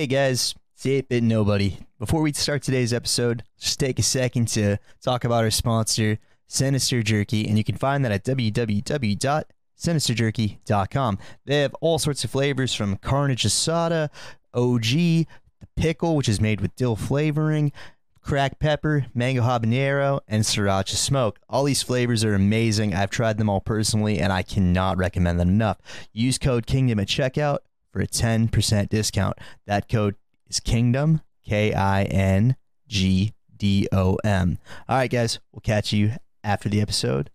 [0.00, 1.76] Hey guys, it's 8 Bit Nobody.
[1.98, 7.02] Before we start today's episode, just take a second to talk about our sponsor, Sinister
[7.02, 11.18] Jerky, and you can find that at www.sinisterjerky.com.
[11.44, 14.08] They have all sorts of flavors from Carnage Asada,
[14.54, 15.26] OG, the
[15.76, 17.70] pickle, which is made with dill flavoring,
[18.22, 21.38] cracked pepper, mango habanero, and sriracha smoke.
[21.46, 22.94] All these flavors are amazing.
[22.94, 25.76] I've tried them all personally, and I cannot recommend them enough.
[26.14, 27.58] Use code KINGDOM at checkout
[27.92, 29.38] for a 10% discount.
[29.66, 30.16] That code
[30.48, 34.58] is KINGDOM, K I N G D O M.
[34.88, 37.30] All right, guys, we'll catch you after the episode.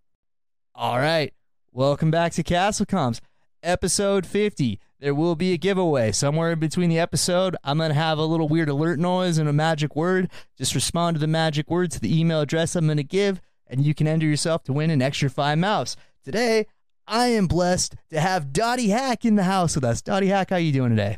[0.73, 1.33] All right,
[1.71, 3.21] welcome back to Castle Comms,
[3.63, 4.79] episode 50.
[4.99, 7.55] There will be a giveaway somewhere in between the episode.
[7.63, 10.31] I'm going to have a little weird alert noise and a magic word.
[10.57, 13.85] Just respond to the magic word to the email address I'm going to give, and
[13.85, 15.95] you can enter yourself to win an XTRFY mouse.
[16.23, 16.65] Today,
[17.07, 20.01] I am blessed to have DottyHack in the house with us.
[20.01, 21.17] DottyHack, how are you doing today?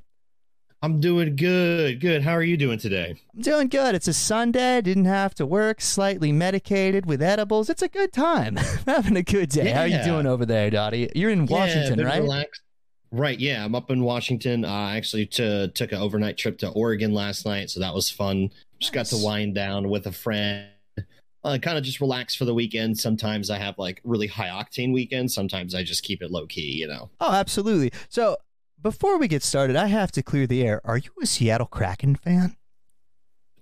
[0.82, 2.00] I'm doing good.
[2.00, 2.22] Good.
[2.24, 3.16] How are you doing today?
[3.36, 3.96] I'm doing good.
[3.96, 4.80] It's a Sunday.
[4.82, 5.82] Didn't have to work.
[5.82, 7.70] Slightly medicated with edibles.
[7.70, 8.58] It's a good time.
[8.86, 9.72] having a good day.
[9.72, 11.10] How are you doing over there, Dotty?
[11.16, 12.22] You're in Washington, been right?
[12.22, 12.62] relaxed.
[13.12, 13.40] Right.
[13.40, 14.66] Yeah, I'm up in Washington.
[14.66, 18.10] Uh, I actually t- took an overnight trip to Oregon last night, so that was
[18.10, 18.52] fun.
[18.80, 19.24] Just got to Nice.
[19.24, 20.68] wind down with a friend.
[21.48, 23.00] Uh, kind of just relax for the weekend.
[23.00, 25.34] Sometimes I have like really high octane weekends.
[25.34, 26.74] Sometimes I just keep it low key.
[26.74, 27.10] You know.
[27.22, 27.94] Oh, absolutely.
[28.10, 28.36] So
[28.82, 30.82] before we get started, I have to clear the air.
[30.84, 32.58] Are you a Seattle Kraken fan?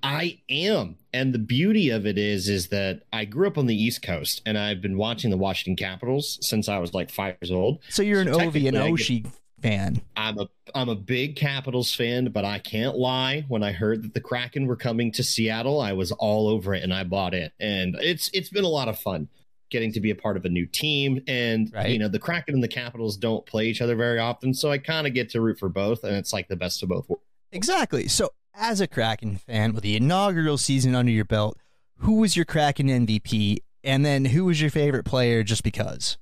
[0.01, 0.97] I am.
[1.13, 4.41] And the beauty of it is is that I grew up on the East Coast
[4.45, 7.79] and I've been watching the Washington Capitals since I was like 5 years old.
[7.89, 9.31] So you're an Ovi and technically I Oshie
[9.67, 10.01] fan.
[10.15, 13.45] I'm a I'm a big Capitals fan, but I can't lie.
[13.47, 16.83] When I heard that the Kraken were coming to Seattle, I was all over it
[16.83, 17.53] and I bought it.
[17.59, 19.27] And it's it's been a lot of fun
[19.71, 21.21] getting to be a part of a new team.
[21.27, 21.89] And Right.
[21.89, 24.77] you know, the Kraken and the Capitals don't play each other very often, so I
[24.77, 27.23] kind of get to root for both, and it's like the best of both worlds.
[27.51, 28.07] Exactly.
[28.07, 31.57] So as a Kraken fan with the inaugural season under your belt,
[31.99, 33.57] who was your Kraken MVP?
[33.83, 36.17] And then who was your favorite player just because?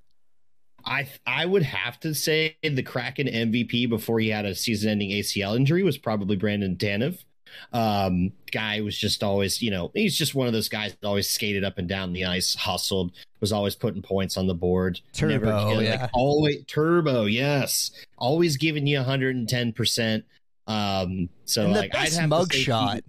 [0.86, 5.56] I I would have to say the Kraken MVP before he had a season-ending ACL
[5.56, 7.24] injury was probably Brandon Tanev.
[7.72, 11.30] Um, guy was just always, you know, he's just one of those guys that always
[11.30, 13.12] skated up and down the ice, hustled,
[13.42, 15.00] was always putting points on the board.
[15.14, 16.02] Turbo, killed, yeah.
[16.02, 19.72] like always turbo, yes, always giving you 110.
[19.74, 20.26] percent
[20.66, 23.02] Um, so and the like I'd best have say he- mugshot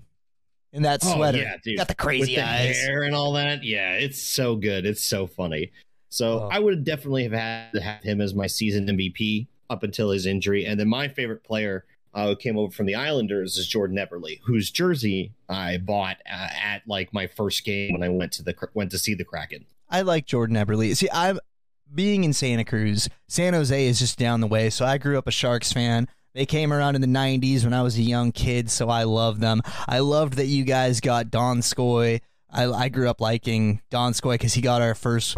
[0.74, 1.38] in that Oh, sweater.
[1.38, 1.78] yeah, dude.
[1.78, 2.76] Got the with crazy the eyes.
[2.84, 3.64] hair and all that.
[3.64, 4.84] Yeah, it's so good.
[4.84, 5.72] It's so funny.
[6.14, 6.48] So Oh.
[6.52, 10.26] I would definitely have had to have him as my season MVP up until his
[10.26, 10.64] injury.
[10.64, 14.38] And then my favorite player uh, who came over from the Islanders is Jordan Eberle,
[14.44, 18.54] whose jersey I bought uh, at like my first game when I went to the
[18.75, 19.64] went to see the Kraken.
[19.91, 20.97] I like Jordan Eberle.
[20.97, 21.41] See, I'm
[21.92, 23.08] being in Santa Cruz.
[23.26, 26.06] San Jose is just down the way, so I grew up a Sharks fan.
[26.32, 29.41] They came around in the 90s when I was a young kid, so I love
[29.41, 29.62] them.
[29.88, 32.20] I loved that you guys got Donskoi.
[32.50, 35.36] I, I grew up liking Donskoi because he got our first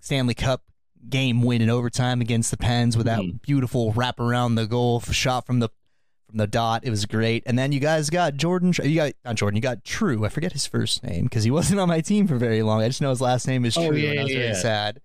[0.00, 0.62] Stanley Cup
[1.08, 3.40] game win in overtime against the Pens with that Mhm.
[3.42, 5.68] beautiful wrap around the goal shot from the
[6.28, 6.82] from the dot.
[6.84, 7.44] It was great.
[7.46, 8.72] And then you guys got Jordan.
[8.82, 9.54] You got not Jordan.
[9.56, 10.24] You got True.
[10.24, 12.82] I forget his first name because he wasn't on my team for very long.
[12.82, 14.48] I just know his last name is Oh, True, yeah, and I was yeah, very
[14.50, 14.54] yeah.
[14.60, 15.00] sad.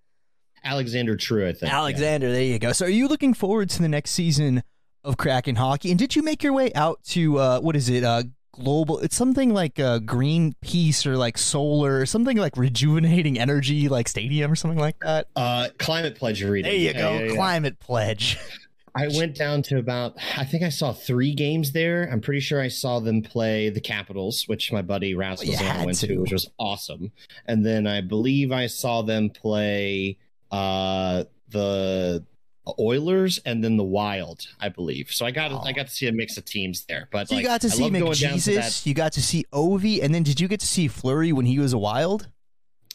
[0.64, 1.72] Alexander True, I think.
[1.72, 1.78] yeah.
[1.78, 2.72] Alexander, there you go.
[2.72, 4.64] So, are you looking forward to the next season
[5.04, 5.90] of Kraken hockey?
[5.92, 8.04] And did you make your way out to uh, what is it?
[8.04, 9.00] Uh, global.
[9.00, 14.56] It's something like uh, Greenpeace or like solar, something like rejuvenating energy, like stadium or
[14.56, 15.28] something like that.
[15.36, 16.68] Uh, Climate Pledge Arena.
[16.70, 17.12] There you go.
[17.14, 17.34] yeah, yeah.
[17.36, 18.38] Climate pledge.
[18.94, 22.10] I went down to about, I think I saw three games there.
[22.12, 25.60] I'm pretty sure I saw them play the Capitals, which my buddy Well, you Rasmus
[25.62, 26.08] and I went to.
[26.08, 26.18] to.
[26.18, 27.14] which was awesome.
[27.46, 30.18] And then I believe I saw them play
[30.52, 32.26] uh, the
[32.80, 35.10] Oilers and then the Wild, I believe.
[35.12, 35.60] So I got Oh.
[35.60, 37.10] I got to see a mix of teams there.
[37.12, 38.86] But So like, you got to see McJesus.
[38.86, 41.58] You got to see Ovi, and then did you get to see Fleury when he
[41.60, 42.30] was a Wild?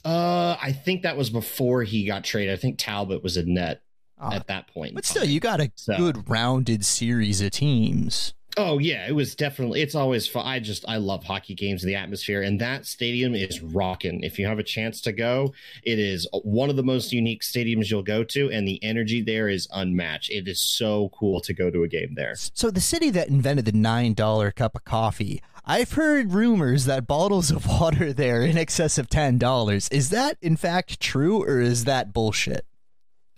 [0.05, 2.55] Uh, I think that was before he got traded.
[2.55, 3.83] I think Talbot was in net
[4.19, 4.95] Ah, at that point.
[4.95, 8.33] but still, you got a So- good rounded series of teams.
[8.59, 9.83] Oh yeah, it was definitely.
[9.83, 10.47] It's always fun.
[10.47, 14.23] I just I love hockey games and the atmosphere, and that stadium is rocking.
[14.23, 17.91] If you have a chance to go, it is one of the most unique stadiums
[17.91, 20.31] you'll go to, and the energy there is unmatched.
[20.31, 22.35] It is so cool to go to a game there.
[22.35, 27.07] So the city that invented the nine dollar cup of coffee, I've heard rumors that
[27.07, 29.87] bottles of water there in excess of ten dollars.
[29.91, 32.65] Is that in fact true, or is that bullshit?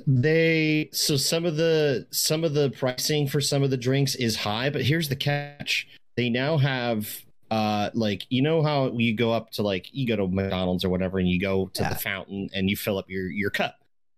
[0.06, 4.36] They so some of the some of the pricing for some of the drinks is
[4.36, 5.86] high, but here's the catch:
[6.16, 7.08] they now have
[7.50, 10.88] uh like you know how you go up to like you go to McDonald's or
[10.88, 11.90] whatever, and you go to Yeah.
[11.90, 13.76] the fountain and you fill up your your cup.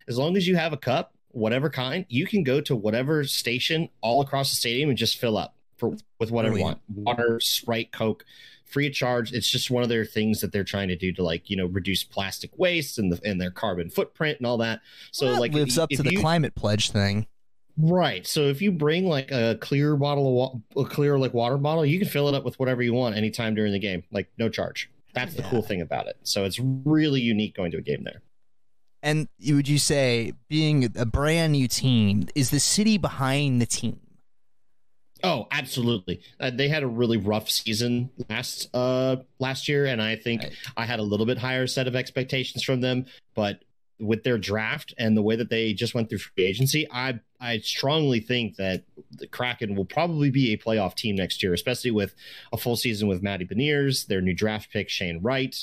[0.08, 3.88] As long as you have a cup, whatever kind, you can go to whatever station
[4.00, 6.80] all across the stadium and just fill up for with whatever you want.
[6.88, 8.24] Water, Sprite, Coke,
[8.70, 9.32] free of charge.
[9.32, 11.66] It's just one of their things that they're trying to do to like you know
[11.66, 14.80] reduce plastic waste and the and their carbon footprint and all that.
[15.12, 17.26] So Well, that like lives if- up to if the climate pledge thing.
[17.76, 18.26] Right.
[18.26, 20.34] So if you bring like a clear bottle of
[20.74, 23.16] wa- a clear like water bottle, you can fill it up with whatever you want
[23.16, 24.90] anytime during the game, like no charge.
[25.14, 26.16] That's the cool thing about it.
[26.22, 28.22] So it's really unique going to a game there.
[29.02, 33.98] And would you say, being a brand new team, is the city behind the team?
[35.22, 36.20] Oh, absolutely.
[36.38, 40.52] Uh, they had a really rough season last uh last year, and I think Right.
[40.76, 43.06] I had a little bit higher set of expectations from them.
[43.34, 43.62] But
[43.98, 47.58] with their draft and the way that they just went through free agency, I I
[47.58, 52.14] strongly think that the Kraken will probably be a playoff team next year, especially with
[52.52, 55.56] a full season with Matty Beniers, their new draft pick Shane Wright.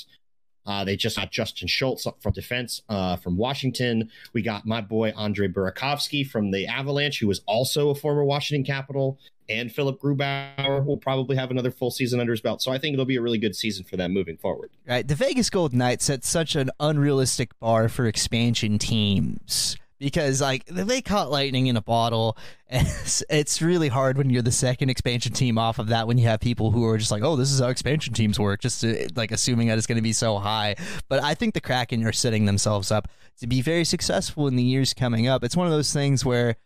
[0.68, 4.10] Uh, they just got Justin Schultz up from defense uh, from Washington.
[4.34, 8.64] We got my boy Andre Burakovsky from the Avalanche, who was also a former Washington
[8.64, 9.18] Capital,
[9.48, 12.60] and Philip Grubauer will probably have another full season under his belt.
[12.60, 14.70] So I think it'll be a really good season for them moving forward.
[14.86, 15.08] Right.
[15.08, 21.00] The Vegas Golden Knights set such an unrealistic bar for expansion teams because, like, they
[21.02, 22.36] caught lightning in a bottle.
[22.70, 22.86] And
[23.30, 26.38] it's, really hard when you're the second expansion team off of that when you have
[26.38, 29.32] people who are just like, oh, this is how expansion teams work, just to, like
[29.32, 30.76] assuming that it's going to be so high.
[31.08, 33.08] But I think the Kraken are setting themselves up
[33.40, 35.44] to be very successful in the years coming up.
[35.44, 36.56] It's one of those things where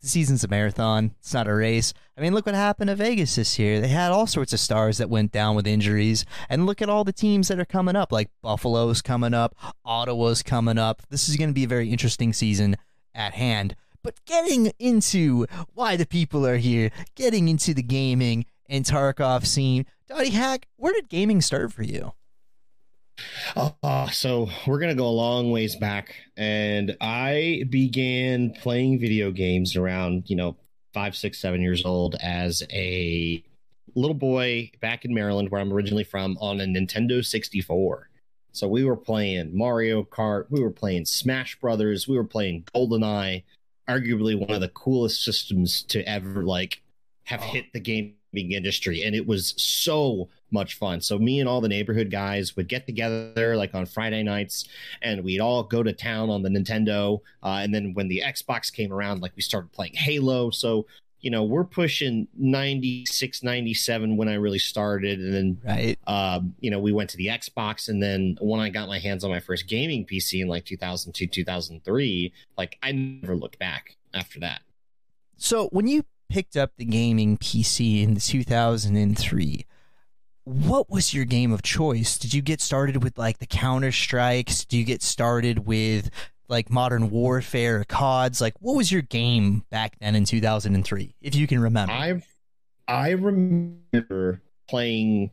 [0.00, 1.14] the season's a marathon.
[1.18, 1.92] It's not a race.
[2.16, 3.80] I mean, look what happened to Vegas this year.
[3.80, 6.24] They had all sorts of stars that went down with injuries.
[6.48, 9.54] And look at all the teams that are coming up, like Buffalo's coming up,
[9.84, 11.02] Ottawa's coming up.
[11.10, 12.76] This is going to be a very interesting season
[13.14, 13.76] at hand.
[14.02, 19.84] But getting into why the people are here, getting into the gaming and Tarkov scene,
[20.08, 22.12] DottyHack, where did gaming start for you?
[23.56, 29.76] Uh, so we're gonna go a long ways back, and I began playing video games
[29.76, 30.56] around you know
[30.92, 33.42] five, six, seven years old as a
[33.94, 38.08] little boy back in Maryland, where I'm originally from, on a Nintendo 64.
[38.52, 43.44] So we were playing Mario Kart, we were playing Smash Brothers, we were playing GoldenEye,
[43.88, 46.82] arguably one of the coolest systems to ever like
[47.24, 47.44] have Oh.
[47.52, 48.14] hit the gaming
[48.52, 51.00] industry, and it was so much fun.
[51.00, 54.68] So me and all the neighborhood guys would get together like on Friday nights,
[55.02, 57.20] and we'd all go to town on the Nintendo.
[57.42, 60.50] Uh, and then when the Xbox came around, like we started playing Halo.
[60.50, 60.86] So
[61.22, 65.98] you know we're pushing 96 97 when i really started and then Right.
[66.06, 69.22] um, you know, we went to the Xbox, and then when I got my hands
[69.22, 74.40] on my first gaming PC in like 2002, 2003, like I never looked back after
[74.40, 74.62] that.
[75.36, 79.66] So when you picked up the gaming PC in 2003,
[80.44, 82.18] what was your game of choice?
[82.18, 84.64] Did you get started with like the Counter Strikes?
[84.64, 86.10] Did you get started with
[86.48, 88.40] like Modern Warfare or CODs?
[88.40, 91.92] Like what was your game back then in 2003, if you can remember?
[91.92, 92.22] I
[92.88, 95.30] I remember playing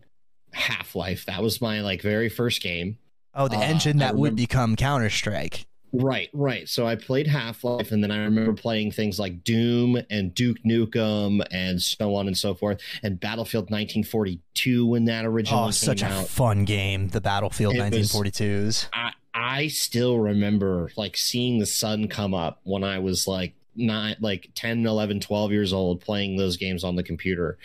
[0.53, 1.25] Half Life.
[1.25, 2.97] That was my like very first game.
[3.33, 5.65] oh, the uh, engine that would become Counter Strike.
[5.93, 6.67] Right, right.
[6.67, 10.57] So I played Half Life, and then I remember playing things like Doom and Duke
[10.65, 16.01] Nukem and so on and so forth, and Battlefield 1942 when that originally Oh, such
[16.01, 18.89] a fun game, the Battlefield It was- 1942s.
[18.93, 24.19] I I still remember like seeing the sun come up when I was like not
[24.21, 27.57] like 10, 11, 12 years old playing those games on the computer.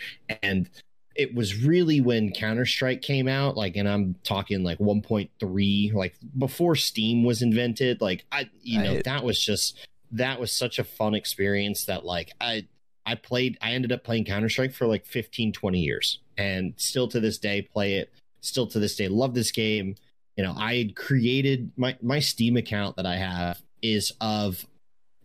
[0.43, 0.69] And
[1.15, 6.75] it was really when Counter-Strike came out, like and I'm talking like 1.3, like before
[6.75, 8.01] Steam was invented.
[8.01, 9.03] Like I you know, Right.
[9.03, 9.77] that was just
[10.11, 12.67] that was such a fun experience that like I
[13.05, 17.19] I played I ended up playing Counter-Strike for like 15, 20 years and still to
[17.19, 18.11] this day play it.
[18.41, 19.95] Still to this day love this game
[20.35, 24.65] you know i had created my my steam account that i have is of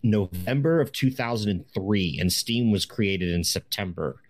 [0.04, 4.22] november of 2003 and steam was created in september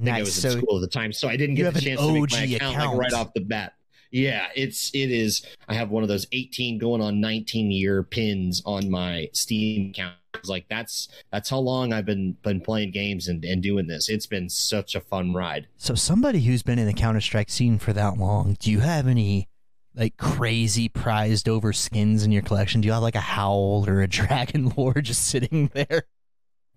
[0.00, 1.80] i think i was So in school at the time so i didn't get the
[1.80, 2.96] chance to make my account, account.
[2.96, 3.74] like right off the bat
[4.10, 8.62] yeah it's it is i have one of those 18 going on 19 year pins
[8.64, 13.28] on my steam account It's like that's that's how long i've been been playing games
[13.28, 16.86] and, and doing this it's been such a fun ride So somebody who's been in
[16.86, 19.48] the Counter Strike scene for that long, do you have any
[19.94, 22.80] like crazy prized over skins in your collection?
[22.80, 26.04] Do you have like a howl or a dragon lore just sitting there?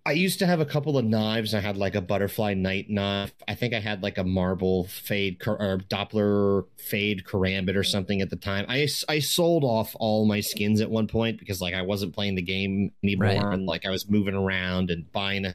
[0.03, 1.53] I used to have a couple of knives.
[1.53, 3.33] I had like a butterfly knight knife.
[3.47, 8.31] I think I had like a marble fade or Doppler fade karambit or something at
[8.31, 8.65] the time.
[8.67, 12.33] I I sold off all my skins at one point because like I wasn't playing
[12.35, 13.53] the game anymore Right.
[13.53, 15.53] and like I was moving around and buying a,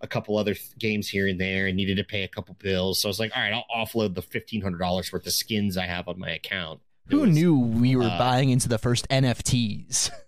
[0.00, 3.00] a couple other th- games here and there and needed to pay a couple bills.
[3.02, 5.76] So I was like, all right, I'll offload the fifteen hundred dollars worth of skins
[5.76, 6.80] I have on my account.
[7.10, 10.10] It Who was- knew we were uh, buying into the first NFTs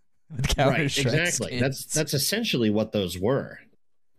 [0.56, 1.58] Right, exactly.
[1.58, 3.58] That's that's essentially what those were.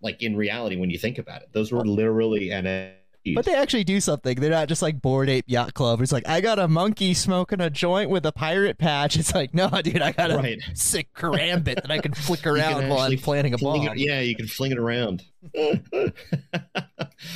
[0.01, 1.49] like in reality when you think about it.
[1.53, 2.95] Those were literally NFTs.
[3.35, 4.39] But they actually do something.
[4.39, 6.01] They're not just like Bored Ape Yacht Club.
[6.01, 9.15] It's like I got a monkey smoking a joint with a pirate patch.
[9.15, 10.59] It's like no, dude, I got a Right.
[10.73, 13.87] sick karambit that I can flick You can around while I'm a bomb.
[13.89, 15.23] it- yeah, you can fling it around.
[15.55, 16.11] yeah,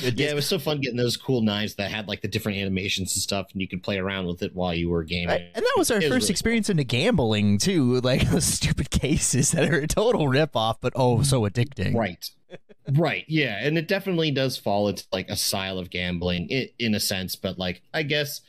[0.00, 3.22] it was so fun getting those cool knives that had like the different animations and
[3.22, 5.28] stuff, and you could play around with it while you were gaming.
[5.28, 5.42] Right?
[5.54, 8.90] And that was our It was first really experience into gambling too, like those stupid
[8.90, 11.94] cases that are a total ripoff, but oh so addicting.
[11.94, 12.28] Right.
[12.92, 13.24] Right.
[13.28, 13.58] Yeah.
[13.60, 17.36] And it definitely does fall into like a style of gambling in, in a sense,
[17.36, 18.40] but like I guess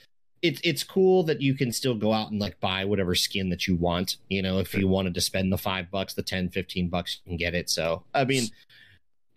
[0.41, 3.67] it's it's cool that you can still go out and like buy whatever skin that
[3.67, 4.17] you want.
[4.29, 7.31] You know, if you wanted to spend the five bucks, the 10, 15 bucks, you
[7.31, 7.69] can get it.
[7.69, 8.49] So I mean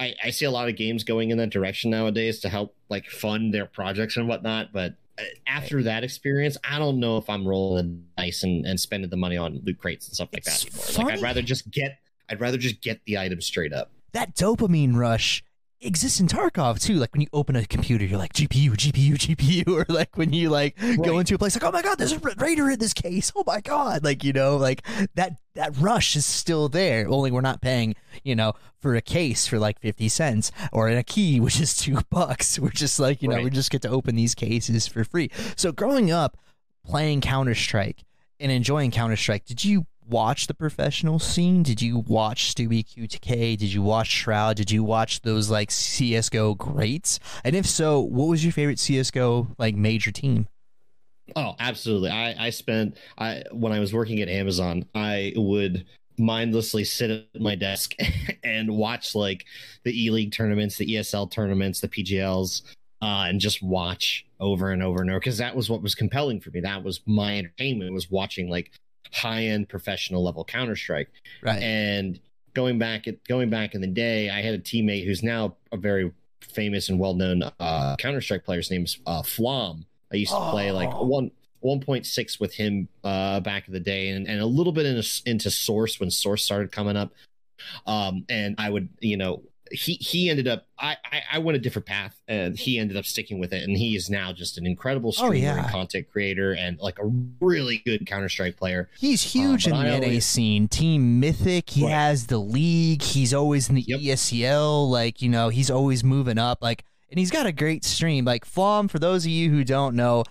[0.00, 3.06] I, I see a lot of games going in that direction nowadays to help like
[3.06, 7.46] fund their projects and whatnot, but uh, after that experience, I don't know if I'm
[7.46, 10.64] rolling the dice and, and spending the money on loot crates and stuff like It's
[10.64, 11.10] that anymore.
[11.10, 11.18] Like.
[11.18, 11.98] I'd rather just get
[12.30, 13.90] I'd rather just get the item straight up.
[14.12, 15.42] That dopamine rush
[15.82, 16.96] exists in Tarkov too.
[16.96, 20.50] Like when you open a computer, you're like GPU, GPU, GPU, or like when you
[20.50, 23.32] like go into a place like, oh my god, there's a raider in this case.
[23.34, 27.08] Oh my god, like you know, like that that rush is still there.
[27.08, 30.98] Only we're not paying, you know, for a case for like fifty cents or in
[30.98, 32.58] a key, which is two bucks.
[32.58, 33.44] We're just like, you know, Right.
[33.44, 35.30] we just get to open these cases for free.
[35.56, 36.36] So growing up
[36.84, 38.04] playing Counter Strike
[38.38, 41.62] and enjoying Counter Strike, did you watch the professional scene?
[41.62, 43.56] Did you watch Stewie2K?
[43.56, 44.56] Did you watch Shroud?
[44.56, 47.20] Did you watch those like CS:GO greats?
[47.44, 50.48] And if so, what was your favorite CS:GO like major team?
[51.36, 52.10] Oh, absolutely.
[52.10, 55.86] I I spent I when I was working at Amazon, I would
[56.18, 57.94] mindlessly sit at my desk
[58.44, 59.46] and watch like
[59.84, 62.62] the E League tournaments, the ESL tournaments, the PGLs,
[63.02, 66.40] uh, and just watch over and over and over because that was what was compelling
[66.40, 66.60] for me.
[66.60, 68.72] That was my entertainment was watching like
[69.12, 71.08] high end professional level Counter Strike.
[71.42, 71.62] Right.
[71.62, 72.20] And
[72.54, 75.76] going back at going back in the day, I had a teammate who's now a
[75.76, 78.58] very famous and well known uh, Counter Strike player.
[78.58, 79.86] His name's uh, Flom.
[80.12, 81.04] I used to play like Oh.
[81.04, 81.30] one.
[81.62, 85.22] 1.6 with him uh back in the day and, and a little bit in into,
[85.26, 87.12] into source when source started coming up
[87.86, 91.60] um and i would you know he he ended up I, I i went a
[91.60, 94.66] different path and he ended up sticking with it and he is now just an
[94.66, 95.62] incredible Oh, streamer yeah.
[95.62, 97.06] and content creator and like a
[97.40, 100.66] really good counter-strike player He's huge but in the NA scene.
[100.68, 101.92] Team Mythic, he Right.
[101.92, 103.02] has the league.
[103.02, 104.00] He's always in the Yep.
[104.00, 104.90] ESCL.
[104.90, 106.58] Like, you know, he's always moving up.
[106.62, 108.24] Like, and he's got a great stream.
[108.24, 110.24] Like, Flom, for those of you who don't know,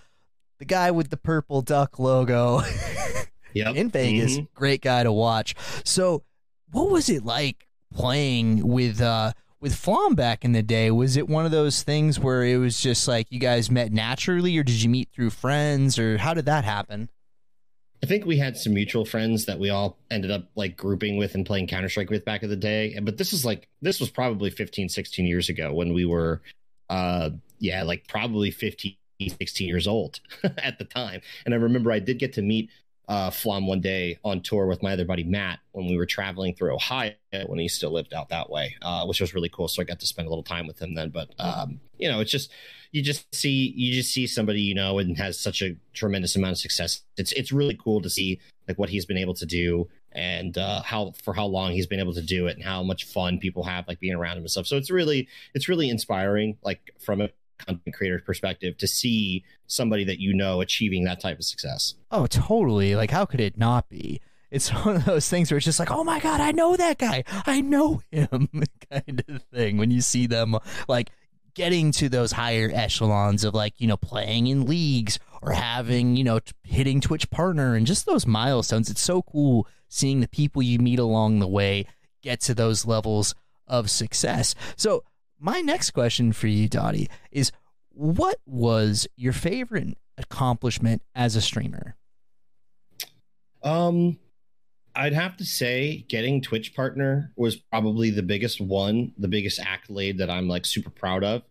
[0.58, 2.60] the guy with the purple duck logo
[3.54, 4.48] yep in Vegas, Mhm.
[4.54, 5.54] great guy to watch.
[5.84, 6.24] So,
[6.70, 10.90] what was it like playing with uh with Flom back in the day?
[10.90, 14.56] Was it one of those things where it was just like you guys met naturally,
[14.56, 17.10] or did you meet through friends, or how did that happen?
[18.02, 21.34] I think we had some mutual friends that we all ended up like grouping with
[21.34, 22.98] and playing Counter Strike with back in the day.
[23.00, 26.40] But this is like this was probably 15, 16 years ago when we were
[26.88, 30.20] uh yeah, like probably 15, 16 years old
[30.58, 31.20] at the time.
[31.44, 32.70] And I remember I did get to meet
[33.10, 36.54] uh Flom one day on tour with my other buddy Matt when we were traveling
[36.54, 37.12] through Ohio
[37.46, 39.66] when he still lived out that way, uh, which was really cool.
[39.66, 41.10] So I got to spend a little time with him then.
[41.10, 42.52] But um, you know, it's just
[42.92, 46.52] you just see you just see somebody you know and has such a tremendous amount
[46.52, 47.02] of success.
[47.16, 50.82] It's it's really cool to see like what he's been able to do and uh,
[50.82, 53.64] how for how long he's been able to do it and how much fun people
[53.64, 54.66] have like being around him and stuff.
[54.66, 57.30] So it's really it's really inspiring like from a
[57.66, 61.94] content creator perspective to see somebody that you know achieving that type of success.
[62.10, 62.94] Oh, totally.
[62.96, 64.20] Like, how could it not be?
[64.50, 66.98] It's one of those things where it's just like, oh my God, I know that
[66.98, 67.24] guy.
[67.46, 68.48] I know him
[68.90, 69.76] kind of thing.
[69.76, 70.56] When you see them
[70.88, 71.10] like
[71.54, 76.24] getting to those higher echelons of like, you know, playing in leagues or having, you
[76.24, 78.90] know, t- hitting Twitch partner and just those milestones.
[78.90, 81.86] It's so cool seeing the people you meet along the way
[82.22, 83.34] get to those levels
[83.66, 84.54] of success.
[84.76, 85.04] So,
[85.40, 87.50] my next question for you, Dotty, is
[87.90, 91.96] what was your favorite accomplishment as a streamer?
[93.62, 94.18] Um,
[94.94, 100.18] I'd have to say getting Twitch partner was probably the biggest one, the biggest accolade
[100.18, 101.42] that I'm like super proud of.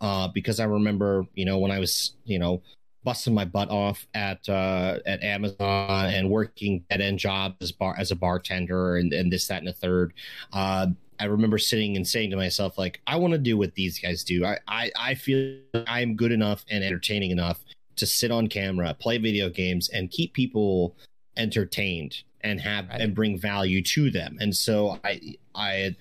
[0.00, 2.62] Uh, because I remember, you know, when I was, you know,
[3.02, 7.96] busting my butt off at uh, at Amazon and working dead end jobs as bar
[7.98, 10.12] as a bartender and, and this, that, and a third.
[10.52, 10.88] Uh,
[11.20, 14.22] I remember sitting and saying to myself, like, I want to do what these guys
[14.24, 14.44] do.
[14.44, 17.64] I, I, I feel I'm good enough and entertaining enough
[17.96, 20.96] to sit on camera, play video games, and keep people
[21.36, 23.00] entertained and have Right.
[23.00, 24.38] and bring value to them.
[24.40, 25.96] And so I I had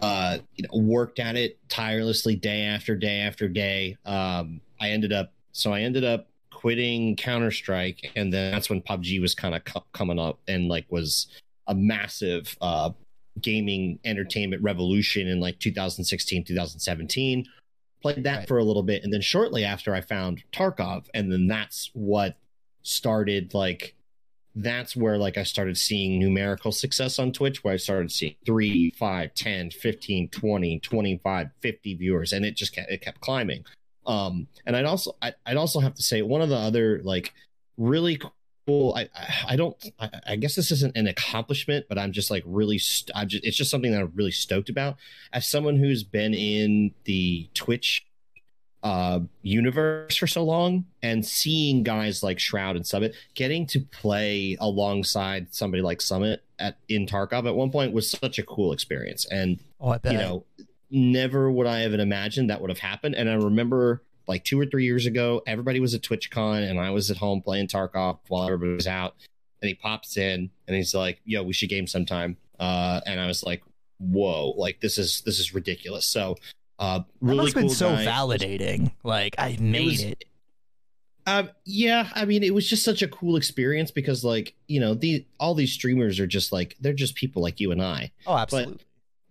[0.00, 3.96] uh you know worked at it tirelessly day after day after day.
[4.04, 8.80] Um I ended up so I ended up quitting Counter Strike and then that's when
[8.82, 11.26] PUBG was kind of co- coming up and like was
[11.66, 12.90] a massive uh
[13.40, 17.46] gaming entertainment revolution in like 2016, 2017.
[18.02, 18.48] Played that Right.
[18.48, 22.36] for a little bit, and then shortly after, I found Tarkov, and then that's what
[22.82, 23.94] started like
[24.54, 28.90] that's where like i started seeing numerical success on twitch where i started seeing 3
[28.98, 33.64] 5 10 15 20 25 50 viewers and it just kept, it kept climbing
[34.06, 37.32] um and i'd also I, i'd also have to say one of the other like
[37.78, 38.20] really
[38.66, 42.30] cool i i, I don't I, I guess this isn't an accomplishment but i'm just
[42.30, 44.96] like really st- i'm just it's just something that i'm really stoked about.
[45.32, 48.06] As someone who's been in the twitch
[48.82, 54.56] uh universe for so long and seeing guys like shroud and summit getting to play
[54.60, 59.24] alongside somebody like summit at in tarkov at one point was such a cool experience.
[59.30, 60.12] And Oh, I bet.
[60.12, 60.44] you know
[60.90, 63.14] never would i have imagined that would have happened.
[63.14, 66.90] And i remember like two or three years ago everybody was at twitchcon and i
[66.90, 69.14] was at home playing tarkov while everybody was out
[69.60, 73.26] and he pops in and he's like yo we should game sometime uh and i
[73.26, 73.62] was like
[73.98, 76.36] whoa like this is this is ridiculous so
[76.78, 78.04] uh that really must have been so guy.
[78.04, 78.90] validating.
[79.04, 80.24] Like I made was- it.
[81.24, 84.92] Um, yeah, I mean, it was just such a cool experience because, like, you know,
[84.94, 88.10] the all these streamers are just like they're just people like you and I.
[88.26, 88.78] Oh, absolutely.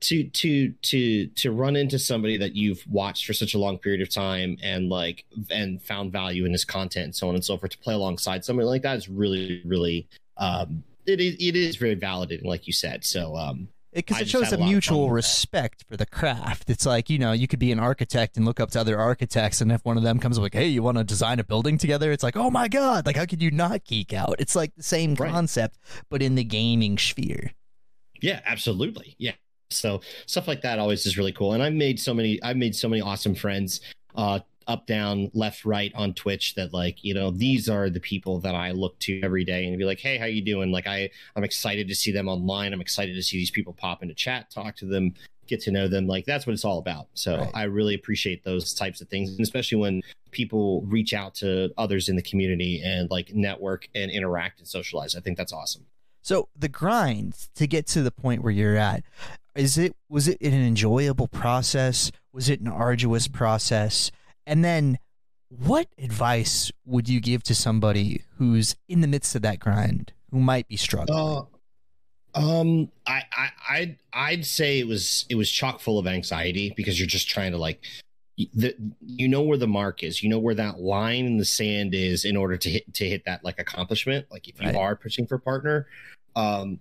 [0.01, 4.01] To to to to run into somebody that you've watched for such a long period
[4.01, 7.55] of time and like and found value in his content and so on and so
[7.55, 11.75] forth to play alongside somebody like that is really really um it is it is
[11.75, 13.03] very validating, like you said.
[13.05, 16.05] So um because I it shows a a lot of fun mutual respect for the
[16.07, 16.69] craft.
[16.71, 19.61] It's like you know you could be an architect and look up to other architects,
[19.61, 21.77] and if one of them comes up like, "Hey, you want to design a building
[21.77, 24.37] together?" It's like, "Oh my god!" Like how could you not geek out?
[24.39, 25.29] It's like the same Right.
[25.29, 25.77] concept,
[26.09, 27.51] but in the gaming sphere.
[28.19, 29.15] Yeah, absolutely.
[29.19, 29.33] Yeah.
[29.73, 31.53] So stuff like that always is really cool.
[31.53, 33.81] And I've made so many I've made so many awesome friends
[34.15, 38.39] uh up, down, left, right on Twitch that like, you know, these are the people
[38.39, 40.71] that I look to every day and be like, hey, how you doing?
[40.71, 42.73] Like I I'm excited to see them online.
[42.73, 45.13] I'm excited to see these people pop into chat, talk to them,
[45.47, 46.07] get to know them.
[46.07, 47.07] Like that's what it's all about.
[47.13, 47.51] So Right.
[47.53, 52.07] I really appreciate those types of things, and especially when people reach out to others
[52.07, 55.15] in the community and like network and interact and socialize.
[55.15, 55.85] I think that's awesome.
[56.21, 59.03] So the grind to get to the point where you're at,
[59.55, 62.11] is it was it an enjoyable process?
[62.33, 64.11] Was it an arduous process?
[64.45, 64.97] And then
[65.49, 70.39] what advice would you give to somebody who's in the midst of that grind, who
[70.39, 71.17] might be struggling?
[71.17, 71.43] Uh,
[72.33, 76.97] um, I, I, I'd, I'd say it was, it was chock full of anxiety because
[76.97, 77.83] you're just trying to like,
[78.53, 78.73] the,
[79.05, 82.23] you know where the mark is, you know where that line in the sand is
[82.23, 84.25] in order to hit, to hit that like accomplishment.
[84.31, 84.75] Like if you Right.
[84.75, 85.87] are pushing for partner,
[86.37, 86.79] um,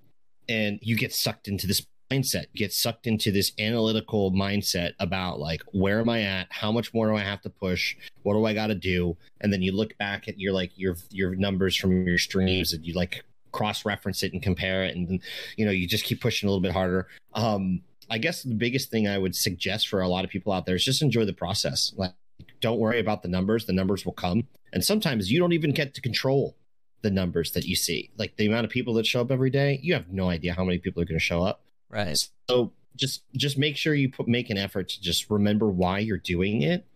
[0.48, 5.62] and you get sucked into this mindset, get sucked into this analytical mindset about like,
[5.72, 6.48] where am I at?
[6.50, 7.96] How much more do I have to push?
[8.22, 9.16] What do I got to do?
[9.40, 12.84] And then you look back at your like your your numbers from your streams and
[12.84, 15.20] you like cross reference it and compare it and then
[15.56, 18.90] you know you just keep pushing a little bit harder um i guess the biggest
[18.90, 21.32] thing i would suggest for a lot of people out there is just enjoy the
[21.32, 22.12] process like
[22.60, 25.94] don't worry about the numbers the numbers will come and sometimes you don't even get
[25.94, 26.54] to control
[27.02, 29.80] the numbers that you see like the amount of people that show up every day
[29.82, 32.28] you have no idea how many people are going to show up right.
[32.48, 36.18] so just just make sure you put make an effort to just remember why you're
[36.18, 36.86] doing it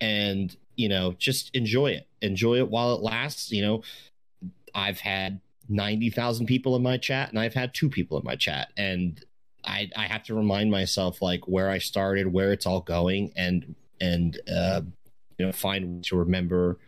[0.00, 2.06] and you know just enjoy it.
[2.20, 3.50] Enjoy it while it lasts.
[3.50, 3.82] You know
[4.74, 8.72] i've had 90,000 people in my chat and i've had two people in my chat.
[8.76, 9.24] And
[9.64, 13.74] i i have to remind myself like where i started where it's all going and
[14.00, 14.82] and uh
[15.38, 16.78] you know find to remember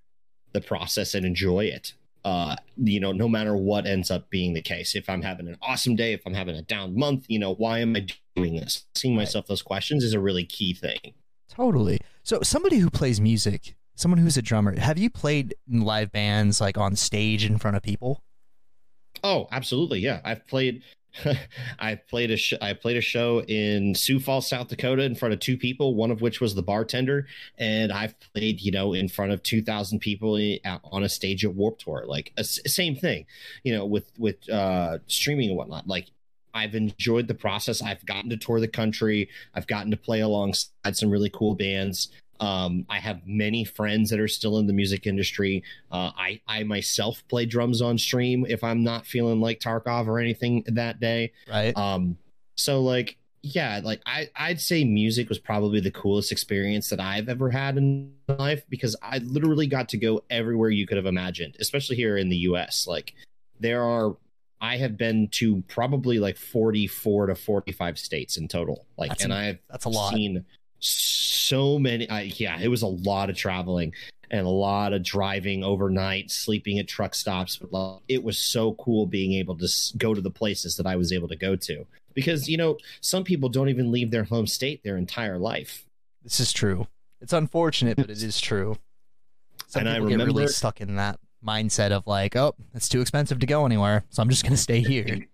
[0.53, 1.95] the process and enjoy it
[2.27, 5.57] uh you know no matter what ends up being the case if i'm having an
[5.63, 8.85] awesome day if i'm having a down month you know why am i doing this
[8.95, 11.15] asking myself those questions is a really key thing
[11.49, 12.01] Totally.
[12.23, 16.61] So somebody who plays music, someone who's a drummer, have you played in live bands
[16.61, 18.21] like on stage in front of people?
[19.25, 20.83] oh absolutely yeah i've played
[21.79, 25.35] I played a sh- I played a show in Sioux Falls, South Dakota, in front
[25.35, 27.27] of two people, one of which was the bartender,
[27.59, 31.09] and I've played, you know, in front of two thousand people i- out on a
[31.09, 33.27] stage at Warped Tour, like same thing,
[33.65, 35.87] you know, with with uh, streaming and whatnot.
[35.87, 36.09] Like
[36.55, 37.83] I've enjoyed the process.
[37.83, 39.29] I've gotten to tour the country.
[39.55, 42.11] I've gotten to play alongside some really cool bands.
[42.41, 45.63] Um, I have many friends that are still in the music industry.
[45.91, 50.19] Uh, I I myself play drums on stream if I'm not feeling like Tarkov or
[50.19, 51.33] anything that day.
[51.49, 51.77] Right.
[51.77, 52.19] Um,
[52.57, 57.29] so like yeah, like I I'd say music was probably the coolest experience that I've
[57.29, 61.57] ever had in life because I literally got to go everywhere you could have imagined,
[61.61, 62.87] especially here in the U.S.
[62.87, 63.15] Like
[63.61, 64.17] there are.
[64.59, 68.87] I have been to probably like 44 to 45 states in total.
[68.97, 70.15] Like, That's and I've That's a lot.
[70.15, 70.47] seen
[70.79, 73.93] so many I, yeah it was a lot of traveling
[74.31, 78.75] and a lot of driving overnight sleeping at truck stops but like, it was so
[78.75, 81.87] cool being able to go to the places that i was able to go to
[82.15, 85.85] because you know some people don't even leave their home state their entire life.
[86.25, 86.89] This is true.
[87.21, 88.79] It's unfortunate, but it is true.
[89.69, 93.01] Some And I get really remember- stuck in that mindset of like, oh, it's too
[93.01, 95.27] expensive to go anywhere, so I'm just gonna stay here.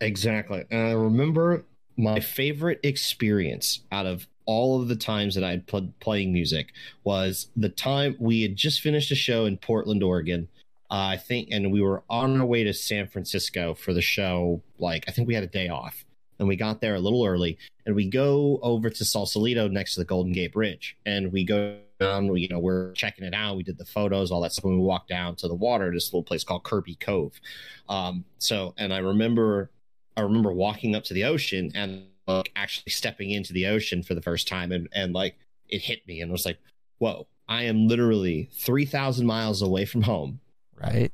[0.00, 0.64] Exactly.
[0.70, 1.64] And I remember
[1.96, 6.72] my favorite experience out of all of the times that I'd played playing music
[7.04, 10.48] was the time we had just finished a show in Portland, Oregon.
[10.90, 14.60] Uh, I think, and we were on our way to San Francisco for the show.
[14.78, 16.04] Like, I think we had a day off,
[16.38, 20.00] and we got there a little early, and we go over to Sausalito next to
[20.00, 22.28] the Golden Gate Bridge, and we go down.
[22.28, 23.56] We, you know, we're checking it out.
[23.56, 24.64] We did the photos, all that stuff.
[24.64, 27.40] And we walked down to the water, this little place called Kirby Cove.
[27.88, 29.70] Um, so, and I remember
[30.16, 34.14] I remember walking up to the ocean and like actually stepping into the ocean for
[34.14, 35.36] the first time and and like
[35.68, 36.58] it hit me and was like,
[36.98, 40.40] whoa, I am literally 3,000 miles away from home,
[40.80, 41.12] Right?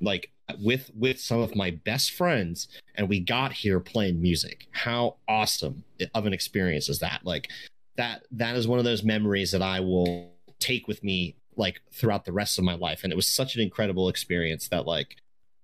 [0.00, 0.30] like
[0.60, 4.66] with with some of my best friends and we got here playing music.
[4.72, 7.20] How awesome of an experience is that?
[7.24, 7.48] Like
[7.96, 12.24] that that is one of those memories that I will take with me like throughout
[12.24, 15.16] the rest of my life and it was such an incredible experience that like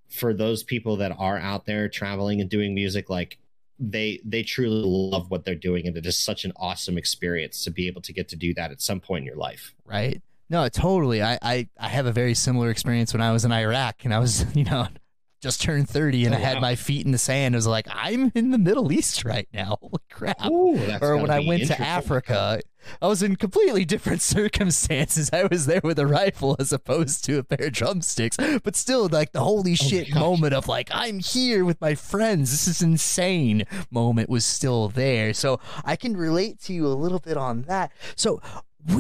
[0.09, 3.39] for those people that are out there traveling and doing music like
[3.81, 7.71] they they truly love what they're doing and it is such an awesome experience to
[7.71, 10.23] be able to get to do that at some point in your life Right?
[10.51, 11.23] No, totally.
[11.23, 14.19] I, I, I have a very similar experience when I was in Iraq and I
[14.19, 14.89] was, you know,
[15.41, 16.61] just turned 30 and Oh, I had wow.
[16.61, 17.55] my feet in the sand.
[17.55, 19.79] It was like, I'm in the Middle East right now.
[19.83, 20.45] Holy crap.
[20.47, 21.81] Ooh, or when I went to.
[21.81, 22.61] Africa,
[23.01, 24.21] I was in completely different
[24.65, 25.31] circumstances.
[25.33, 29.09] I was there with a rifle as opposed to a pair of drumsticks, but still,
[29.09, 30.21] like the holy shit gosh.
[30.21, 32.51] moment of like I'm here with my friends.
[32.51, 33.65] This is insane.
[33.91, 37.93] Moment was still there, so I can relate to you a little bit on that.
[38.15, 38.41] So,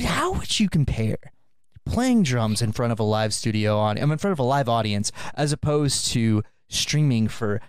[0.02, 1.18] how would you compare?
[1.90, 4.68] Playing drums in front of a live studio on, I'm in front of a live
[4.68, 7.60] audience, as opposed to streaming for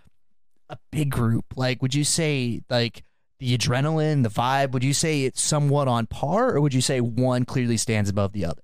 [0.70, 1.46] a big group.
[1.56, 3.04] Like, would you say like
[3.40, 7.02] the adrenaline, the vibe, would you say it's somewhat on par, or would you say
[7.02, 8.62] one clearly stands above the other?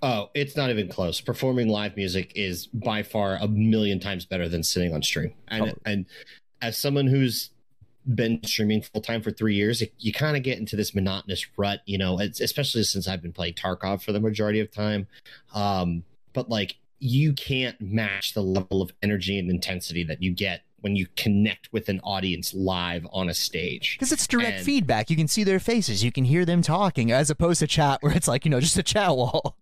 [0.00, 4.48] oh it's not even close performing live music is by far a million times better
[4.48, 5.72] than sitting on stream and Oh.
[5.84, 6.06] and
[6.62, 7.50] as someone who's
[8.14, 11.46] been streaming full time for three years, it, you kind of get into this monotonous
[11.56, 15.06] rut, you know, especially since I've been playing Tarkov for the majority of time.
[15.54, 20.62] Um, but like, you can't match the level of energy and intensity that you get
[20.80, 23.96] when you connect with an audience live on a stage.
[23.98, 25.10] Because it's direct And- feedback.
[25.10, 28.12] You can see their faces, you can hear them talking, as opposed to chat where
[28.12, 29.56] it's like, you know, just a chat wall.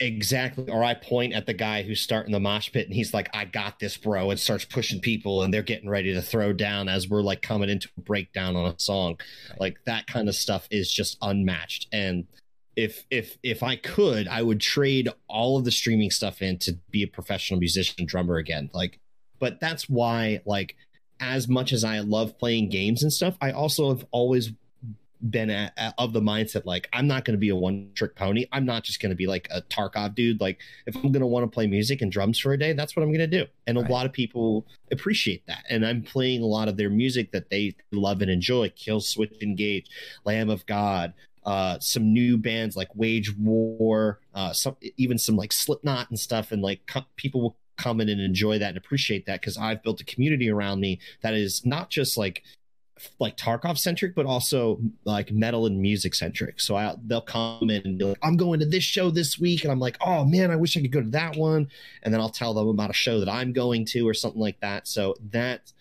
[0.00, 0.68] Exactly.
[0.70, 3.44] Or I point at the guy who's starting the mosh pit and he's like, I
[3.44, 7.08] got this, bro, and starts pushing people and they're getting ready to throw down as
[7.08, 9.16] we're like coming into a breakdown on a song.
[9.50, 9.60] Right.
[9.60, 11.86] Like that kind of stuff is just unmatched.
[11.92, 12.26] And
[12.76, 16.72] if if if I could, I would trade all of the streaming stuff in to
[16.90, 18.70] be a professional musician drummer again.
[18.72, 18.98] Like,
[19.38, 20.76] but that's why, like,
[21.20, 24.50] as much as I love playing games and stuff, I also have always
[25.30, 28.14] been at, at- of the mindset like I'm not going to be a one trick
[28.14, 28.46] pony.
[28.52, 30.40] I'm not just going to be like a Tarkov dude.
[30.40, 32.94] Like if I'm going to want to play music and drums for a day, that's
[32.94, 33.46] what I'm going to do.
[33.66, 33.88] And Right.
[33.88, 35.64] a lot of people appreciate that.
[35.70, 38.68] And I'm playing a lot of their music that they love and enjoy.
[38.70, 39.86] Killswitch Engage,
[40.24, 45.52] Lamb of God, uh, some new bands like Wage War, uh, some even some like
[45.52, 46.52] Slipknot and stuff.
[46.52, 49.82] And like co- people will come in and enjoy that and appreciate that because I've
[49.82, 52.42] built a community around me that is not just like
[53.18, 56.60] like Tarkov centric, but also like metal and music centric.
[56.60, 59.64] So I, they'll come in and be like, I'm going to this show this week.
[59.64, 61.68] And I'm like, oh man, I wish I could go to that one.
[62.02, 64.60] And then I'll tell them about a show that I'm going to or something like
[64.60, 64.86] that.
[64.86, 65.72] So that,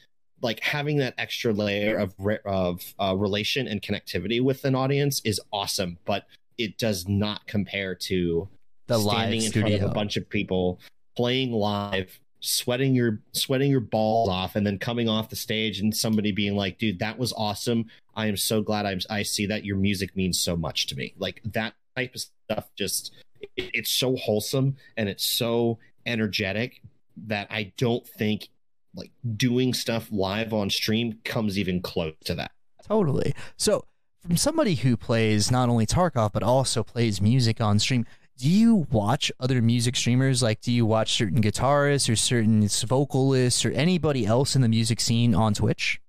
[0.41, 5.21] like having that extra layer of, re- of uh, relation and connectivity with an audience
[5.23, 6.26] is awesome, but
[6.58, 8.49] it does not compare to
[8.88, 10.80] The standing live in front of a bunch of people
[11.15, 15.95] playing live sweating your sweating your balls off and then coming off the stage and
[15.95, 17.86] somebody being like dude that was awesome.
[18.15, 21.13] I am so glad i'm i see that your music means so much to me.
[21.17, 26.82] Like that type of stuff just it, it's so wholesome and it's so energetic
[27.15, 28.49] that i don't think
[28.95, 32.51] like doing stuff live on stream comes even close to that.
[32.88, 33.34] Totally.
[33.58, 33.86] So,
[34.21, 38.06] from somebody who plays not only Tarkov but also plays music on stream,
[38.38, 40.41] do you watch other music streamers?
[40.41, 45.00] Like, do you watch certain guitarists or certain vocalists or anybody else in the music
[45.00, 46.00] scene on Twitch?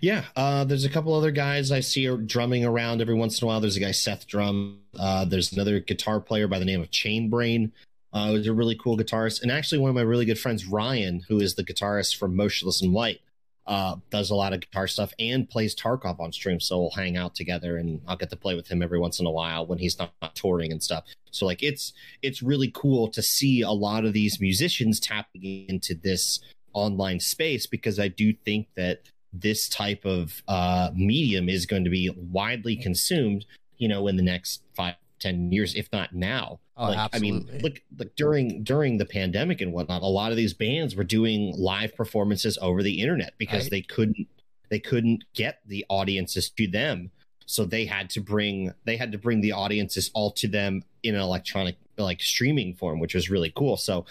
[0.00, 3.48] Yeah, uh, there's a couple other guys I see drumming around every once in a
[3.48, 3.60] while.
[3.60, 4.80] There's a guy Seth Drum.
[4.98, 7.72] Uh, there's another guitar player by the name of Chainbrain.
[8.12, 11.24] Uh, who's a really cool guitarist, and actually one of my really good friends, Ryan,
[11.26, 13.20] who is the guitarist from Motionless in White,
[13.66, 16.60] uh, does a lot of guitar stuff and plays Tarkov on stream.
[16.60, 19.26] So we'll hang out together, and I'll get to play with him every once in
[19.26, 21.04] a while when he's not, touring and stuff.
[21.30, 25.94] So like it's it's really cool to see a lot of these musicians tapping into
[25.94, 26.40] this
[26.72, 31.90] online space because I do think that this type of uh, medium is going to
[31.90, 33.44] be widely consumed,
[33.78, 36.60] you know, in the next five, ten years, if not now.
[36.76, 37.48] Oh, like, absolutely.
[37.48, 40.96] I mean, look, look during during the pandemic and whatnot, a lot of these bands
[40.96, 43.70] were doing live performances over the internet because Right.
[43.70, 44.26] they couldn't
[44.70, 47.10] they couldn't get the audiences to them,
[47.46, 51.14] so they had to bring they had to bring the audiences all to them in
[51.14, 53.76] an electronic like streaming form, which was really cool.
[53.76, 54.04] So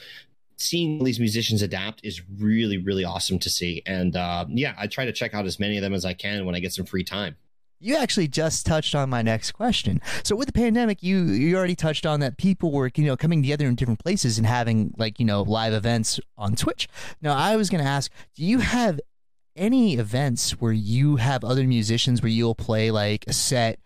[0.56, 5.04] seeing these musicians adapt is really really awesome to see and uh, yeah i try
[5.04, 7.04] to check out as many of them as i can when i get some free
[7.04, 7.36] time
[7.84, 10.00] You actually just touched on my next question.
[10.24, 13.42] So with the pandemic, you you already touched on that people were you know coming
[13.42, 16.88] together in different places and having like you know live events on Twitch.
[17.22, 19.02] Now I was going to ask, do you have
[19.58, 23.80] any events where you have other musicians where you'll play like a set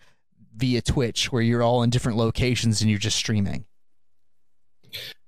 [0.56, 3.66] via Twitch where you're all in different locations and you're just streaming?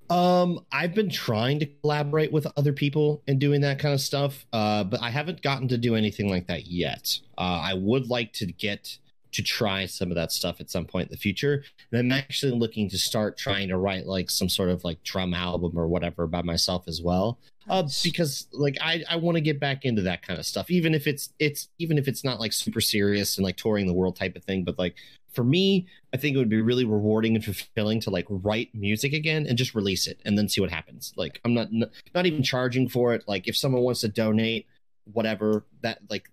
[0.09, 4.45] Um, I've been trying to collaborate with other people and doing that kind of stuff,
[4.51, 7.19] uh, but I haven't gotten to do anything like that yet.
[7.37, 8.97] Uh, I would like to get
[9.31, 12.53] to try some of that stuff at some point in the future, and I'm actually
[12.53, 16.25] looking to start trying to write like some sort of like drum album or whatever
[16.25, 17.37] by myself as well.
[17.69, 20.95] Uh, because like I, I want to get back into that kind of stuff, even
[20.95, 24.15] if it's it's even if it's not like super serious and like touring the world
[24.15, 24.95] type of thing, but like
[25.31, 29.13] for me, I think it would be really rewarding and fulfilling to like write music
[29.13, 31.13] again and just release it and then see what happens.
[31.15, 33.23] Like I'm not not even charging for it.
[33.27, 34.67] Like if someone wants to donate,
[35.05, 36.29] whatever, that like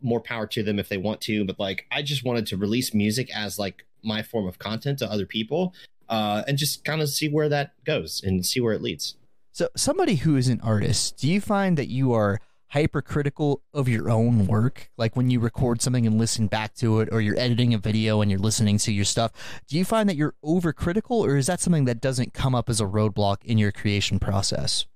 [0.00, 1.44] more power to them if they want to.
[1.44, 5.10] But like I just wanted to release music as like my form of content to
[5.10, 5.74] other people,
[6.08, 9.16] uh, and just kind of see where that goes and see where it leads.
[9.52, 12.40] So, somebody who is an artist, do you find that you are
[12.72, 14.90] hypercritical of your own work?
[14.96, 18.20] Like when you record something and listen back to it, or you're editing a video
[18.20, 19.32] and you're listening to your stuff,
[19.68, 22.80] do you find that you're overcritical, or is that something that doesn't come up as
[22.80, 24.86] a roadblock in your creation process?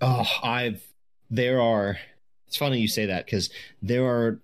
[0.00, 0.86] Oh, I've
[1.30, 1.98] there are.
[2.46, 4.40] It's funny you say that because there are.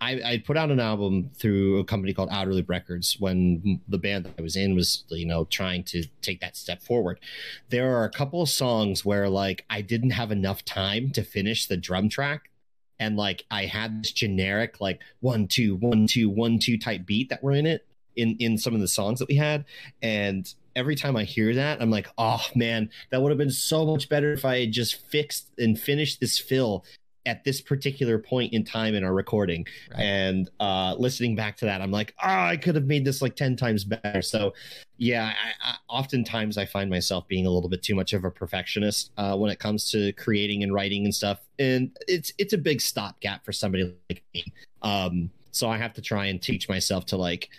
[0.00, 4.24] I, I put out an album through a company called Outerloop Records when the band
[4.24, 7.20] that I was in was, you know, trying to take that step forward.
[7.68, 11.66] There are a couple of songs where like I didn't have enough time to finish
[11.66, 12.50] the drum track,
[12.98, 17.28] and like I had this generic like one two one two one two type beat
[17.28, 19.64] that were in it in in some of the songs that we had,
[20.02, 23.84] and every time I hear that, I'm like, oh man, that would have been so
[23.84, 26.84] much better if I had just fixed and finished this fill
[27.26, 29.66] at this particular point in time in our recording.
[29.90, 30.00] Right.
[30.00, 33.36] And uh, listening back to that, I'm like, oh, I could have made this like
[33.36, 34.22] 10 times better.
[34.22, 34.54] So,
[34.96, 38.30] yeah, I, I, oftentimes I find myself being a little bit too much of a
[38.30, 41.40] perfectionist uh, when it comes to creating and writing and stuff.
[41.58, 44.44] And it's it's a big stopgap for somebody like me.
[44.82, 47.50] Um, so I have to try and teach myself to like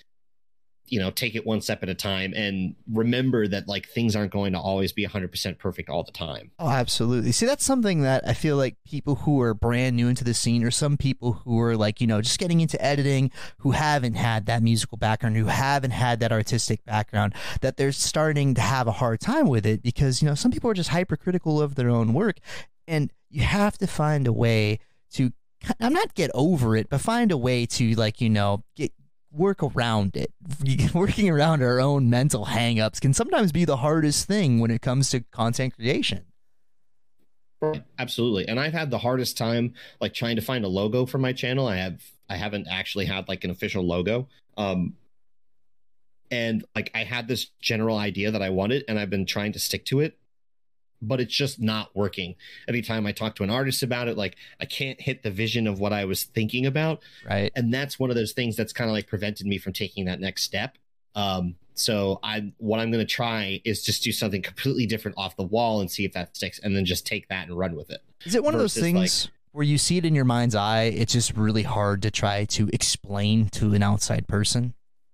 [0.91, 4.31] you know take it one step at a time and remember that like things aren't
[4.31, 7.31] going to always be 100% perfect all the time Oh, absolutely.
[7.31, 10.63] See, that's something that I feel like people who are brand new into the scene,
[10.63, 14.45] or some people who are like, you know, just getting into editing, who haven't had
[14.45, 18.91] that musical background, who haven't had that artistic background, that they're starting to have a
[18.91, 22.13] hard time with it because, you know, some people are just hypercritical of their own
[22.13, 22.37] work.
[22.87, 24.79] And you have to find a way
[25.13, 25.31] to,
[25.79, 28.91] I'm not get over it, but find a way to, like, you know, get,
[29.31, 30.31] work around it.
[30.93, 35.09] Working around our own mental hangups can sometimes be the hardest thing when it comes
[35.11, 36.25] to content creation.
[37.99, 41.31] Absolutely and i've had the hardest time like trying to find a logo for my
[41.31, 44.95] channel i have i haven't actually had like an official logo um
[46.31, 49.59] and like i had this general idea that i wanted and i've been trying to
[49.59, 50.17] stick to it
[51.01, 52.35] but it's just not working
[52.67, 55.79] anytime i talk to an artist about it like i can't hit the vision of
[55.79, 57.51] what i was thinking about Right.
[57.55, 60.19] and that's one of those things that's kind of like prevented me from taking that
[60.19, 60.77] next step
[61.15, 65.35] um so i what i'm going to try is just do something completely different off
[65.35, 67.89] the wall and see if that sticks and then just take that and run with
[67.89, 70.83] it Is it one of those things where you see it in your mind's eye?
[70.83, 74.73] It's just really hard to try to explain to an outside person.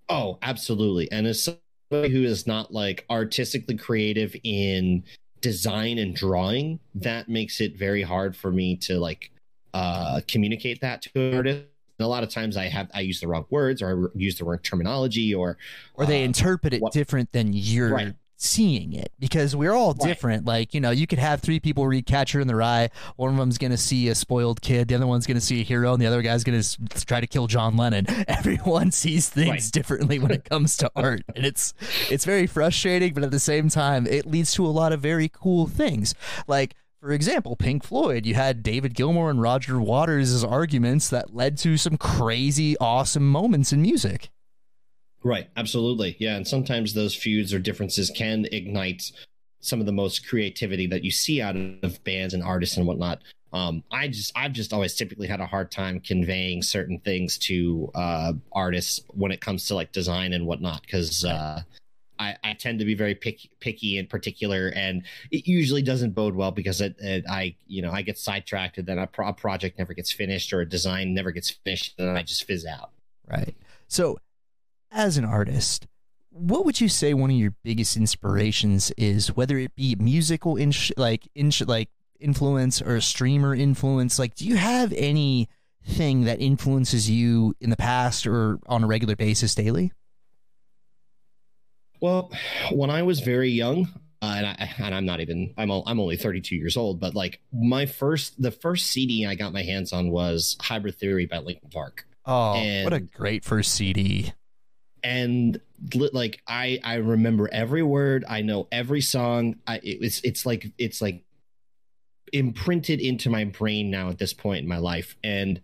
[0.09, 5.03] oh absolutely and as somebody who is not like artistically creative in
[5.41, 9.31] design and drawing that makes it very hard for me to like
[9.73, 11.63] uh communicate that to an artist
[11.99, 14.37] and a lot of times i have i use the wrong words or i use
[14.37, 15.57] the wrong terminology or
[15.93, 18.13] Or they uh, interpret it what- different than you're Right.
[18.39, 20.07] Seeing it because we're all Right.
[20.07, 20.45] different.
[20.45, 22.89] Like, you know, you could have three people read Catcher in the Rye.
[23.15, 24.87] One of them's going to see a spoiled kid.
[24.87, 25.93] The other one's going to see a hero.
[25.93, 28.05] And the other guy's going to try to kill John Lennon.
[28.27, 29.69] Everyone sees things Right.
[29.71, 31.23] differently when it comes to art.
[31.35, 31.73] And it's,
[32.11, 35.29] it's very frustrating, but at the same time, it leads to a lot of very
[35.29, 36.13] cool things.
[36.47, 41.57] Like, for example, Pink Floyd, you had David Gilmour and Roger Waters' arguments that led
[41.59, 44.29] to some crazy, awesome moments in music.
[45.23, 46.15] Right, absolutely.
[46.19, 49.11] Yeah, and sometimes those feuds or differences can ignite
[49.59, 53.21] some of the most creativity that you see out of bands and artists and whatnot.
[53.53, 57.89] um, I just I've just always typically had a hard time conveying certain things to
[57.95, 61.61] uh, artists when it comes to like design and whatnot because uh,
[62.19, 66.35] I, I tend to be very picky, picky in particular, and it usually doesn't bode
[66.35, 69.33] well because it, it I you know I get sidetracked and then a, pro- a
[69.33, 72.91] project never gets finished or a design never gets finished and I just fizz out.
[73.29, 73.55] Right.
[73.87, 74.17] So,
[74.91, 75.87] as an artist,
[76.29, 79.35] what would you say one of your biggest inspirations is?
[79.35, 84.19] Whether it be musical, in like in like influence or a streamer influence?
[84.19, 89.15] Like, do you have anything that influences you in the past or on a regular
[89.15, 89.91] basis daily?
[91.99, 92.31] Well,
[92.71, 93.89] when I was very young,
[94.21, 97.39] uh, and, I, and I'm not even I'm I'm only 32 years old, but like
[97.51, 101.69] my first the first CD I got my hands on was Hybrid Theory by Linkin
[101.69, 102.05] Park.
[102.25, 104.33] Oh, and, what a great first CD!
[105.03, 105.59] And
[105.91, 109.57] like I I remember every word, I know every song.
[109.67, 111.23] I it's it's like it's like
[112.33, 115.61] imprinted into my brain now at this point in my life and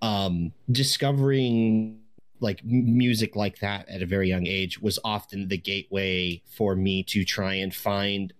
[0.00, 1.98] um discovering
[2.38, 7.02] like music like that at a very young age was often the gateway for me
[7.02, 8.32] to try and find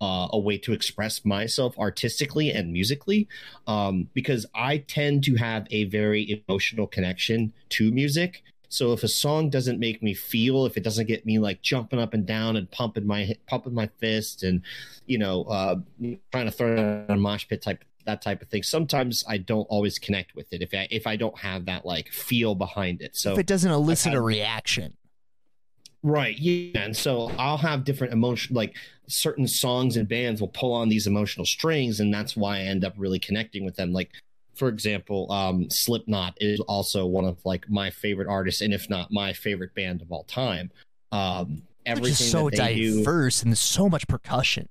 [0.00, 3.28] uh, a way to express myself artistically and musically
[3.66, 8.44] um, because I tend to have a very emotional connection to music.
[8.68, 11.98] So if a song doesn't make me feel, if it doesn't get me like jumping
[11.98, 14.62] up and down and pumping my pumping my fist and
[15.06, 15.76] you know uh,
[16.32, 19.98] trying to throw a mosh pit type that type of thing, sometimes I don't always
[19.98, 23.16] connect with it if I if I don't have that like feel behind it.
[23.16, 24.94] So if it doesn't elicit a reaction.
[26.02, 26.38] Right.
[26.38, 26.80] Yeah.
[26.80, 28.76] And so I'll have different emotion, like
[29.08, 32.84] certain songs and bands will pull on these emotional strings, and that's why I end
[32.84, 33.92] up really connecting with them.
[33.92, 34.10] Like
[34.58, 39.12] for example, um, Slipknot is also one of like my favorite artists, and if not
[39.12, 40.70] my favorite band of all time.
[41.12, 44.68] Um, everything Which is so diverse do, and so much percussion.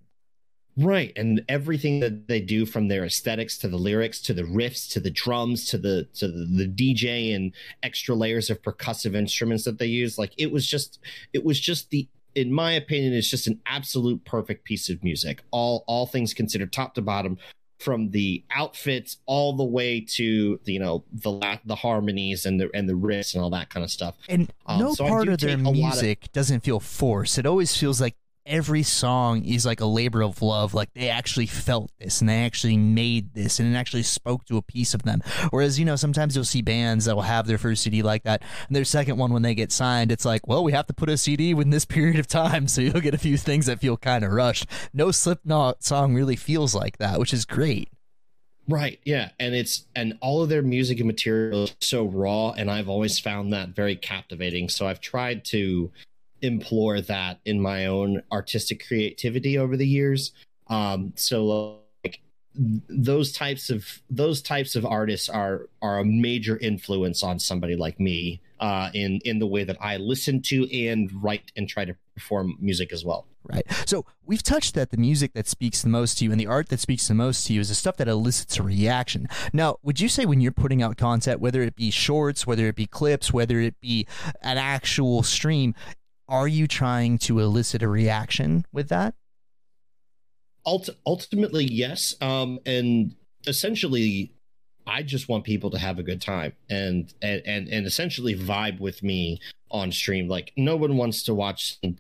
[0.80, 4.92] Right, and everything that they do from their aesthetics to the lyrics to the riffs
[4.92, 9.64] to the drums to the to the, the DJ and extra layers of percussive instruments
[9.64, 11.00] that they use, like it was just
[11.34, 15.42] it was just the in my opinion, it's just an absolute perfect piece of music.
[15.50, 17.40] All all things considered, top to bottom,
[17.80, 22.90] from the outfits all the way to you know the the harmonies and the and
[22.90, 24.16] the riffs and all that kind of stuff.
[24.28, 27.38] And um, no so part of their music of, doesn't feel forced.
[27.38, 28.16] It always feels like
[28.48, 30.74] every song is like a labor of love.
[30.74, 34.58] Like they actually felt this and they actually made this and it actually spoke to
[34.58, 35.22] a piece of them.
[35.52, 38.42] Whereas, you know, sometimes you'll see bands that will have their first CD like that
[38.68, 41.10] and their second one when they get signed, it's like, well, we have to put
[41.10, 42.68] a CD within this period of time.
[42.68, 44.66] So you'll get a few things that feel kind of rushed.
[44.94, 47.90] No Slipknot song really feels like that, which is great.
[48.70, 49.00] Right.
[49.06, 49.30] Yeah.
[49.40, 52.52] And it's, and all of their music and material is so raw.
[52.52, 54.68] And I've always found that very captivating.
[54.68, 55.92] So I've tried to,
[56.42, 60.32] implore that in my own artistic creativity over the years.
[60.68, 62.22] Um, so like
[62.56, 68.00] those types of those types of artists are are a major influence on somebody like
[68.00, 71.96] me uh, in in the way that I listen to and write and try to
[72.16, 73.28] perform music as well.
[73.44, 73.66] Right.
[73.86, 76.68] So we've touched that the music that speaks the most to you and the art
[76.70, 79.30] that speaks the most to you is the stuff that elicits a reaction.
[79.54, 82.76] Now, would you say when you're putting out content, whether it be shorts, whether it
[82.76, 84.06] be clips, whether it be
[84.42, 85.76] an actual stream,
[86.28, 89.16] are you trying to elicit a reaction with that?
[90.66, 92.16] Ult- ultimately, yes.
[92.22, 94.34] Um, and essentially,
[94.86, 99.04] I just want people to have a good time and, and and essentially vibe with
[99.04, 100.28] me on stream.
[100.28, 101.94] Like no one wants to watch some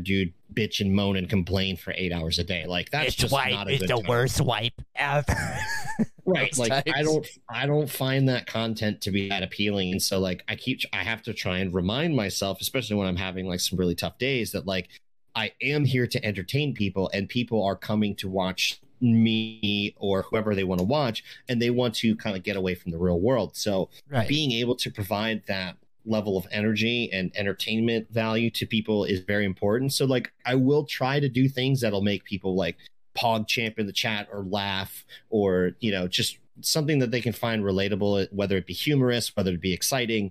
[0.00, 2.66] dude bitch and moan and complain for eight hours a day.
[2.66, 3.52] Like that's it's just wipe.
[3.52, 4.08] not a it's good the time.
[4.08, 5.24] worst wipe ever.
[6.24, 6.56] right.
[6.58, 6.92] Like types.
[6.94, 9.92] I don't I don't find that content to be that appealing.
[9.92, 13.16] And so like I keep I have to try and remind myself, especially when I'm
[13.16, 14.88] having like some really tough days, that like
[15.34, 20.54] I am here to entertain people and people are coming to watch me or whoever
[20.54, 23.18] they want to watch and they want to kind of get away from the real
[23.18, 23.56] world.
[23.56, 24.28] So right.
[24.28, 29.44] being able to provide that level of energy and entertainment value to people is very
[29.44, 29.92] important.
[29.92, 32.76] So like I will try to do things that'll make people like
[33.16, 37.32] pog champ in the chat or laugh or you know just something that they can
[37.32, 40.30] find relatable whether it be humorous whether it be exciting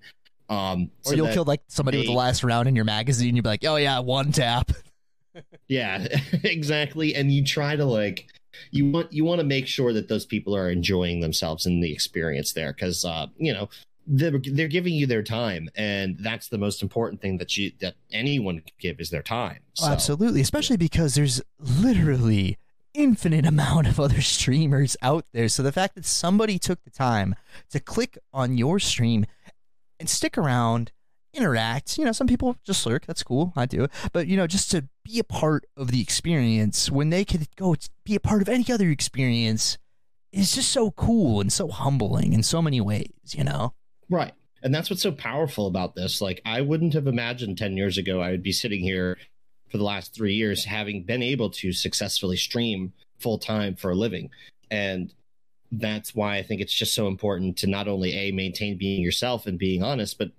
[0.50, 3.36] um or so you'll kill like somebody they, with the last round in your magazine
[3.36, 4.72] you'll be like oh yeah one tap
[5.68, 6.08] yeah
[6.44, 8.28] exactly and you try to like
[8.72, 11.92] you want you want to make sure that those people are enjoying themselves in the
[11.92, 13.70] experience there because uh you know
[14.10, 17.96] they're, they're giving you their time and that's the most important thing that you that
[18.12, 22.58] anyone can give is their time oh, so, oh, absolutely especially because there's literally
[22.94, 27.36] infinite amount of other streamers out there so the fact that somebody took the time
[27.70, 29.26] to click on your stream
[30.00, 30.92] and stick around
[31.32, 34.72] interact you know some people just lurk that's cool i do but you know just
[34.72, 38.50] to be a part of the experience when they could go be a part of
[38.50, 39.78] any other experience
[40.32, 43.74] is just so cool and so humbling in so many ways, you know?
[44.10, 44.34] Right.
[44.62, 46.22] And that's what's so powerful about this.
[46.22, 49.18] Like, I wouldn't have imagined 10 years ago I would be sitting here
[49.70, 53.96] for the last three years having been able to successfully stream full time for a
[53.96, 54.30] living.
[54.72, 55.14] And
[55.72, 59.46] that's why I think it's just so important to not only A, maintain being yourself
[59.46, 60.32] and being honest, but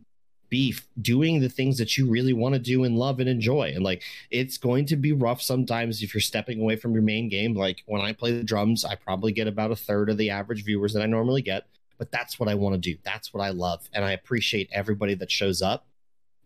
[0.49, 3.73] B, doing the things that you really want to do and love and enjoy.
[3.73, 4.03] And like,
[4.33, 7.55] it's going to be rough sometimes if you're stepping away from your main game.
[7.55, 10.65] Like, when I play the drums, I probably get about a third of the average
[10.65, 11.67] viewers that I normally get
[12.01, 12.99] but that's what I want to do.
[13.05, 15.87] That's what I love, and I appreciate everybody that shows up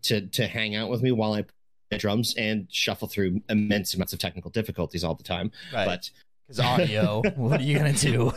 [0.03, 1.45] to to hang out with me while I
[1.89, 5.51] play drums and shuffle through immense amounts of technical difficulties all the time.
[5.73, 5.85] Right.
[5.85, 6.11] But
[6.45, 8.33] Because audio, what are you gonna do?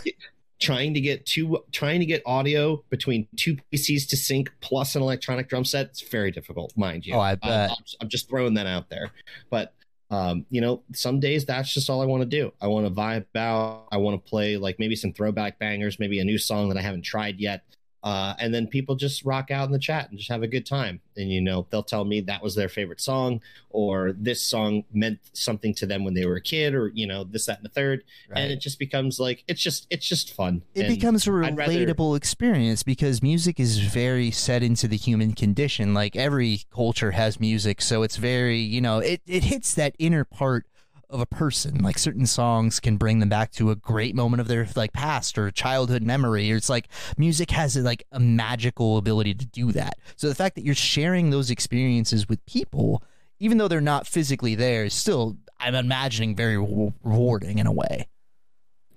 [0.61, 5.03] trying to get two trying to get audio between two PCs to sync plus an
[5.03, 7.14] electronic drum set, it's very difficult, mind you.
[7.14, 7.71] Oh, I bet.
[7.71, 9.11] I'm, I'm just throwing that out there,
[9.51, 9.75] but.
[10.11, 12.53] Um, you know, some days that's just all I want to do.
[12.61, 13.89] I want to vibe out.
[13.93, 16.83] I want to play like maybe some throwback bangers, maybe a new song that I
[16.83, 17.63] haven't tried yet.
[18.03, 20.64] Uh, and then people just rock out in the chat and just have a good
[20.64, 21.01] time.
[21.16, 23.40] And you know, they'll tell me that was their favorite song,
[23.70, 27.24] or this song meant something to them when they were a kid, or you know,
[27.24, 28.05] this, that, and the third.
[28.30, 30.62] And it just becomes like it's just it's just fun.
[30.74, 34.96] It And becomes a I'd rather- relatable experience because music is very set into the
[34.96, 35.92] human condition.
[35.92, 40.24] Like every culture has music, so it's very, you know, it, it hits that inner
[40.24, 40.66] part
[41.11, 41.83] of a person.
[41.83, 45.39] Like certain songs can bring them back to a great moment of their like past
[45.39, 46.53] or childhood memory.
[46.53, 49.99] Or it's like music has like a magical ability to do that.
[50.17, 53.03] So the fact that you're sharing those experiences with people,
[53.39, 57.73] even though they're not physically there, is still I'm imagining very re- rewarding in a
[57.73, 58.09] way.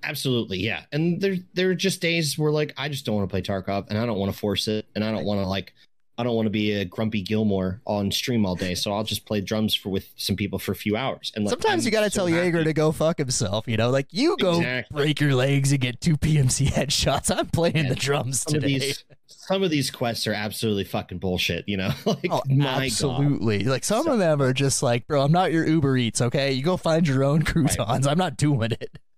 [0.03, 0.83] Absolutely, yeah.
[0.91, 3.87] And there there are just days where like I just don't want to play Tarkov
[3.89, 5.73] and I don't want to force it and I don't want to like
[6.21, 8.75] I don't want to be a grumpy Gilmore on stream all day.
[8.75, 11.31] So I'll just play drums for with some people for a few hours.
[11.35, 13.75] And like, Sometimes I'm you got to so tell Jaeger to go fuck himself, you
[13.75, 13.89] know?
[13.89, 14.95] Like, you go Exactly.
[14.95, 17.35] break your legs and get two PMC headshots.
[17.35, 18.77] I'm playing Yeah, the drums some of today.
[18.79, 21.89] these some of these quests are absolutely fucking bullshit, you know?
[22.05, 22.83] like Oh, my God.
[22.83, 23.63] absolutely.
[23.63, 26.51] Like, some So- of them are just like, bro, I'm not your Uber Eats, okay?
[26.51, 28.05] You go find your own croutons.
[28.05, 28.99] I'm not doing it.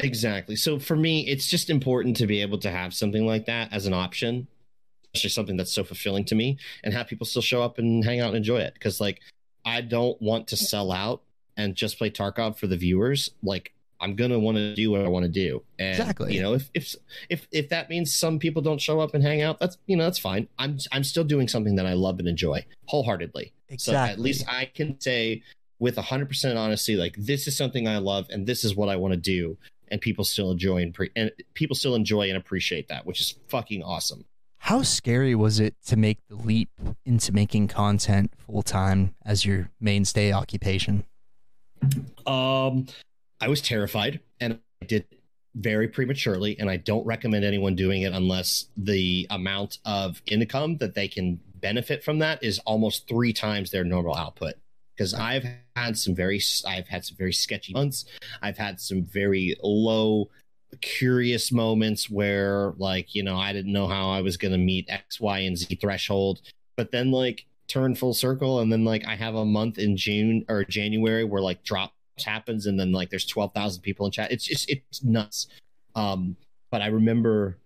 [0.00, 0.56] Exactly.
[0.56, 3.86] So for me, it's just important to be able to have something like that as
[3.86, 4.48] an option,
[5.14, 8.20] especially something that's so fulfilling to me, and have people still show up and hang
[8.20, 8.74] out and enjoy it.
[8.74, 9.20] Because like,
[9.64, 11.22] I don't want to sell out
[11.56, 13.30] and just play Tarkov for the viewers.
[13.42, 15.62] Like, I'm gonna want to do what I want to do.
[15.78, 16.34] And, Exactly.
[16.34, 16.96] You know, if if
[17.28, 20.04] if if that means some people don't show up and hang out, that's you know
[20.04, 20.48] that's fine.
[20.58, 23.52] I'm I'm still doing something that I love and enjoy wholeheartedly.
[23.68, 24.08] exactly.
[24.08, 25.42] So at least I can say
[25.78, 29.14] with 100% honesty, like this is something I love and this is what I want
[29.14, 29.56] to do.
[29.88, 33.34] And people still enjoy and, pre- and people still enjoy and appreciate that, which is
[33.48, 34.24] fucking awesome.
[34.66, 36.70] How scary was it to make the leap
[37.04, 41.04] into making content full time as your mainstay occupation?
[42.26, 42.86] Um,
[43.40, 45.04] I was terrified and I did
[45.56, 46.56] very prematurely.
[46.60, 51.40] And I don't recommend anyone doing it unless the amount of income that they can
[51.56, 54.54] benefit from that is almost three times their normal output.
[54.96, 55.44] Because I've
[55.74, 58.04] had some very, I've had some very sketchy months.
[58.40, 60.30] I've had some very low,
[60.80, 64.86] curious moments where, like, you know, I didn't know how I was going to meet
[64.88, 66.40] X, Y, and Z threshold.
[66.76, 70.44] But then, like, turn full circle, and then, like, I have a month in June
[70.48, 74.32] or January where, like, drops happens and then like there's 12,000 people in chat.
[74.32, 75.48] It's just it's nuts.
[75.94, 76.36] Um
[76.70, 77.58] but I remember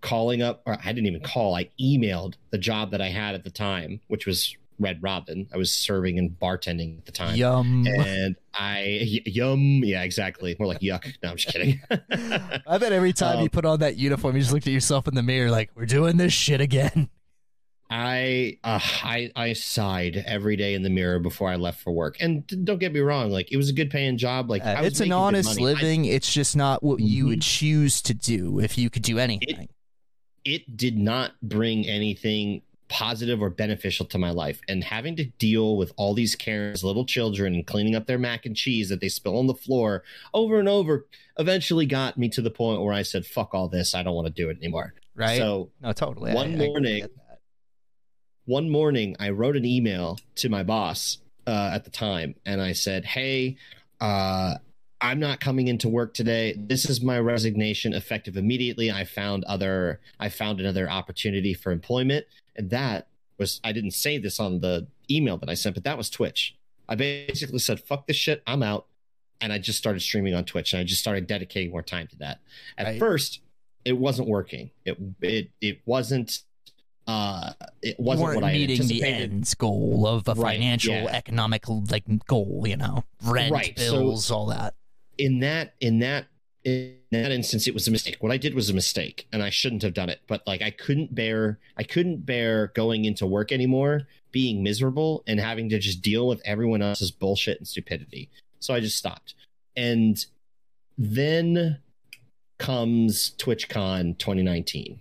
[0.00, 1.54] calling up or I didn't even call.
[1.54, 5.46] I emailed the job that I had at the time, which was Red Robin.
[5.52, 7.36] I was serving and bartending at the time.
[7.36, 7.86] Yum.
[7.86, 10.56] And I y- yum, yeah, exactly.
[10.58, 11.04] More like yuck.
[11.22, 11.80] No, I'm just kidding.
[11.90, 15.06] I bet every time you Um, put on that uniform, you just looked at yourself
[15.08, 17.08] in the mirror like, we're doing this shit again.
[17.90, 22.16] I uh, I I sighed every day in the mirror before I left for work.
[22.18, 24.48] And don't get me wrong, like it was a good paying job.
[24.50, 25.62] Like Uh, I was it's an honest money.
[25.62, 26.04] I- living.
[26.06, 29.68] it's just not what you would choose to do if you could do anything.
[30.44, 34.60] it did not bring anything positive or beneficial to my life.
[34.68, 38.46] And having to deal with all these Karens, little children, and cleaning up their mac
[38.46, 41.06] and cheese that they spill on the floor over and over
[41.38, 43.94] eventually got me to the point where I said, fuck all this.
[43.94, 44.94] I don't want to do it anymore.
[45.14, 45.38] right?
[45.38, 46.32] So no, totally.
[46.32, 47.10] One I morning- that.
[48.44, 52.72] one morning I wrote an email to my boss uh, at the time and I
[52.72, 53.56] said, Hey,
[54.00, 54.56] uh,
[55.00, 56.54] I'm not coming into work today.
[56.56, 58.90] This is my resignation effective immediately.
[58.90, 62.26] I found other I found another opportunity for employment.
[62.56, 65.96] And that was I didn't say this on the email that I sent, but that
[65.98, 66.56] was Twitch.
[66.88, 68.86] I basically said, fuck this shit, I'm out.
[69.40, 72.16] And I just started streaming on Twitch and I just started dedicating more time to
[72.18, 72.40] that.
[72.78, 72.98] At Right.
[72.98, 73.40] first,
[73.84, 74.70] it wasn't working.
[74.84, 76.40] It it it wasn't
[77.06, 77.52] uh
[77.82, 81.04] it wasn't what I meeting the ends goal of a Right, financial, yeah.
[81.06, 82.64] economic like goal.
[82.66, 84.74] You know, rent, Right, so- bills, all that.
[85.18, 86.26] in that in that
[86.64, 88.16] in that instance it was a mistake.
[88.20, 90.70] What i did was a mistake and i shouldn't have done it but like i
[90.70, 96.02] couldn't bear i couldn't bear going into work anymore being miserable and having to just
[96.02, 98.28] deal with everyone else's bullshit and stupidity.
[98.58, 99.34] So i just stopped.
[99.76, 100.24] And
[100.98, 101.78] then
[102.58, 105.00] comes twitchcon 2019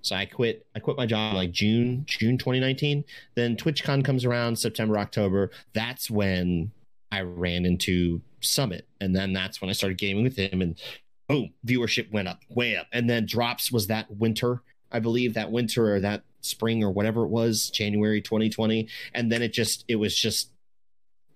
[0.00, 4.56] so i quit i quit my job like june june 2019 then twitchcon comes around
[4.56, 5.50] september october.
[5.74, 6.70] That's when
[7.10, 10.80] i ran into Summit, and then that's when I started gaming with him, and
[11.28, 12.86] boom, viewership went up, way up.
[12.92, 17.24] And then drops was that winter, I believe, that winter or that spring or whatever
[17.24, 20.50] it was, January 2020, and then it just it was just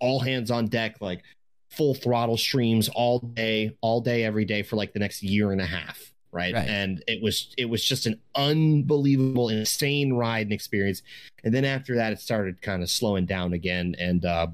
[0.00, 1.22] all hands on deck, like
[1.70, 5.60] full throttle streams all day, all day, every day for like the next year and
[5.60, 6.12] a half.
[6.32, 6.54] Right?
[6.54, 6.66] right.
[6.66, 11.02] And it was it was just an unbelievable, insane ride and experience.
[11.44, 13.94] And then after that, it started kind of slowing down again.
[13.98, 14.46] And uh,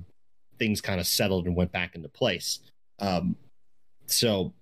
[0.58, 2.60] things kind of settled and went back into place.
[2.98, 3.36] Um,
[4.06, 4.52] so,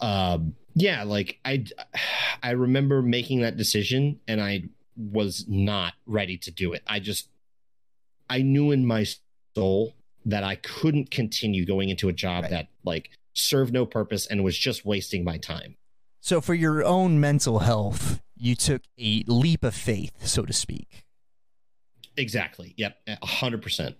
[0.00, 1.64] um, yeah, like I,
[2.42, 4.64] I remember making that decision and I
[4.96, 6.82] was not ready to do it.
[6.86, 7.28] I just,
[8.28, 9.06] I knew in my
[9.54, 9.94] soul
[10.26, 12.50] that I couldn't continue going into a job right.
[12.50, 15.76] that like served no purpose and was just wasting my time.
[16.20, 21.04] So, for your own mental health, you took a leap of faith, so to speak.
[22.16, 22.74] Exactly.
[22.76, 22.96] Yep.
[23.22, 23.96] A hundred percent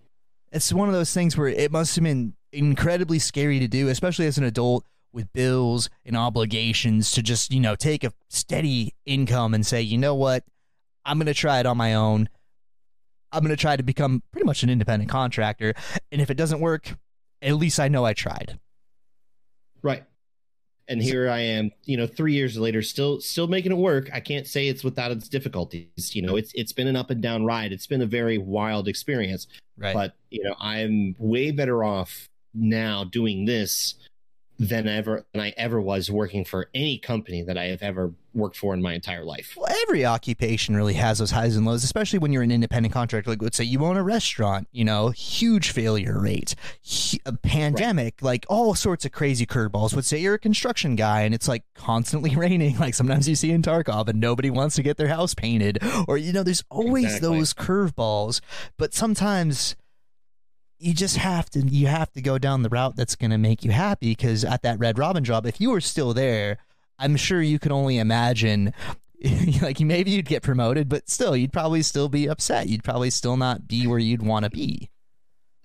[0.53, 4.27] it's one of those things where it must have been incredibly scary to do, especially
[4.27, 9.55] as an adult with bills and obligations to just, you know, take a steady income
[9.55, 10.45] and say, you know what,
[11.05, 12.29] I'm going to try it on my own.
[13.33, 15.75] I'm going to try to become pretty much an independent contractor.
[16.11, 16.97] And if it doesn't work,
[17.43, 18.59] at least I know I tried.
[19.83, 20.05] Right
[20.91, 24.11] and here I am, you know, three years later, still still making it work.
[24.13, 26.17] I can't say it's without its difficulties.
[26.17, 27.73] You know, it's it's been an up and down ride.
[27.73, 29.47] It's been a very wild experience.
[29.81, 29.95] Right.
[29.95, 33.95] But you know, I'm way better off now doing this
[34.61, 38.59] than ever than I ever was working for any company that I have ever worked
[38.59, 39.55] for in my entire life.
[39.57, 43.31] Well, every occupation really has those highs and lows, especially when you're an independent contractor.
[43.31, 46.55] Like, let's say you own a restaurant, you know, huge failure rate,
[47.25, 48.27] a pandemic, right.
[48.27, 49.97] like all sorts of crazy curveballs.
[49.97, 53.53] Let's say you're a construction guy and it's like constantly raining, like sometimes you see
[53.53, 57.07] in Tarkov, and nobody wants to get their house painted, or you know, there's always
[57.07, 57.39] exactly.
[57.39, 58.43] those curveballs.
[58.77, 59.75] But sometimes
[60.81, 63.65] you just have to you have to go down the route that's going to make
[63.65, 66.59] you happy because at that red robin job if you were still there
[66.99, 68.73] i'm sure you could only imagine
[69.63, 73.37] like maybe you'd get promoted but still you'd probably still be upset you'd probably still
[73.37, 74.91] not be where you'd want to be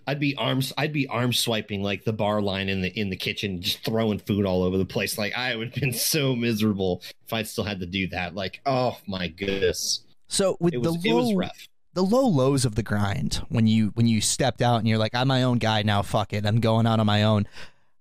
[0.07, 3.15] I'd be arms I'd be arm swiping like the bar line in the in the
[3.15, 5.17] kitchen, just throwing food all over the place.
[5.17, 8.35] Like I would have been so miserable if I still had to do that.
[8.35, 10.01] Like, oh my goodness.
[10.27, 11.49] So with was, the low,
[11.95, 15.15] the low lows of the grind when you when you stepped out and you're like
[15.15, 17.47] I'm my own guy now fuck it I'm going out on my own.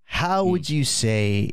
[0.05, 0.51] How mm.
[0.51, 1.53] would you say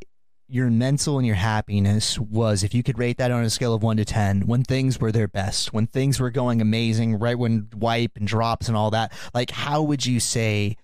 [0.50, 3.82] your mental and your happiness was if you could rate that on a scale of
[3.82, 7.70] 1 to 10 when things were their best when things were going amazing right when
[7.74, 10.76] wipe and drops and all that like how would you say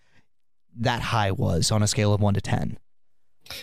[0.74, 2.78] that high was on a scale of 1 to 10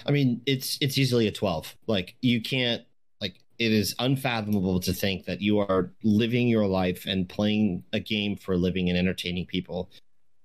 [0.05, 2.83] I mean it's it's easily a 12 like you can't
[3.59, 8.37] it is unfathomable to think that you are living your life and playing a game
[8.37, 9.91] for a living and entertaining people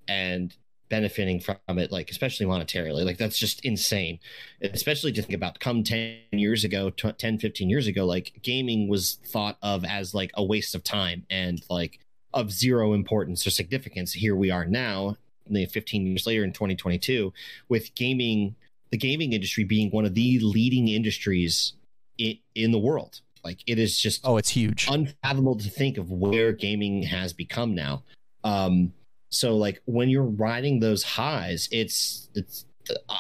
[0.07, 0.55] and
[0.89, 3.05] benefiting from it like especially monetarily.
[3.05, 4.20] Like that's just insane.
[4.62, 9.20] Especially to think about come 10 years ago 10 15 years ago like gaming was
[9.26, 11.99] thought of as like a waste of time and like
[12.34, 14.14] of zero importance or significance.
[14.14, 15.18] Here we are now
[15.51, 17.34] 15 years later in 2022
[17.70, 18.55] with gaming
[18.91, 21.74] the gaming industry being one of the leading industries
[22.20, 23.22] in, in the world.
[23.44, 27.74] Like it is just oh, it's huge, unfathomable to think of where gaming has become
[27.74, 28.04] now.
[28.44, 28.94] Um,
[29.30, 32.66] so like when you're riding those highs, it's it's
[33.08, 33.16] uh,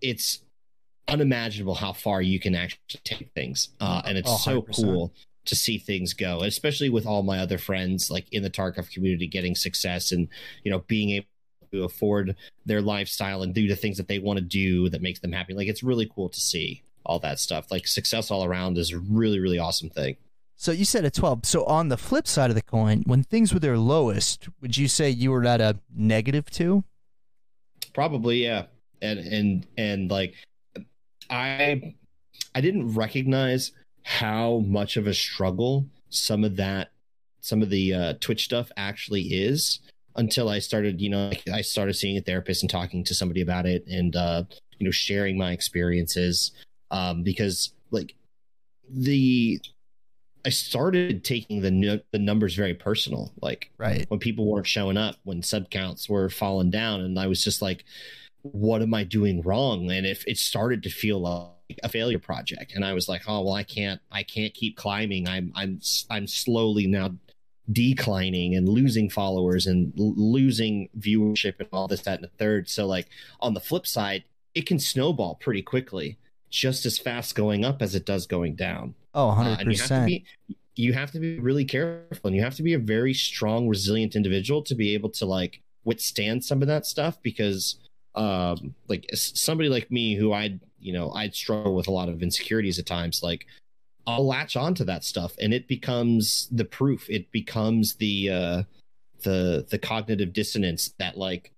[0.00, 0.42] it's
[1.06, 5.12] unimaginable how far you can actually take things, uh, and it's oh, so cool
[5.44, 9.28] to see things go, especially with all my other friends like in the Tarkov community
[9.28, 10.28] getting success and
[10.64, 11.26] you know being able
[11.72, 15.20] to afford their lifestyle and do the things that they want to do that makes
[15.20, 15.54] them happy.
[15.54, 17.70] Like it's really cool to see all that stuff.
[17.70, 20.16] Like success all around is a really, really awesome thing.
[20.56, 21.44] So you said a 12.
[21.46, 24.88] So on the flip side of the coin, when things were their lowest, would you
[24.88, 26.84] say you were at a negative two?
[27.92, 28.66] Probably, yeah.
[29.02, 30.34] And and and like
[31.28, 31.94] I
[32.54, 36.90] I didn't recognize how much of a struggle some of that
[37.40, 39.80] some of the uh, Twitch stuff actually is
[40.16, 43.66] until I started, you know, I started seeing a therapist and talking to somebody about
[43.66, 44.44] it and uh,
[44.78, 46.52] you know, sharing my experiences
[46.90, 48.14] um, because like
[48.88, 49.60] the
[50.44, 53.32] I started taking the the numbers very personal.
[53.40, 57.26] Like right when people weren't showing up, when sub counts were falling down, and I
[57.26, 57.84] was just like,
[58.42, 59.90] what am I doing wrong?
[59.90, 63.42] And if it started to feel like a failure project, and I was like, oh
[63.42, 65.26] well, I can't, I can't keep climbing.
[65.26, 65.80] I'm, I'm,
[66.10, 67.14] I'm slowly now
[67.72, 72.68] declining and losing followers and l- losing viewership and all this, that, and the third.
[72.68, 73.08] So like
[73.40, 74.24] on the flip side,
[74.54, 76.18] it can snowball pretty quickly,
[76.54, 78.94] just as fast going up as it does going down.
[79.12, 80.12] Oh, 100 uh, percent.
[80.76, 84.14] You have to be really careful, and you have to be a very strong, resilient
[84.14, 87.76] individual to be able to like withstand some of that stuff because
[88.14, 92.22] um like somebody like me who i'd you know i'd struggle with a lot of
[92.22, 93.44] insecurities at times like
[94.06, 98.62] i'll latch onto that stuff and it becomes the proof it becomes the uh
[99.24, 101.50] the the cognitive dissonance that like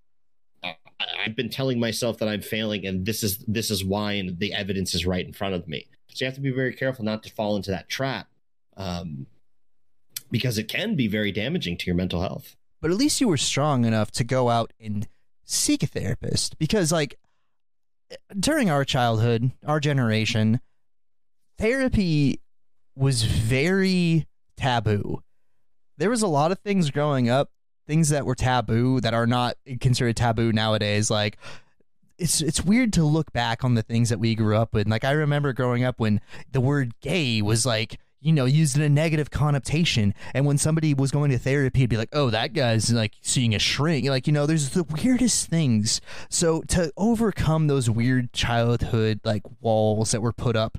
[0.99, 4.53] I've been telling myself that I'm failing, and this is this is why, and the
[4.53, 5.87] evidence is right in front of me.
[6.09, 8.27] So you have to be very careful not to fall into that trap,
[8.75, 9.27] um,
[10.31, 12.55] because it can be very damaging to your mental health.
[12.81, 15.07] But at least you were strong enough to go out and
[15.43, 17.17] seek a therapist because like
[18.37, 20.59] during our childhood, our generation,
[21.57, 22.41] therapy
[22.95, 25.21] was very taboo.
[25.97, 27.49] There was a lot of things growing up,
[27.87, 31.37] things that were taboo that are not considered taboo nowadays like
[32.17, 34.87] it's it's weird to look back on the things that we grew up with.
[34.87, 36.19] Like I remember growing up when
[36.51, 40.13] the word gay was like you know, used in a negative connotation.
[40.33, 43.53] And when somebody was going to therapy, it'd be like, oh, that guy's like seeing
[43.53, 44.07] a shrink.
[44.07, 46.01] Like, you know, there's the weirdest things.
[46.29, 50.77] So to overcome those weird childhood like walls that were put up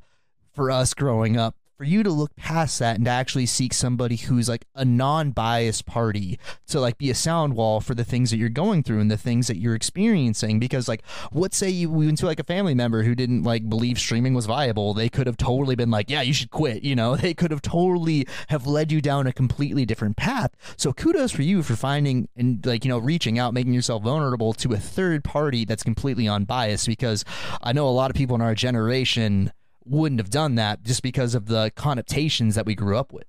[0.53, 4.17] for us growing up, for you to look past that and to actually seek somebody
[4.17, 8.37] who's like a non-biased party to like be a sound wall for the things that
[8.37, 10.59] you're going through and the things that you're experiencing.
[10.59, 13.97] Because like what say you went to like a family member who didn't like believe
[14.01, 14.93] streaming was viable.
[14.93, 17.17] They could have totally been like yeah you should quit you know?
[17.29, 20.51] They could have totally have led you down a completely different path.
[20.77, 24.53] So kudos for you for finding and like you know reaching out making yourself vulnerable
[24.55, 26.89] to a third party that's completely unbiased.
[26.89, 27.25] Because
[27.63, 29.53] i know a lot of people in our generation
[29.89, 33.29] wouldn't have done that just because of the connotations that we grew up with.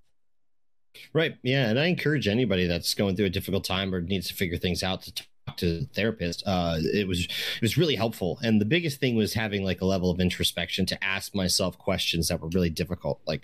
[1.13, 1.37] Right.
[1.43, 1.69] Yeah.
[1.69, 4.83] And I encourage anybody that's going through a difficult time or needs to figure things
[4.83, 6.43] out to talk to a therapist.
[6.45, 8.39] Uh, it was it was really helpful.
[8.43, 12.27] And the biggest thing was having like a level of introspection to ask myself questions
[12.27, 13.21] that were really difficult.
[13.25, 13.43] Like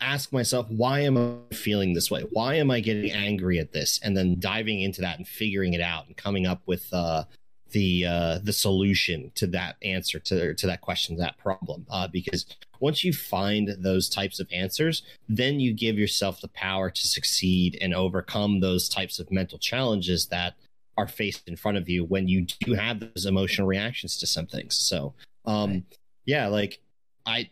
[0.00, 2.22] ask myself, why am I feeling this way?
[2.30, 4.00] Why am I getting angry at this?
[4.02, 7.24] And then diving into that and figuring it out and coming up with uh,
[7.72, 12.46] the uh, the solution to that answer to to that question that problem uh, because
[12.80, 17.76] once you find those types of answers then you give yourself the power to succeed
[17.80, 20.54] and overcome those types of mental challenges that
[20.96, 24.46] are faced in front of you when you do have those emotional reactions to some
[24.46, 25.14] things so
[25.46, 25.98] um right.
[26.26, 26.80] yeah like
[27.26, 27.48] i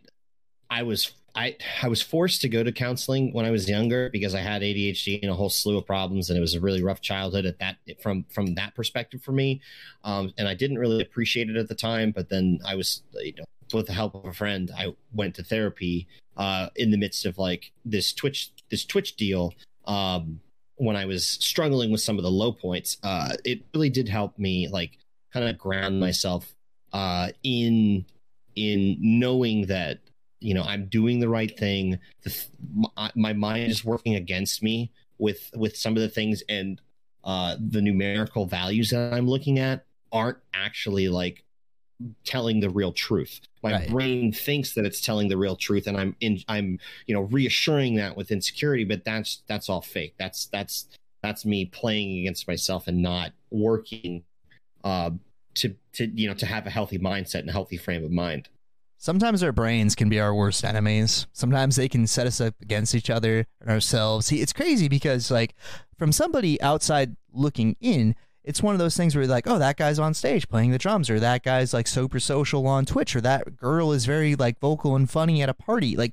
[0.69, 4.35] i was I I was forced to go to counseling when I was younger because
[4.35, 7.01] I had ADHD and a whole slew of problems, and it was a really rough
[7.01, 9.61] childhood at that from from that perspective for me.
[10.05, 13.35] Um, and I didn't really appreciate it at the time, but then I was you
[13.39, 17.27] know with the help of a friend, I went to therapy uh, in the midst
[17.27, 19.55] of like this Twitch this Twitch deal.
[19.87, 20.41] Um,
[20.77, 24.39] when I was struggling with some of the low points, uh, it really did help
[24.39, 24.99] me like
[25.33, 26.55] kind of ground myself
[26.93, 28.05] uh, in
[28.57, 29.99] in knowing that
[30.41, 31.99] you know i'm doing the right thing.
[32.23, 32.45] The,
[32.97, 36.81] my, my, mind is working against me with with some of the things and
[37.25, 41.45] uh the numerical values that i'm looking at aren't actually like
[42.25, 43.41] telling the real truth.
[43.63, 43.91] My right.
[43.91, 47.97] brain thinks that it's telling the real truth and i'm in i'm you know reassuring
[47.97, 50.15] that with insecurity but that's that's all fake.
[50.19, 50.87] That's that's
[51.23, 54.25] that's me playing against myself and not working
[54.85, 55.11] uh
[55.55, 58.49] to to you know to have a healthy mindset and a healthy frame of mind
[59.03, 61.27] Sometimes our brains can be our worst enemies.
[61.33, 64.27] Sometimes they can set us up against each other and ourselves.
[64.27, 65.55] See, it's crazy because, like,
[65.97, 69.79] from somebody outside looking in, it's one of those things where you're like, oh, that
[69.79, 73.23] guy's on stage playing the drums, or that guy's like super social on Twitch, or
[73.23, 75.97] that girl is very like vocal and funny at a party.
[75.97, 76.13] Like,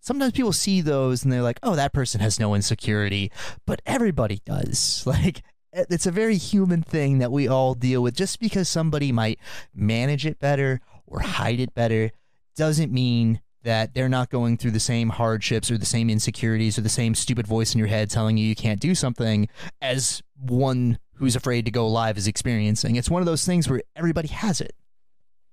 [0.00, 3.32] sometimes people see those and they're like, oh, that person has no insecurity,
[3.64, 5.04] but everybody does.
[5.06, 8.14] Like, eh, it's a very human thing that we all deal with.
[8.14, 9.38] Just because somebody might
[9.74, 12.12] manage it better or hide it better
[12.56, 16.82] doesn't mean that they're not going through the same hardships or the same insecurities or
[16.82, 19.48] the same stupid voice in your head telling you you can't do something
[19.82, 22.96] as one who's afraid to go live is experiencing.
[22.96, 24.74] It's one of those things where everybody has it.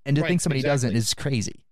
[0.06, 0.90] And to right, think somebody exactly.
[0.90, 1.64] doesn't is crazy.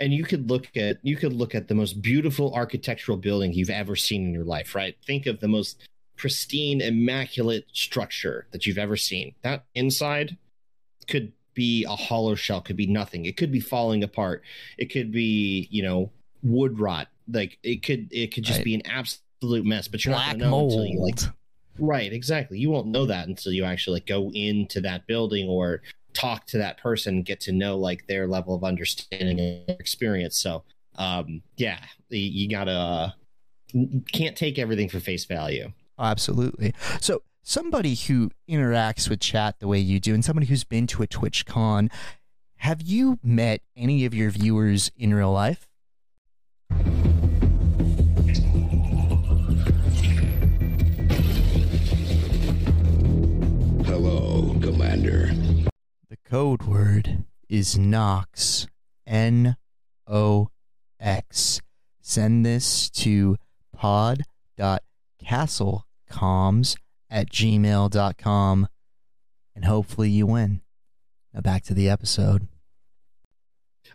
[0.00, 3.70] And you could look at you could look at the most beautiful architectural building you've
[3.70, 4.96] ever seen in your life, right?
[5.06, 5.80] Think of the most
[6.16, 9.34] pristine, immaculate structure that you've ever seen.
[9.42, 10.36] That inside
[11.08, 13.24] could be a hollow shell, could be nothing.
[13.26, 14.42] It could be falling apart.
[14.78, 16.10] It could be, you know,
[16.42, 17.08] wood rot.
[17.30, 18.64] Like it could it could just right.
[18.64, 19.88] be an absolute mess.
[19.88, 20.72] But you're Black not gonna know mold.
[20.72, 21.18] until you like
[21.78, 22.58] Right, exactly.
[22.58, 25.82] You won't know that until you actually like go into that building or
[26.12, 30.38] talk to that person, get to know like their level of understanding and experience.
[30.38, 30.62] So,
[30.96, 33.10] um, yeah, you gotta uh,
[34.12, 35.72] can't take everything for face value.
[35.98, 36.74] Absolutely.
[37.00, 41.02] So, somebody who interacts with chat the way you do, and somebody who's been to
[41.02, 41.90] a Twitch con,
[42.56, 45.68] have you met any of your viewers in real life?
[53.86, 55.30] Hello, Commander.
[56.08, 58.66] The code word is Nox.
[59.06, 59.56] N
[60.06, 60.48] O
[60.98, 61.60] X.
[62.00, 63.36] Send this to
[63.76, 66.76] pod.castlecomms
[67.14, 68.68] at gmail.com
[69.54, 70.60] and hopefully you win.
[71.32, 72.48] Now back to the episode.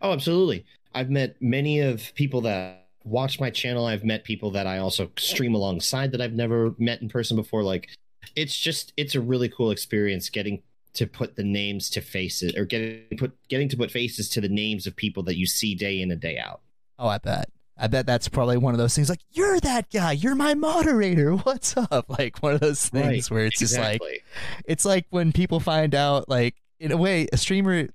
[0.01, 0.65] Oh, absolutely.
[0.95, 3.85] I've met many of people that watch my channel.
[3.85, 7.61] I've met people that I also stream alongside that I've never met in person before.
[7.61, 7.89] Like,
[8.35, 10.63] it's just it's a really cool experience getting
[10.93, 14.49] to put the names to faces or getting put getting to put faces to the
[14.49, 16.61] names of people that you see day in and day out.
[16.97, 17.49] Oh, I bet.
[17.79, 21.35] I bet that's probably one of those things like, you're that guy, you're my moderator.
[21.35, 22.05] What's up?
[22.09, 23.97] Like one of those things right, where it's exactly.
[23.97, 27.87] just like it's like when people find out like in a way, a streamer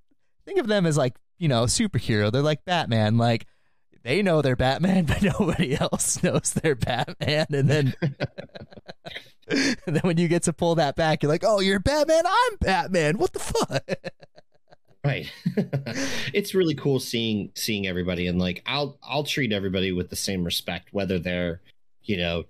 [0.47, 2.33] think of them as like, you know, superhero.
[2.33, 3.47] They're like Batman, like
[4.05, 7.47] they know they're Batman, but nobody else knows they're Batman.
[7.51, 7.95] And then,
[9.49, 12.25] and then when you get to pull that back, you're like, "Oh, you're Batman.
[12.27, 13.19] I'm Batman.
[13.19, 13.83] What the fuck?"
[15.05, 15.31] Right.
[16.33, 20.45] it's really cool seeing seeing everybody, and like I'll I'll treat everybody with the same
[20.45, 21.61] respect, whether they're
[22.03, 22.45] you know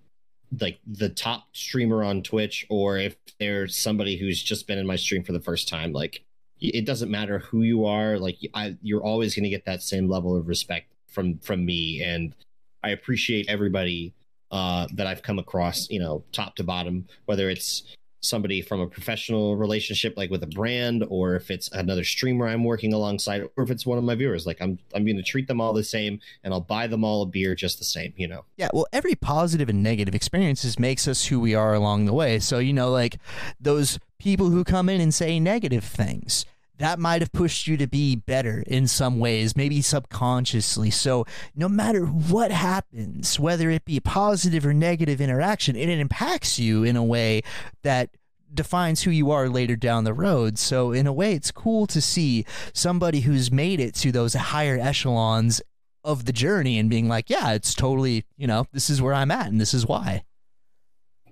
[0.61, 4.97] like the top streamer on Twitch or if they're somebody who's just been in my
[4.97, 5.93] stream for the first time.
[5.93, 6.25] Like
[6.61, 8.19] it doesn't matter who you are.
[8.19, 12.03] Like I, you're always going to get that same level of respect from from me
[12.03, 12.35] and
[12.83, 14.13] i appreciate everybody
[14.51, 17.85] uh, that i've come across you know top to bottom whether it's
[18.25, 22.64] somebody from a professional relationship like with a brand or if it's another streamer i'm
[22.64, 25.47] working alongside or if it's one of my viewers like i'm i'm going to treat
[25.47, 28.29] them all the same and i'll buy them all a beer just the same you
[28.29, 28.45] know?
[28.57, 32.39] Yeah well every positive and negative experiences makes us who we are along the way.
[32.39, 33.18] So you know like
[33.61, 36.47] those people who come in and say negative things
[36.79, 40.91] that might have pushed you to be better in some ways, maybe subconsciously.
[40.91, 46.59] So, no matter what happens, whether it be a positive or negative interaction, it impacts
[46.59, 47.43] you in a way
[47.83, 48.11] that
[48.53, 50.59] defines who you are later down the road.
[50.59, 54.79] So, in a way, it's cool to see somebody who's made it to those higher
[54.79, 55.62] echelons
[56.03, 59.31] of the journey and being like, yeah, it's totally, you know, this is where I'm
[59.31, 60.25] at and this is why.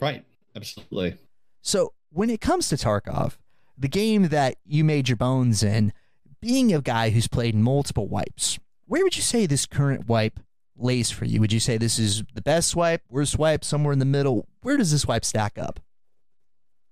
[0.00, 0.24] Right.
[0.54, 1.18] Absolutely.
[1.62, 3.36] So, when it comes to Tarkov,
[3.82, 5.92] the game that you made your bones in,
[6.40, 10.38] being a guy who's played multiple wipes, where would you say this current wipe
[10.76, 11.40] lays for you?
[11.40, 14.46] Would you say this is the best wipe, worst wipe, somewhere in the middle?
[14.62, 15.80] Where does this wipe stack up?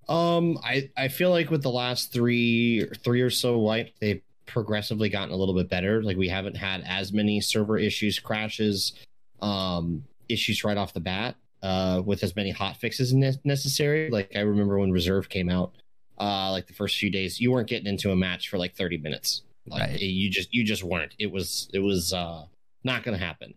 [0.08, 5.08] Um, I I feel like with the last three three or so wipes, they've progressively
[5.08, 6.02] gotten a little bit better.
[6.02, 8.94] Like we haven't had as many server issues, crashes,
[9.40, 14.10] um, issues right off the bat, uh, with as many hot fixes ne- necessary.
[14.10, 15.74] Like I remember when Reserve came out,
[16.20, 18.98] uh, like the first few days, you weren't getting into a match for like 30
[18.98, 19.42] minutes.
[19.66, 20.00] Like right.
[20.00, 21.14] you just you just weren't.
[21.18, 22.44] It was it was uh,
[22.84, 23.54] not going to happen.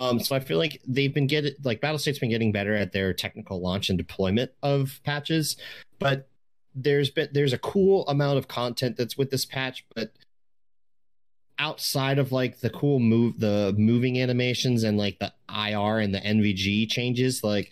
[0.00, 3.12] Um, so I feel like they've been getting like Battlestate's been getting better at their
[3.14, 5.56] technical launch and deployment of patches,
[5.98, 6.28] but
[6.74, 10.12] there's been there's a cool amount of content that's with this patch, but
[11.58, 16.20] outside of like the cool move the moving animations and like the IR and the
[16.20, 17.70] NVG changes, like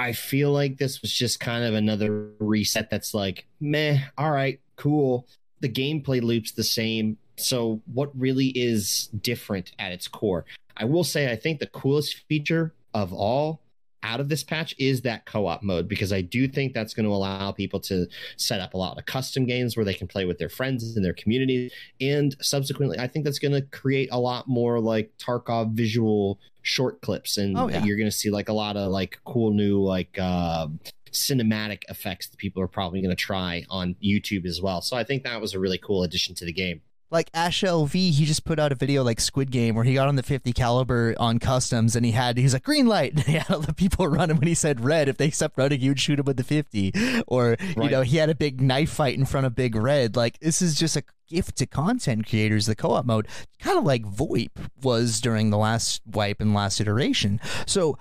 [0.00, 4.58] I feel like this was just kind of another reset that's like, meh, all right,
[4.76, 5.26] cool.
[5.60, 7.18] The gameplay loop's the same.
[7.36, 10.46] So, what really is different at its core?
[10.74, 13.60] I will say, I think the coolest feature of all
[14.02, 17.12] out of this patch is that co-op mode because I do think that's going to
[17.12, 20.38] allow people to set up a lot of custom games where they can play with
[20.38, 21.70] their friends in their community
[22.00, 27.00] and subsequently I think that's going to create a lot more like Tarkov visual short
[27.02, 27.84] clips and oh, yeah.
[27.84, 30.68] you're going to see like a lot of like cool new like uh
[31.12, 34.80] cinematic effects that people are probably going to try on YouTube as well.
[34.80, 37.92] So I think that was a really cool addition to the game like Ash LV,
[37.92, 40.52] he just put out a video like Squid Game where he got on the 50
[40.52, 43.74] caliber on customs and he had he's like green light and he had all the
[43.74, 45.08] people running when he said red.
[45.08, 46.92] If they stepped running, you would shoot him with the 50.
[47.26, 47.84] Or right.
[47.84, 50.16] you know he had a big knife fight in front of Big Red.
[50.16, 52.66] Like this is just a gift to content creators.
[52.66, 53.26] The co-op mode,
[53.58, 54.50] kind of like VoIP
[54.82, 57.40] was during the last wipe and last iteration.
[57.66, 57.98] So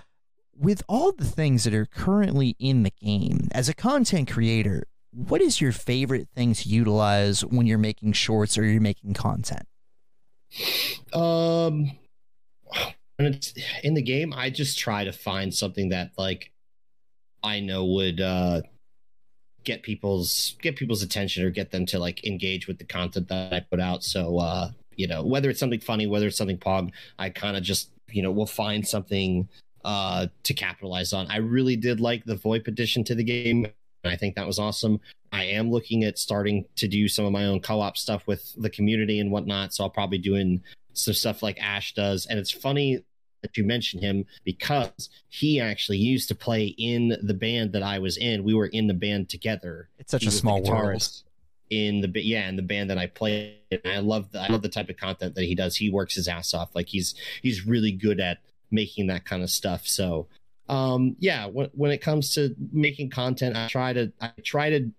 [0.60, 5.41] with all the things that are currently in the game, as a content creator, what
[5.41, 9.66] is your favorite thing to utilize when you're making shorts or you're making content?
[11.14, 11.91] Um,
[13.18, 13.53] when it's
[13.84, 16.51] in the game, I just try to find something that like
[17.43, 18.62] I know would uh
[19.64, 23.53] get people's get people's attention or get them to like engage with the content that
[23.53, 24.03] I put out.
[24.03, 27.64] So uh, you know, whether it's something funny, whether it's something pog, I kind of
[27.64, 29.49] just you know will find something
[29.86, 31.28] uh to capitalize on.
[31.28, 33.68] I really did like the VoIP addition to the game.
[34.03, 34.99] And I think that was awesome.
[35.31, 38.69] I am looking at starting to do some of my own co-op stuff with the
[38.69, 39.73] community and whatnot.
[39.73, 40.61] So I'll probably doing
[40.93, 42.25] some stuff like Ash does.
[42.25, 43.03] And it's funny
[43.41, 47.99] that you mentioned him because he actually used to play in the band that I
[47.99, 48.43] was in.
[48.43, 49.89] We were in the band together.
[49.97, 51.07] It's such He a small world.
[51.69, 54.63] In the yeah, in the band that I played, and I love the I love
[54.63, 55.75] the type of content that he does.
[55.75, 56.73] He works his ass off.
[56.73, 58.39] Like he's he's really good at
[58.71, 59.85] making that kind of stuff.
[59.85, 60.25] So,
[60.70, 64.91] um, yeah, when when it comes to making content, I try to I try to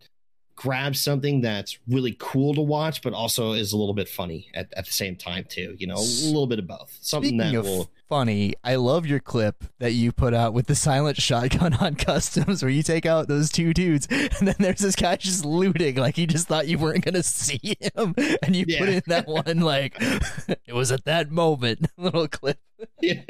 [0.61, 4.71] grab something that's really cool to watch, but also is a little bit funny at,
[4.77, 5.75] at the same time too.
[5.79, 6.99] You know, a little bit of both.
[7.01, 7.91] Something Speaking that will.
[8.11, 12.62] funny, I love your clip that you put out with the silent shotgun on customs,
[12.62, 16.16] where you take out those two dudes, and then there's this guy just looting, like
[16.16, 19.97] he just thought you weren't gonna see him, and you put in that one like
[20.66, 22.59] it was at that moment little clip.
[23.01, 23.22] yeah.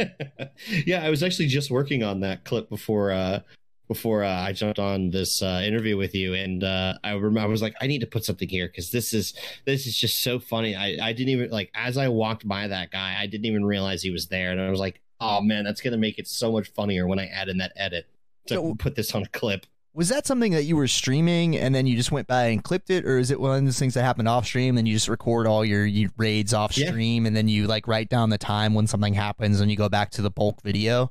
[0.86, 3.40] Yeah i was actually just working on that clip before uh
[3.88, 7.46] before uh, i jumped on this uh interview with you and uh i remember i
[7.46, 9.34] was like i need to put something here because this is
[9.66, 10.76] this is just so funny.
[10.76, 14.02] I i didn't even like as i walked by that guy i didn't even realize
[14.02, 16.68] he was there and i was like oh man that's gonna make it so much
[16.72, 18.06] funnier when i add in that edit
[18.46, 21.74] to So- put this on a clip Was that something that you were streaming and
[21.74, 23.94] then you just went by and clipped it, or is it one of those things
[23.94, 24.78] that happened off stream?
[24.78, 26.88] and you just record all your, your raids off Yeah.
[26.90, 29.88] stream, and then you like write down the time when something happens, and you go
[29.88, 31.10] back to the bulk video.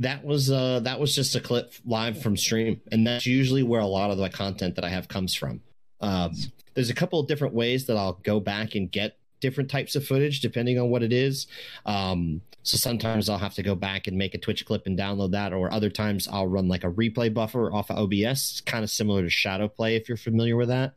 [0.00, 3.80] that was uh that was just a clip live from stream and that's usually where
[3.82, 5.60] a lot of the content that i have comes from
[6.00, 6.32] um
[6.74, 10.04] there's a couple of different ways that i'll go back and get different types of
[10.04, 11.46] footage depending on what it is
[11.86, 15.32] um so sometimes i'll have to go back and make a twitch clip and download
[15.32, 18.14] that or other times i'll run like a replay buffer off of obs
[18.50, 20.94] it's kind of similar to ShadowPlay if you're familiar with that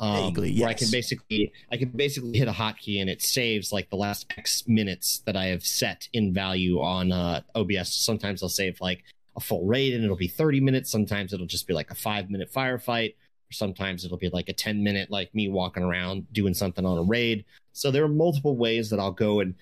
[0.00, 3.72] um, Vaguely, where I can basically I can basically hit a hotkey and it saves
[3.72, 7.92] like the last X minutes that I have set in value on uh, OBS.
[7.92, 9.02] Sometimes I'll save like
[9.36, 10.90] a full raid and it'll be 30 minutes.
[10.90, 13.14] Sometimes it'll just be like a five minute firefight.
[13.50, 16.98] Or sometimes it'll be like a 10 minute like me walking around doing something on
[16.98, 17.44] a raid.
[17.72, 19.54] So there are multiple ways that I'll go and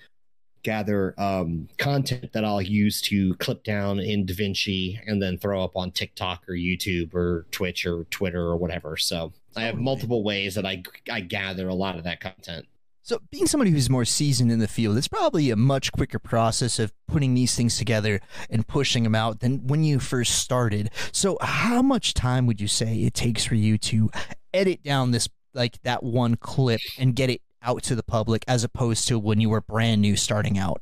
[0.63, 5.75] gather um, content that I'll use to clip down in DaVinci and then throw up
[5.75, 8.97] on TikTok or YouTube or Twitch or Twitter or whatever.
[8.97, 12.65] So I have multiple ways that I I gather a lot of that content.
[13.07, 16.77] So, being somebody who's more seasoned in the field, it's probably a much quicker process
[16.77, 20.89] of putting these things together and pushing them out than when you first started.
[21.13, 24.11] So, how much time would you say it takes for you to
[24.53, 28.63] edit down this, like that one clip, and get it out to the public as
[28.63, 30.81] opposed to when you were brand new starting out?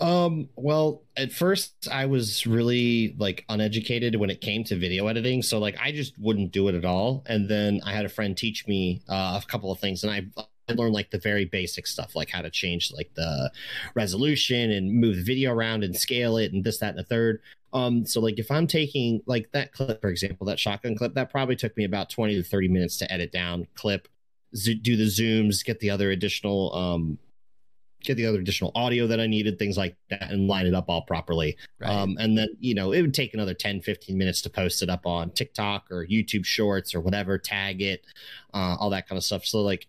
[0.00, 5.42] Um, well, at first I was really like uneducated when it came to video editing.
[5.42, 7.22] So like I just wouldn't do it at all.
[7.26, 10.22] And then I had a friend teach me uh, a couple of things and I
[10.70, 13.50] I learned like the very basic stuff, like how to change like the
[13.94, 17.40] resolution and move the video around and scale it and this, that, and the third.
[17.72, 21.30] Um, so like if I'm taking like that clip, for example, that shotgun clip, that
[21.30, 24.06] probably took me about 20 to 30 minutes to edit down, clip,
[24.54, 27.18] zo- do the zooms, get the other additional um
[28.02, 30.88] get the other additional audio that I needed, things like that, and line it up
[30.88, 31.56] all properly.
[31.82, 34.90] Um, and then, you know, it would take another 10, 15 minutes to post it
[34.90, 38.04] up on TikTok or YouTube Shorts or whatever, tag it,
[38.54, 39.44] uh, all that kind of stuff.
[39.44, 39.86] So, like,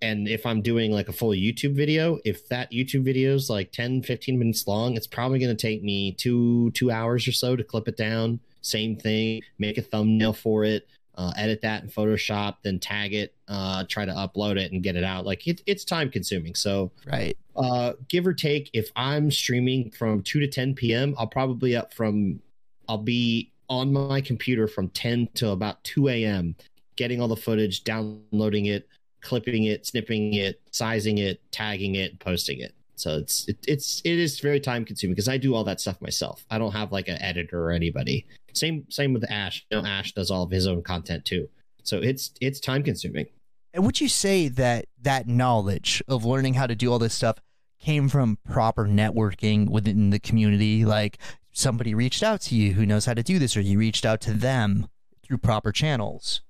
[0.00, 3.72] and if I'm doing like a full YouTube video, if that YouTube video is like
[3.72, 7.56] 10, 15 minutes long, it's probably going to take me two, two hours or so
[7.56, 8.38] to clip it down.
[8.60, 10.86] Same thing, make a thumbnail for it,
[11.18, 14.94] uh, edit that in Photoshop, then tag it, uh, try to upload it and get
[14.94, 15.26] it out.
[15.26, 16.54] Like, it, it's time consuming.
[16.54, 17.36] So, right.
[17.56, 21.92] uh give or take if i'm streaming from 2 to 10 p.m i'll probably up
[21.92, 22.40] from
[22.88, 26.54] i'll be on my computer from 10 to about 2 a.m
[26.96, 28.88] getting all the footage downloading it
[29.20, 34.18] clipping it snipping it sizing it tagging it posting it so it's it, it's it
[34.18, 36.44] is very time consuming because i do all that stuff myself.
[36.50, 38.26] I don't have like an editor or anybody.
[38.52, 39.66] Same same with ash.
[39.70, 41.48] You know ash does all of his own content too.
[41.82, 43.26] So it's it's time consuming.
[43.74, 47.38] And would you say that that knowledge of learning how to do all this stuff
[47.80, 50.84] came from proper networking within the community?
[50.84, 51.18] Like
[51.52, 54.20] somebody reached out to you who knows how to do this, or you reached out
[54.22, 54.88] to them
[55.22, 56.40] through proper channels?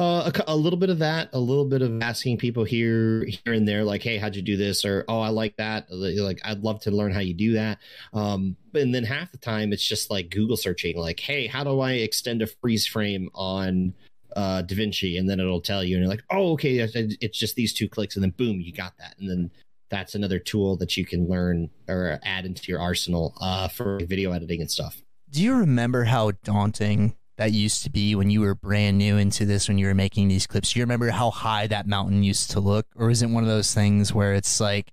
[0.00, 3.52] Uh, a, a little bit of that, a little bit of asking people here, here
[3.52, 6.62] and there, like, "Hey, how'd you do this?" or "Oh, I like that." Like, I'd
[6.62, 7.78] love to learn how you do that.
[8.12, 11.80] Um, and then half the time, it's just like Google searching, like, "Hey, how do
[11.80, 13.94] I extend a freeze frame on
[14.34, 17.54] uh, DaVinci?" And then it'll tell you, and you're like, "Oh, okay, it's- it's just
[17.56, 19.50] these two clicks," and then boom, you got that, and then
[19.88, 24.32] that's another tool that you can learn or add into your arsenal uh, for video
[24.32, 25.02] editing and stuff.
[25.30, 29.44] Do you remember how daunting that used to be when you were brand new into
[29.44, 30.72] this when you were making these clips?
[30.72, 32.86] Do you remember how high that mountain used to look?
[32.96, 34.92] Or is it one of those things where it's like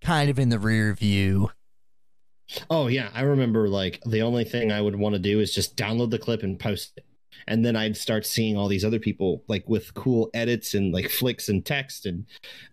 [0.00, 1.50] kind of in the rear view?
[2.68, 5.76] Oh yeah, I remember like the only thing I would want to do is just
[5.76, 7.04] download the clip and post it.
[7.48, 11.10] And then I'd start seeing all these other people like with cool edits and like
[11.10, 12.24] flicks and text and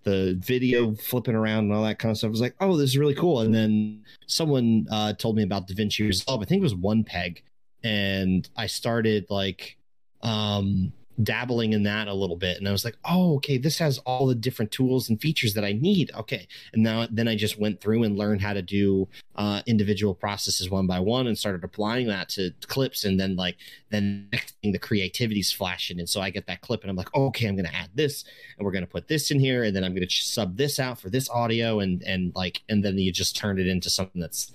[0.04, 2.28] the video flipping around and all that kind of stuff.
[2.28, 3.42] I was like, oh, this is really cool.
[3.42, 6.42] And then someone uh, told me about DaVinci Resolve.
[6.42, 7.42] I think it was one peg.
[7.84, 9.78] And I started like
[10.22, 13.98] um dabbling in that a little bit and i was like oh okay this has
[14.00, 16.48] all the different tools and features that i need okay.
[16.74, 20.70] And now then i just went through and learned how to do uh, individual processes
[20.70, 23.58] one by one and started applying that to clips and then like
[23.90, 27.14] then next thing the creativity's flashing and so i get that clip and i'm like
[27.14, 28.24] okay i'm gonna add this
[28.58, 31.10] and we're gonna put this in here and then i'm gonna sub this out for
[31.10, 34.52] this audio and and like and then you just turn it into something that's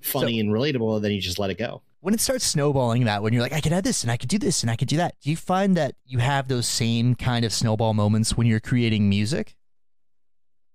[0.00, 3.04] funny so, and relatable and then you just let it go when it starts snowballing
[3.04, 4.76] that when you're like i could add this and i could do this and i
[4.76, 8.36] could do that do you find that you have those same kind of snowball moments
[8.36, 9.56] when you're creating music?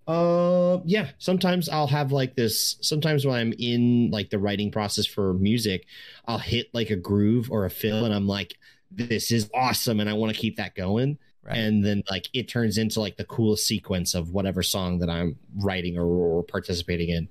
[0.08, 1.10] Uh yeah.
[1.18, 5.86] Sometimes i'll have like this sometimes when i'm in like the writing process for music
[6.28, 8.54] i'll hit like a groove or a fill and i'm like
[8.90, 11.18] this is awesome and i want to keep that going
[11.48, 11.58] Right.
[11.58, 15.38] And then like it turns into like the coolest sequence of whatever song that I'm
[15.56, 17.30] writing or, or participating in.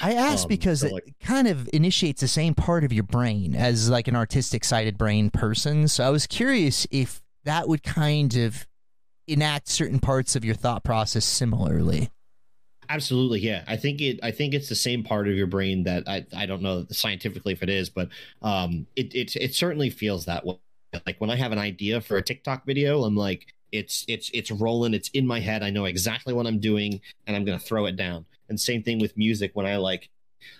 [0.00, 3.04] I ask um, because so like, it kind of initiates the same part of your
[3.04, 5.86] brain as like an artistic sided brain person.
[5.86, 8.66] So I was curious if that would kind of
[9.26, 12.10] enact certain parts of your thought process similarly.
[12.90, 13.64] Absolutely, yeah.
[13.66, 14.18] I think it.
[14.22, 16.24] I think it's the same part of your brain that I.
[16.34, 18.08] I don't know scientifically if it is, but
[18.40, 20.56] um, it it it certainly feels that way.
[21.04, 24.50] Like when I have an idea for a TikTok video, I'm like, it's it's it's
[24.50, 27.64] rolling it's in my head i know exactly what i'm doing and i'm going to
[27.64, 28.24] throw it down.
[28.48, 30.08] And same thing with music when i like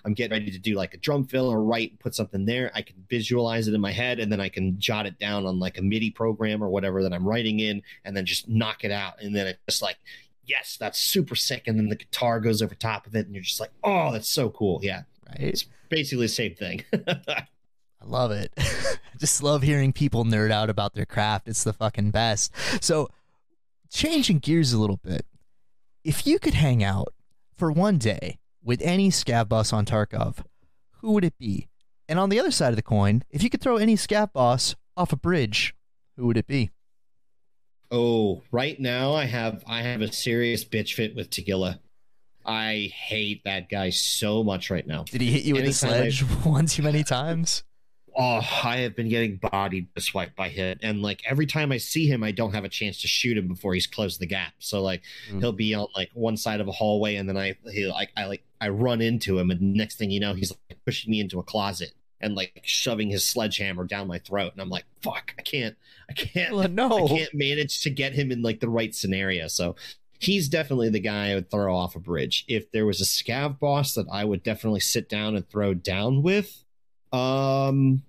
[0.05, 2.83] i'm getting ready to do like a drum fill or write put something there i
[2.83, 5.79] can visualize it in my head and then i can jot it down on like
[5.79, 9.15] a midi program or whatever that i'm writing in and then just knock it out.
[9.23, 9.97] And then it's just like
[10.45, 13.45] yes that's super sick and then the guitar goes over top of it and you're
[13.45, 14.81] just like oh that's so cool.
[14.83, 15.03] Yeah.
[15.29, 15.41] Right.
[15.41, 16.85] It's basically the same thing
[18.01, 18.53] I love it.
[19.19, 21.49] Just love hearing people nerd out about their craft.
[21.49, 22.53] It's the fucking best.
[22.81, 23.09] So,
[23.91, 25.27] changing gears a little bit,
[26.05, 27.13] if you could hang out
[27.57, 30.45] for one day with any scav boss on Tarkov,
[31.01, 31.69] who would it be?
[32.09, 34.77] And on the other side of the coin, if you could throw any scav boss
[34.97, 35.75] off a bridge,
[36.17, 36.71] who would it be?
[37.91, 41.79] Oh, right now I have I have a serious bitch fit with Tagilla.
[42.45, 45.05] I hate that guy so much right now.
[45.05, 46.49] Did he hit you Anytime with a sledge I...
[46.49, 47.63] one too many times?
[48.19, 51.79] Oh, I have been getting bodied this wipe by hit, and like every time I
[51.79, 54.55] see him, I don't have a chance to shoot him before he's closed the gap.
[54.59, 55.39] So like mm.
[55.39, 58.25] he'll be on like one side of a hallway, and then I he like I
[58.25, 61.39] like I run into him, and next thing you know, he's like pushing me into
[61.39, 65.43] a closet and like shoving his sledgehammer down my throat, and I'm like, fuck, I
[65.43, 65.77] can't,
[66.11, 69.47] I can't, oh, no, I can't manage to get him in like the right scenario.
[69.47, 69.77] So
[70.19, 72.45] he's definitely the guy I would throw off a bridge.
[72.49, 76.25] If there was a scav boss that I would definitely sit down and throw down
[76.25, 76.65] with,
[77.13, 78.03] um,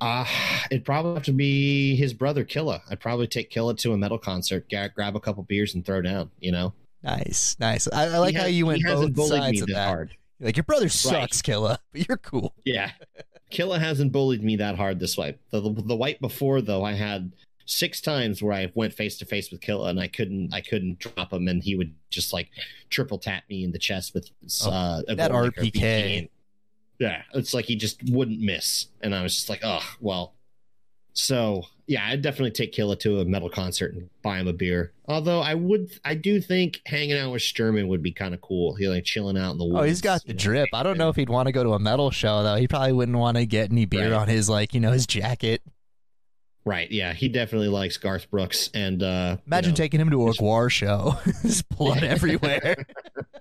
[0.00, 0.26] uh,
[0.70, 2.82] it'd probably have to be his brother Killa.
[2.90, 6.30] I'd probably take Killa to a metal concert, grab a couple beers, and throw down.
[6.40, 6.72] You know.
[7.02, 7.88] Nice, nice.
[7.92, 9.88] I, I like has, how you went both sides of that.
[9.88, 10.16] Hard.
[10.40, 11.42] Like your brother sucks, right.
[11.42, 12.54] Killa, but you're cool.
[12.64, 12.90] Yeah,
[13.50, 15.40] Killa hasn't bullied me that hard this wipe.
[15.50, 17.32] The, the, the wipe before though, I had
[17.66, 20.98] six times where I went face to face with Killa and I couldn't I couldn't
[20.98, 22.48] drop him and he would just like
[22.90, 24.30] triple tap me in the chest with
[24.64, 26.28] oh, uh, that RPK.
[27.02, 30.34] Yeah, it's like he just wouldn't miss, and I was just like, oh well.
[31.14, 34.92] So yeah, I'd definitely take Killa to a metal concert and buy him a beer.
[35.08, 38.76] Although I would, I do think hanging out with Shturman would be kind of cool.
[38.76, 39.78] He like chilling out in the woods.
[39.78, 40.68] Oh, he's got the drip.
[40.72, 40.78] Know?
[40.78, 42.54] I don't know if he'd want to go to a metal show though.
[42.54, 44.20] He probably wouldn't want to get any beer right.
[44.20, 45.60] on his like you know his jacket.
[46.64, 46.88] Right.
[46.92, 50.32] Yeah, he definitely likes Garth Brooks, and uh, imagine you know, taking him to a
[50.32, 51.18] GWAR show.
[51.42, 52.86] There's blood everywhere.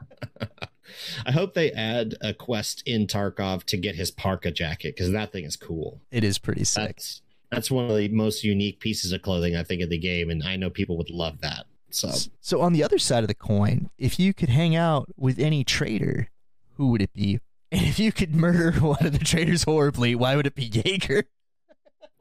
[1.25, 5.31] I hope they add a quest in Tarkov to get his parka jacket because that
[5.31, 6.01] thing is cool.
[6.11, 6.87] It is pretty sick.
[6.87, 10.29] That's, that's one of the most unique pieces of clothing I think in the game,
[10.29, 11.65] and I know people would love that.
[11.89, 15.39] So, so on the other side of the coin, if you could hang out with
[15.39, 16.29] any trader,
[16.77, 17.39] who would it be?
[17.71, 21.23] And if you could murder one of the traders horribly, why would it be Jaeger?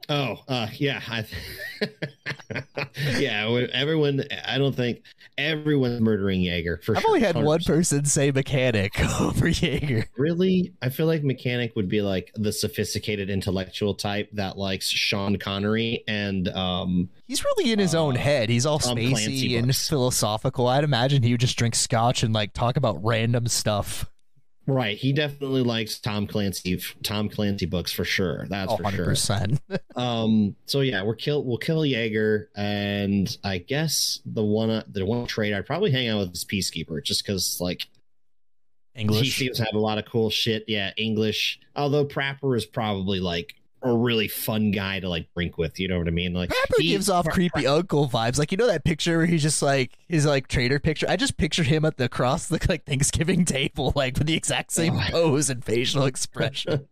[0.09, 1.25] Oh, uh, yeah, I
[3.17, 3.47] yeah.
[3.73, 5.03] Everyone, I don't think
[5.37, 6.97] everyone's murdering Jaeger for sure.
[6.97, 7.09] I've sure.
[7.11, 7.43] only had 100%.
[7.43, 10.05] one person say mechanic over Jaeger.
[10.17, 15.37] Really, I feel like mechanic would be like the sophisticated intellectual type that likes Sean
[15.37, 17.09] Connery and um.
[17.27, 18.49] He's really in his uh, own head.
[18.49, 20.67] He's all spacey and philosophical.
[20.67, 24.10] I'd imagine he would just drink scotch and like talk about random stuff.
[24.71, 24.97] Right.
[24.97, 28.47] He definitely likes Tom Clancy Tom Clancy books for sure.
[28.49, 29.15] That's for sure.
[29.95, 35.27] Um so yeah, we're kill we'll kill Jaeger and I guess the one the one
[35.27, 37.87] trade I'd probably hang out with is Peacekeeper just cuz like
[38.95, 39.23] English.
[39.23, 40.65] he seems to have a lot of cool shit.
[40.67, 41.59] Yeah, English.
[41.75, 45.97] Although Prapor is probably like a really fun guy to like drink with, you know
[45.97, 46.33] what I mean?
[46.33, 48.37] Like Rapper he- gives off creepy uncle vibes.
[48.37, 51.05] Like you know that picture where he's just like his like trader picture.
[51.09, 54.71] I just picture him at the cross the like Thanksgiving table, like with the exact
[54.71, 55.07] same Oh.
[55.09, 56.87] pose and facial expression.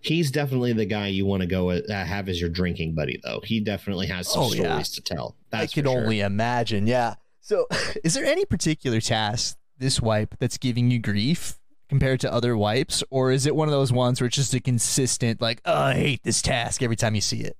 [0.00, 3.40] He's definitely the guy you want to go uh, have as your drinking buddy, though.
[3.44, 4.82] He definitely has some Oh, stories yeah.
[4.82, 5.36] to tell.
[5.52, 5.98] I That's can sure.
[6.00, 6.86] only imagine.
[6.86, 7.16] Yeah.
[7.42, 7.66] So,
[8.02, 11.58] is there any particular task this wipe that's giving you grief
[11.90, 14.60] compared to other wipes, or is it one of those ones where it's just a
[14.60, 17.56] consistent like, oh, I hate this task every time you see it?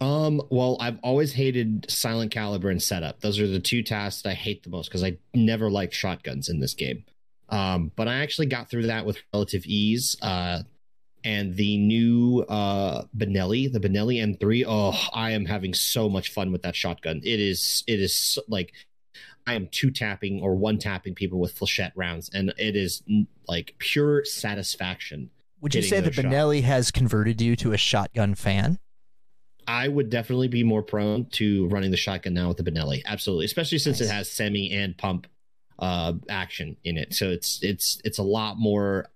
[0.00, 3.20] Um, well, I've always hated Silent Caliber and Setup.
[3.20, 6.58] Those are the two tasks I hate the most because I never liked shotguns in
[6.58, 7.04] this game.
[7.48, 10.16] Um, but I actually got through that with relative ease.
[10.20, 10.64] Uh,
[11.22, 14.64] and the new uh Benelli, the Benelli M3.
[14.66, 17.20] Oh, I am having so much fun with that shotgun.
[17.24, 18.72] It is, it is like
[19.46, 23.02] I am two tapping or one tapping people with flechette rounds, and it is
[23.46, 25.30] like pure satisfaction.
[25.60, 28.78] Would you say that Benelli has converted you to a shotgun fan?
[29.66, 33.02] I would definitely be more prone to running the shotgun now with the Benelli.
[33.06, 34.08] Absolutely, especially since Nice.
[34.08, 35.26] it has semi and pump
[35.78, 37.14] uh action in it.
[37.14, 39.06] So it's it's it's a lot more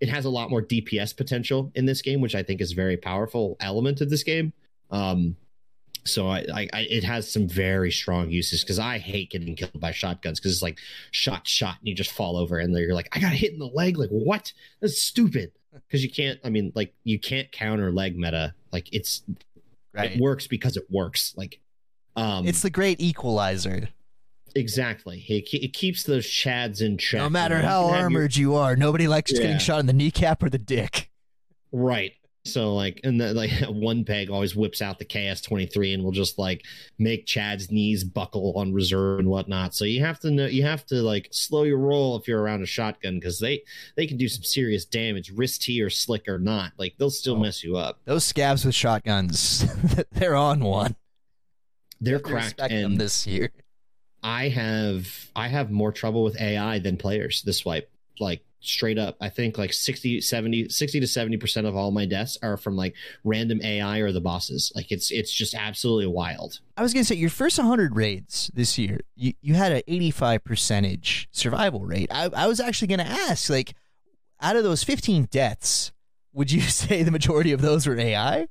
[0.00, 2.74] it has a lot more DPS potential in this game, which I think is a
[2.74, 4.52] very powerful element of this game.
[4.90, 5.36] Um
[6.04, 9.78] so I, I, I it has some very strong uses because I hate getting killed
[9.80, 10.78] by shotguns because it's like
[11.10, 13.66] shot shot and you just fall over and you're like I got hit in the
[13.66, 18.16] leg like what that's stupid because you can't I mean like you can't counter leg
[18.18, 19.22] meta like it's
[19.94, 21.34] it works because it works.
[21.36, 21.60] Like,
[22.16, 23.90] um, It's the great equalizer.
[24.54, 25.24] exactly.
[25.28, 27.20] It, it keeps those chads in check.
[27.20, 29.42] No matter how can your- armored you are, nobody likes Yeah.
[29.42, 31.10] getting shot in the kneecap or the dick.
[31.72, 32.12] right?
[32.44, 36.02] So like, and then like one peg always whips out the KS twenty three and
[36.02, 36.64] will just like
[36.98, 39.74] make Chad's knees buckle on reserve and whatnot.
[39.76, 42.62] So you have to know, you have to like slow your roll if you're around
[42.62, 43.62] a shotgun because they
[43.96, 46.72] they can do some serious damage, Rys-T or slick or not.
[46.78, 47.40] Like they'll still Oh.
[47.40, 48.00] mess you up.
[48.06, 49.64] Those scavs with shotguns,
[50.12, 50.96] they're on one.
[52.00, 53.50] They're cracked and this year.
[54.24, 57.88] I have I have more trouble with AI than players this wipe.
[58.18, 59.16] Like straight up.
[59.20, 62.94] I think like 60 70 60 to 70% of all my deaths are from like
[63.24, 64.72] random AI or the bosses.
[64.74, 66.60] Like it's it's just absolutely wild.
[66.76, 70.44] I was gonna say your first 100 raids this year, you, you had an 85
[70.44, 72.10] percentage survival rate.
[72.10, 73.74] I, I was actually gonna ask, like,
[74.40, 75.92] out of those 15 deaths,
[76.32, 78.48] would you say the majority of those were AI?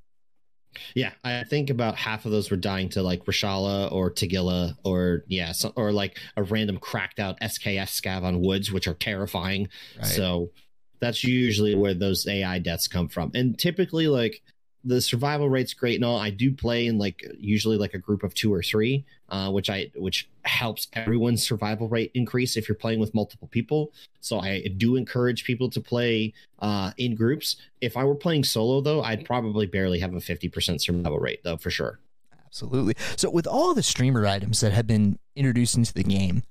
[0.96, 5.24] Yeah, I think about half of those were dying to like Reshala or Tagilla or
[5.28, 9.68] yeah, so, or like a random cracked out SKS scav on woods, which are terrifying.
[10.04, 10.52] So
[11.00, 13.32] that's usually where those AI deaths come from.
[13.34, 14.42] And typically, like
[14.84, 16.18] the survival rate's great and all.
[16.18, 19.70] I do play in like usually like a group of two or three, uh, which
[19.70, 23.92] I which helps everyone's survival rate increase if you're playing with multiple people.
[24.22, 27.58] So I do encourage people to play uh, in groups.
[27.80, 31.58] If I were playing solo though, I'd probably barely have a 50% survival rate though
[31.58, 32.00] for sure.
[32.46, 32.96] Absolutely.
[33.16, 36.43] So, with all the streamer items that have been introduced into the game,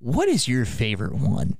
[0.00, 1.56] what is your favorite one?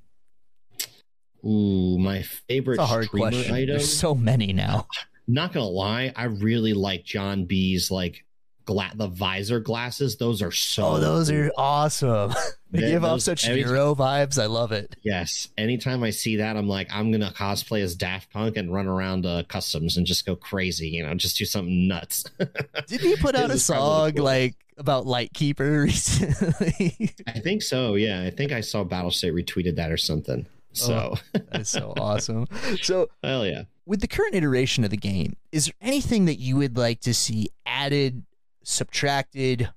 [1.45, 3.55] Ooh, my favorite It's a hard streamer question.
[3.55, 3.69] item.
[3.69, 4.87] There's so many now.
[5.27, 8.25] not gonna lie, I really like John B's like
[8.65, 10.17] gla- the visor glasses.
[10.17, 10.85] Those are so.
[10.85, 12.33] Oh, those are awesome.
[12.71, 14.41] they Th- give off such every- hero vibes.
[14.41, 14.97] I love it.
[15.03, 15.49] Yes.
[15.59, 19.25] Anytime I see that, I'm like, I'm gonna cosplay as Daft Punk and run around
[19.27, 20.89] uh, customs and just go crazy.
[20.89, 22.25] You know, just do something nuts.
[22.87, 24.25] Didn't he put out a This is probably the song coolest.
[24.25, 27.15] like about Lightkeeper recently?
[27.27, 27.95] I think so.
[27.95, 30.47] Yeah, I think I saw Battlestate retweeted that or something.
[30.73, 32.47] So that is so awesome.
[32.83, 33.63] So, hell yeah.
[33.87, 37.15] With the current iteration of the game, is there anything that you would like to
[37.15, 38.25] see added,
[38.65, 39.71] subtracted,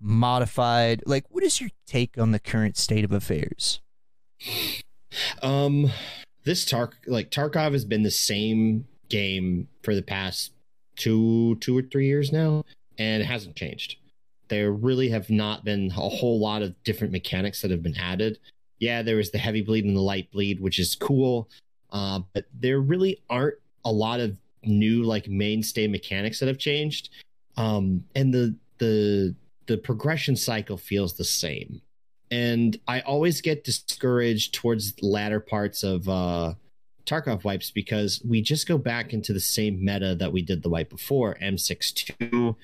[0.00, 1.02] modified?
[1.06, 3.80] Like, what is your take on the current state of affairs?
[5.42, 5.90] Um,
[6.44, 10.52] this Tark like Tarkov has been the same game for the past
[10.96, 12.64] two two or three years now,
[12.98, 13.96] and it hasn't changed.
[14.48, 18.38] There really have not been a whole lot of different mechanics that have been added.
[18.78, 21.48] Yeah, there was the heavy bleed and the light bleed, which is cool,
[21.94, 23.54] uh, but there really aren't
[23.86, 27.08] a lot of new like mainstay mechanics that have changed.
[27.56, 29.34] Um, and the the
[29.66, 31.80] the progression cycle feels the same
[32.30, 36.54] and I always get discouraged towards the latter parts of uh,
[37.06, 40.68] Tarkov wipes because we just go back into the same meta that we did the
[40.68, 42.56] wipe before M62,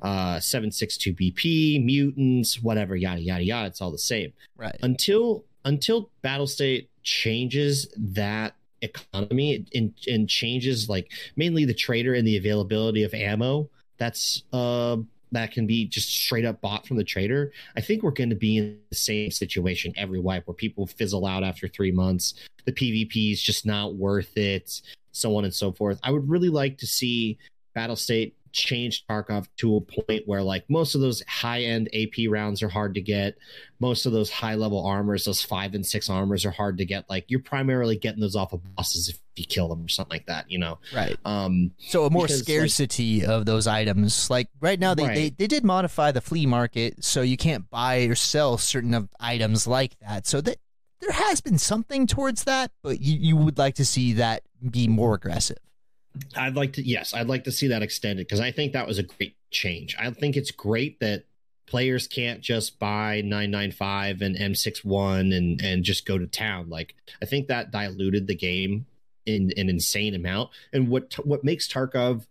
[0.00, 3.66] uh, 762 BP, mutants, whatever, yada yada yada.
[3.66, 4.76] It's all the same Right.
[4.82, 12.26] until until Battle State changes that economy and, and changes like mainly the trader and
[12.26, 14.96] the availability of ammo that's uh
[15.32, 17.52] that can be just straight up bought from the trader.
[17.76, 21.24] I think we're going to be in the same situation every wipe where people fizzle
[21.24, 22.34] out after three months
[22.64, 24.82] the pvp is just not worth it
[25.12, 25.98] so on and so forth.
[26.02, 27.38] I would really like to see
[27.76, 32.62] battlestate changed Tarkov to a point where like most of those high end AP rounds
[32.62, 33.36] are hard to get.
[33.78, 37.08] Most of those high level armors, those five and six armors are hard to get.
[37.08, 40.26] Like you're primarily getting those off of bosses if you kill them or something like
[40.26, 40.78] that, you know?
[40.94, 41.16] Right.
[41.24, 44.28] Um So a more because, scarcity of those items.
[44.28, 45.14] Like right now, they, Right.
[45.14, 49.08] they they did modify the flea market, so you can't buy or sell certain of
[49.18, 50.26] items like that.
[50.26, 50.58] So that
[51.00, 54.86] there has been something towards that, but you, you would like to see that be
[54.86, 55.56] more aggressive.
[56.36, 58.98] I'd like to yes, I'd like to see that extended because I think that was
[58.98, 59.96] a great change.
[59.98, 61.24] I think it's great that
[61.66, 66.68] players can't just buy 995 and M61 and and just go to town.
[66.68, 68.86] Like I think that diluted the game
[69.26, 70.50] in an insane amount.
[70.72, 72.26] And what what makes Tarkov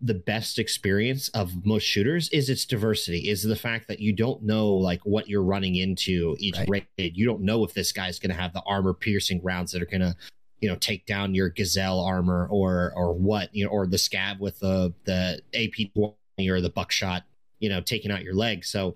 [0.00, 4.42] the best experience of most shooters is its diversity is the fact that you don't
[4.42, 6.86] know like what you're running into each Right.
[6.96, 9.82] raid you don't know if this guy's going to have the armor piercing rounds that
[9.82, 10.16] are going to
[10.60, 14.38] you know take down your Gzhel armor or or what you know or the scav
[14.40, 17.24] with the the ap 20 or the buckshot
[17.58, 18.94] you know taking out your leg so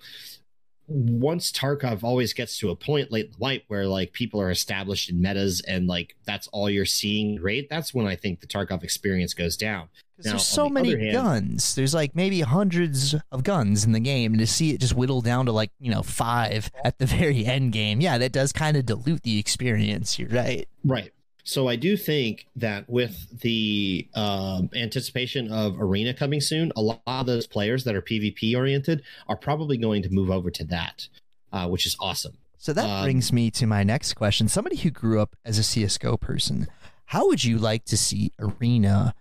[0.86, 4.50] once tarkov always gets to a point late in the light where like people are
[4.50, 8.46] established in metas and like that's all you're seeing right that's when i think the
[8.46, 9.88] tarkov experience goes down
[10.22, 11.74] Now, there's so the many hand- guns.
[11.74, 15.22] There's like maybe hundreds of guns in the game, and to see it just whittle
[15.22, 18.76] down to like you know five at the very end game, yeah, that does kind
[18.76, 20.18] of dilute the experience.
[20.18, 20.68] You're right.
[20.84, 21.12] Right.
[21.44, 27.00] So I do think that with the um, anticipation of Arena coming soon, a lot
[27.06, 31.06] of those players that are PvP oriented are probably going to move over to that,
[31.52, 32.38] uh, which is awesome.
[32.56, 34.48] So that Um, brings me to my next question.
[34.48, 36.66] Somebody who grew up as a CSGO person,
[37.06, 39.14] how would you like to see Arena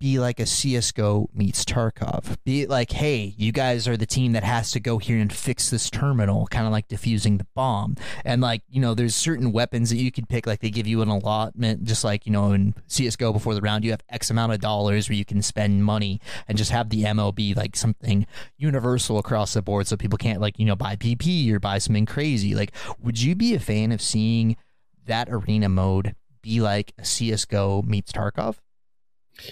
[0.00, 2.36] be like a CSGO meets Tarkov?
[2.44, 5.68] Be like, hey, you guys are the team that has to go here and fix
[5.68, 7.96] this terminal, kind of like defusing the bomb.
[8.24, 11.02] And like, you know, there's certain weapons that you could pick, like they give you
[11.02, 14.52] an allotment, just like, you know, in CSGO before the round, you have X amount
[14.52, 18.26] of dollars where you can spend money and just have the MO be like something
[18.56, 22.06] universal across the board so people can't like, you know, buy PP or buy something
[22.06, 22.54] crazy.
[22.54, 24.56] Like, would you be a fan of seeing
[25.04, 28.56] that arena mode be like a CSGO meets Tarkov?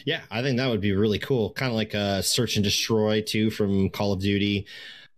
[0.04, 1.50] Yeah, I think that would be really cool.
[1.50, 4.66] Kind of like a search and destroy too from Call of Duty.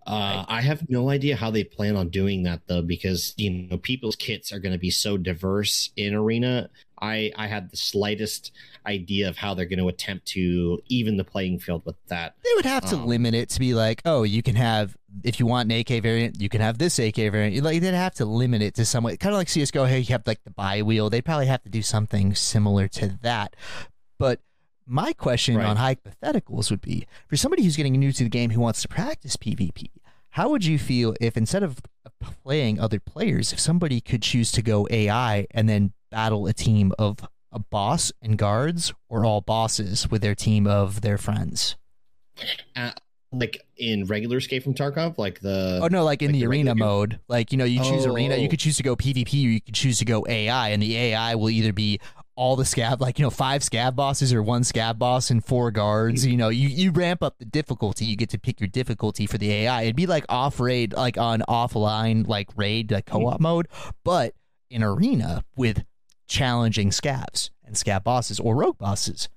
[0.06, 3.76] Uh, I have no idea how they plan on doing that though, because you know
[3.76, 6.70] people's kits are going to be so diverse in Arena.
[7.00, 8.50] I I had the slightest
[8.86, 12.34] idea of how they're going to attempt to even the playing field with that.
[12.42, 15.38] They would have to Um, limit it to be like, oh, you can have if
[15.38, 17.62] you want an AK variant, you can have this AK variant.
[17.62, 19.84] Like they'd have to limit it to some way, kind of like CS:GO.
[19.84, 21.10] Hey, you have like the buy wheel.
[21.10, 23.54] They'd probably have to do something similar to that.
[24.18, 24.40] But
[24.90, 25.66] my question Right.
[25.66, 28.88] on hypotheticals would be for somebody who's getting new to the game who wants to
[28.88, 29.86] practice PvP.
[30.30, 31.78] How would you feel if instead of
[32.42, 36.92] playing other players, if somebody could choose to go AI and then battle a team
[36.98, 37.18] of
[37.52, 41.76] a boss and guards, or all bosses with their team of their friends?
[42.76, 42.92] Uh,
[43.32, 46.46] like in regular Escape from Tarkov, like the Oh no, like in like the, the
[46.46, 47.20] arena regular mode.
[47.28, 48.50] Like, you know, you choose arena, you Oh.
[48.50, 51.34] could choose to go PvP or you could choose to go AI, and the AI
[51.34, 51.98] will either be
[52.40, 55.70] all the scav like, you know, five scav bosses or one scav boss and four
[55.70, 56.24] guards.
[56.24, 59.36] You know, you, you ramp up the difficulty, you get to pick your difficulty for
[59.36, 59.82] the AI.
[59.82, 63.42] It'd be like off raid, like on offline, like raid, like co op mm-hmm.
[63.42, 63.68] mode,
[64.04, 64.32] but
[64.70, 65.84] in arena with
[66.28, 69.28] challenging scavs and scav bosses or rogue bosses.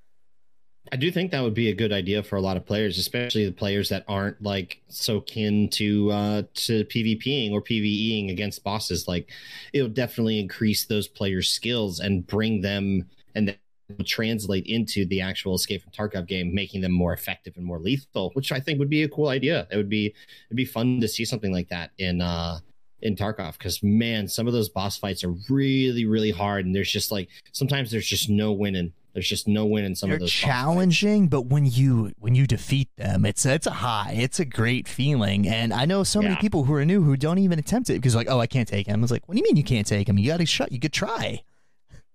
[0.93, 3.47] I do think that would be a good idea for a lot of players, especially
[3.47, 9.07] the players that aren't like so kin to uh to PvPing or PvEing against bosses.
[9.07, 9.31] Like
[9.73, 13.57] it'll definitely increase those players' skills and bring them and
[14.05, 18.29] translate into the actual Escape from Tarkov game, making them more effective and more lethal,
[18.35, 19.67] which I think would be a cool idea.
[19.71, 20.13] It would be
[20.45, 22.59] it'd be fun to see something like that in uh
[23.01, 26.91] in Tarkov because man, some of those boss fights are really, really hard, and there's
[26.91, 28.93] just like sometimes there's just no winning.
[29.13, 30.41] There's just no win in some They're of those fights.
[30.43, 34.13] challenging, but when you when you defeat them, it's it's a high.
[34.17, 35.47] It's a great feeling.
[35.47, 38.15] And I know so many people who are new who don't even attempt it because
[38.15, 38.99] like, oh, I can't take him.
[38.99, 40.17] I was like, what do you mean you can't take him?
[40.17, 40.71] You got to shut.
[40.71, 41.43] You could try.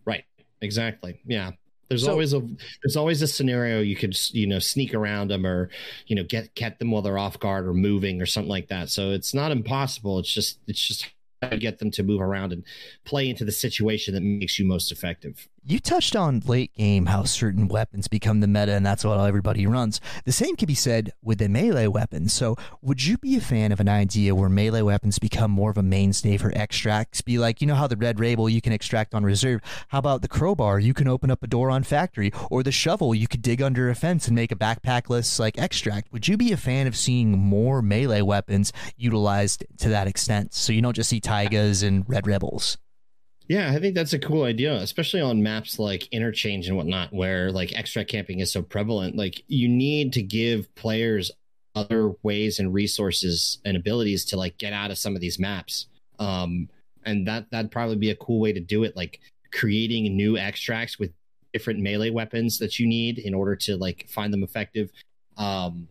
[0.04, 0.24] Right.
[0.60, 1.20] Exactly.
[1.24, 1.52] Yeah.
[1.88, 2.40] There's So- always a
[2.82, 5.70] there's always a scenario you could you know sneak around them or
[6.06, 8.90] you know get get them while they're off guard or moving or something like that.
[8.90, 10.18] So it's not impossible.
[10.18, 11.06] It's just it's just
[11.40, 12.64] how to get them to move around and
[13.04, 15.48] play into the situation that makes you most effective.
[15.70, 19.66] You touched on late game how certain weapons become the meta, and that's what everybody
[19.66, 20.00] runs.
[20.24, 22.32] The same can be said with the melee weapons.
[22.32, 25.76] So, would you be a fan of an idea where melee weapons become more of
[25.76, 27.20] a mainstay for extracts?
[27.20, 29.60] Be like, you know how the Red Rebel you can extract on reserve?
[29.88, 30.80] How about the crowbar?
[30.80, 33.90] You can open up a door on factory, or the shovel you could dig under
[33.90, 36.14] a fence and make a backpackless like extract.
[36.14, 40.54] Would you be a fan of seeing more melee weapons utilized to that extent?
[40.54, 42.78] So you don't just see taigas and red rebels.
[43.48, 47.50] Yeah, I think that's a cool idea, especially on maps like Interchange and whatnot, where
[47.50, 49.16] like extract camping is so prevalent.
[49.16, 51.30] Like you need to give players
[51.74, 55.86] other ways and resources and abilities to like get out of some of these maps.
[56.18, 56.68] Um,
[57.04, 59.20] and that that'd probably be a cool way to do it, like
[59.50, 61.10] creating new extracts with
[61.54, 64.90] different melee weapons that you need in order to like find them effective.
[65.38, 65.88] Um,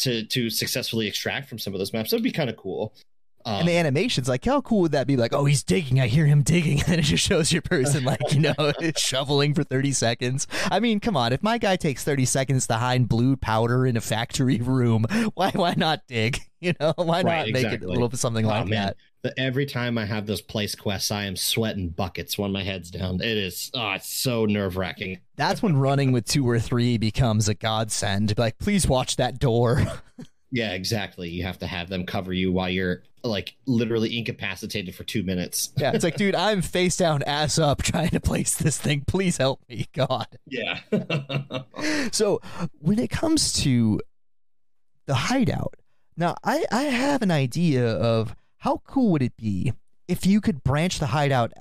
[0.00, 2.10] to to successfully extract from some of those maps.
[2.10, 2.94] That'd be kind of cool.
[3.44, 5.16] Um, and the animations, like, how cool would that be?
[5.16, 6.00] Like, oh, he's digging.
[6.00, 6.82] I hear him digging.
[6.90, 10.48] And it just shows your person, like, you know, shoveling for 30 seconds.
[10.70, 11.32] I mean, come on.
[11.32, 15.04] If my guy takes 30 seconds to hide blue powder in a factory room,
[15.34, 16.40] why why not dig?
[16.60, 18.96] You know, why not make it a little bit something oh, like that?
[19.22, 22.90] But every time I have those place quests, I am sweating buckets when my head's
[22.90, 23.20] down.
[23.22, 25.20] It is oh, it's so nerve wracking.
[25.36, 28.36] That's when running with two or three becomes a godsend.
[28.36, 29.84] Like, please watch that door.
[30.52, 31.28] Yeah, exactly.
[31.28, 35.70] You have to have them cover you while you're like literally incapacitated for two minutes.
[35.76, 39.04] yeah, it's like, dude, I'm face down, ass up, trying to place this thing.
[39.06, 40.26] Please help me, God.
[40.46, 40.80] Yeah.
[42.12, 42.40] so
[42.78, 44.00] when it comes to
[45.06, 45.74] the hideout,
[46.16, 49.72] now I I have an idea of how cool would it be
[50.08, 51.52] if you could branch the hideout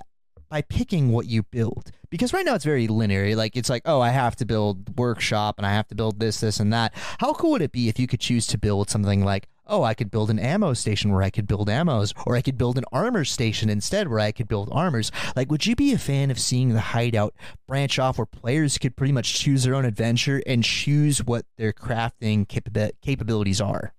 [0.49, 4.01] by picking what you build because right now it's very linear like it's like oh
[4.01, 7.33] i have to build workshop and i have to build this this and that how
[7.33, 10.11] cool would it be if you could choose to build something like oh i could
[10.11, 13.23] build an ammo station where i could build ammos or i could build an armor
[13.23, 16.69] station instead where i could build armors like would you be a fan of seeing
[16.69, 17.33] the hideout
[17.67, 21.71] branch off where players could pretty much choose their own adventure and choose what their
[21.71, 22.47] crafting
[23.01, 23.93] capabilities are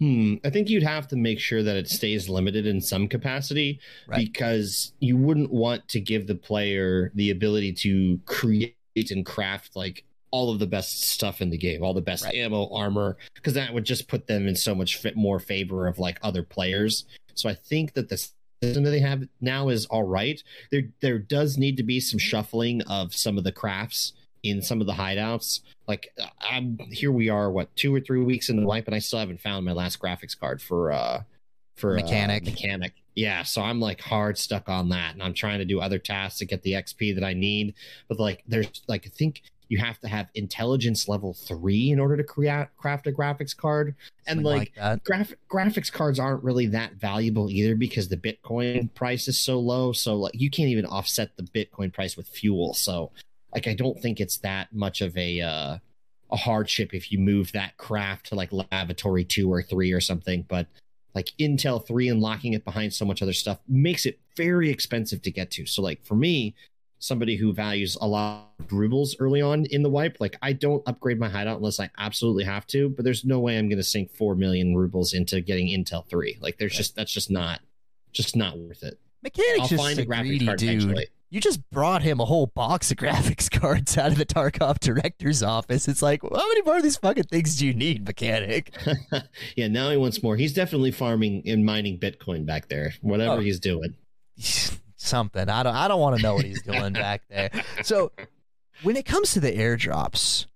[0.00, 0.34] Hmm.
[0.44, 4.18] I think you'd have to make sure that it stays limited in some capacity right.
[4.18, 8.76] because you wouldn't want to give the player the ability to create
[9.10, 12.34] and craft like all of the best stuff in the game, all the best right.
[12.34, 15.98] ammo, armor, because that would just put them in so much fit more favor of
[15.98, 17.04] like other players.
[17.34, 18.16] So I think that the
[18.62, 20.42] system that they have now is all right.
[20.70, 24.80] There there does need to be some shuffling of some of the crafts in some
[24.80, 25.60] of the hideouts.
[25.86, 28.98] Like I'm here we are, what two or three weeks in the wipe, and I
[28.98, 31.22] still haven't found my last graphics card for uh
[31.76, 32.42] for uh, mechanic.
[32.42, 32.92] Uh, mechanic.
[33.14, 36.38] Yeah, so I'm like hard stuck on that, and I'm trying to do other tasks
[36.38, 37.74] to get the XP that I need.
[38.08, 42.16] But like, there's like I think you have to have intelligence level three in order
[42.16, 43.94] to create craft a graphics card
[44.26, 49.28] and like, like graph, graphics cards aren't really that valuable either because the bitcoin price
[49.28, 53.10] is so low so like you can't even offset the bitcoin price with fuel so
[53.54, 55.78] like I don't think it's that much of a uh,
[56.30, 60.44] a hardship if you move that craft to like Lavatory two or three or something.
[60.48, 60.66] But
[61.14, 65.22] like Intel three and locking it behind so much other stuff makes it very expensive
[65.22, 65.66] to get to.
[65.66, 66.54] So like for me,
[66.98, 70.82] somebody who values a lot of rubles early on in the wipe, like I don't
[70.86, 72.88] upgrade my hideout unless I absolutely have to.
[72.88, 76.38] But there's no way I'm going to sink four million rubles into getting Intel three.
[76.40, 77.60] Like there's just that's just not
[78.12, 78.98] just not worth it.
[79.22, 80.62] Mechanics I'll just find a, greedy dude.
[80.62, 81.06] Eventually.
[81.30, 85.42] You just brought him a whole box of graphics cards out of the Tarkov director's
[85.42, 85.86] office.
[85.86, 88.74] It's like, how many more of these fucking things do you need, mechanic?
[89.56, 90.36] yeah, now he wants more.
[90.36, 93.40] He's definitely farming and mining Bitcoin back there, whatever oh.
[93.40, 93.94] he's doing.
[95.08, 95.48] Something.
[95.48, 95.74] I don't.
[95.74, 97.50] I don't want to know what he's doing back there.
[97.82, 98.12] So,
[98.82, 100.46] when it comes to the airdrops,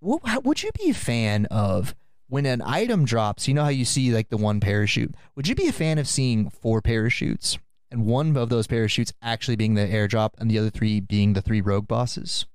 [0.00, 1.94] what, would you be a fan of?
[2.28, 5.14] when an item drops, you know how you see like the one parachute.
[5.36, 7.58] Would you be a fan of seeing four parachutes
[7.90, 11.42] and one of those parachutes actually being the airdrop and the other three being the
[11.42, 12.46] three rogue bosses?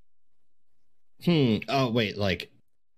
[1.23, 1.57] Hmm.
[1.69, 2.51] Oh wait, like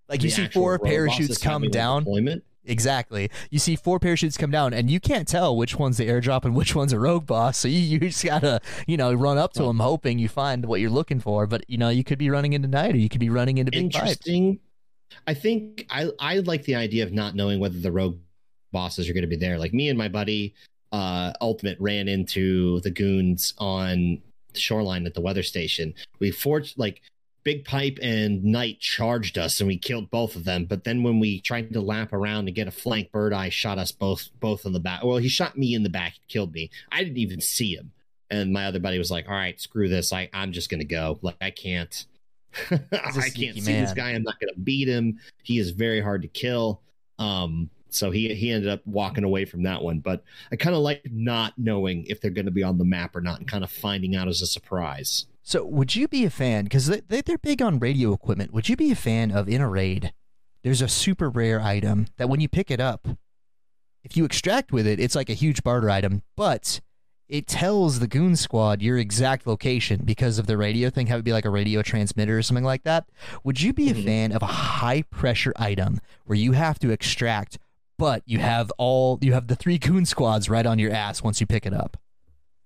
[0.08, 2.02] like you see four parachutes come down.
[2.02, 2.44] Deployment?
[2.66, 3.30] Exactly.
[3.50, 6.54] You see four parachutes come down, and you can't tell which one's the airdrop and
[6.54, 7.58] which one's a rogue boss.
[7.58, 10.80] So you, you just gotta, you know, run up to them hoping you find what
[10.80, 11.46] you're looking for.
[11.46, 13.72] But you know, you could be running into Knight, or you could be running into
[13.72, 14.60] big interesting.
[15.26, 18.18] I think I I like the idea of not knowing whether the rogue
[18.72, 19.58] bosses are going to be there.
[19.58, 20.54] Like me and my buddy
[20.92, 24.20] uh, Ultimate ran into the goons on
[24.52, 25.94] the shoreline at the weather station.
[26.20, 27.02] We forged like
[27.44, 30.64] Big Pipe and Knight charged us and we killed both of them.
[30.64, 33.92] But then when we tried to lap around to get a flank, Birdeye shot us
[33.92, 35.04] both both in the back.
[35.04, 36.70] Well, he shot me in the back, killed me.
[36.90, 37.92] I didn't even see him.
[38.30, 40.12] And my other buddy was like, "All right, screw this.
[40.12, 41.18] I I'm just gonna go.
[41.22, 42.06] Like I can't."
[42.70, 43.82] I can't see man.
[43.82, 44.10] this guy.
[44.10, 45.18] I'm not going to beat him.
[45.42, 46.82] He is very hard to kill.
[47.18, 50.00] Um, So he he ended up walking away from that one.
[50.00, 50.22] But
[50.52, 53.20] I kind of like not knowing if they're going to be on the map or
[53.20, 55.26] not, and kind of finding out as a surprise.
[55.42, 56.64] So, would you be a fan?
[56.64, 58.52] Because they, they're big on radio equipment.
[58.52, 60.12] Would you be a fan of in a raid?
[60.62, 63.06] There's a super rare item that when you pick it up,
[64.02, 66.80] if you extract with it, it's like a huge barter item, but
[67.28, 71.06] it tells the goon squad your exact location because of the radio thing.
[71.06, 73.06] Have it be like a radio transmitter or something like that.
[73.44, 74.04] Would you be a Mhm.
[74.04, 77.58] fan of a high pressure item where you have to extract,
[78.04, 81.40] but you have all you have the three goon squads right on your ass once
[81.40, 81.96] you pick it up?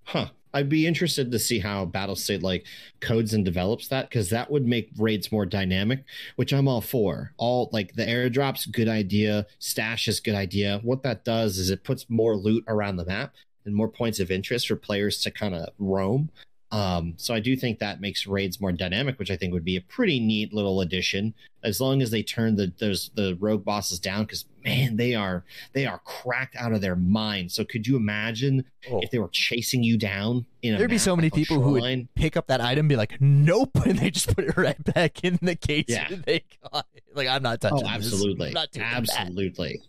[0.03, 0.31] Huh.
[0.53, 2.67] I'd be interested to see how Battle State like
[3.01, 6.03] codes and develops that because that would make raids more dynamic,
[6.35, 7.35] which I'm all for.
[7.37, 9.47] All like the airdrops, good idea.
[9.61, 10.81] Stash is good idea.
[10.83, 13.35] What that does is it puts more loot around the map
[13.65, 16.31] and more points of interest for players to kind of roam.
[16.71, 19.77] Um, so I do think that makes raids more dynamic, which I think would be
[19.77, 21.33] a pretty neat little addition.
[21.65, 25.45] As long as they turn the those the rogue bosses down, because man, they are
[25.73, 27.51] they are cracked out of their mind.
[27.53, 30.79] So could you imagine if they were chasing you down in a Oh.
[30.79, 33.99] There'd be so many people who would pick up that item be like, nope, and
[33.99, 36.09] they just put it right back in the case Yeah.
[36.27, 37.03] they got it.
[37.15, 37.89] Like, I'm not touching oh this.
[37.91, 38.95] absolutely not doing that.
[38.97, 39.81] absolutely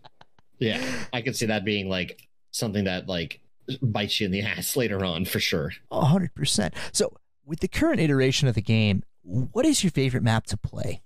[0.57, 0.83] yeah
[1.13, 3.39] i could see that being like something that like
[3.81, 5.71] bites you in the ass later on for sure.
[5.91, 6.73] A hundred percent.
[6.91, 7.13] So,
[7.45, 11.01] with the current iteration of the game, what is your favorite map to play?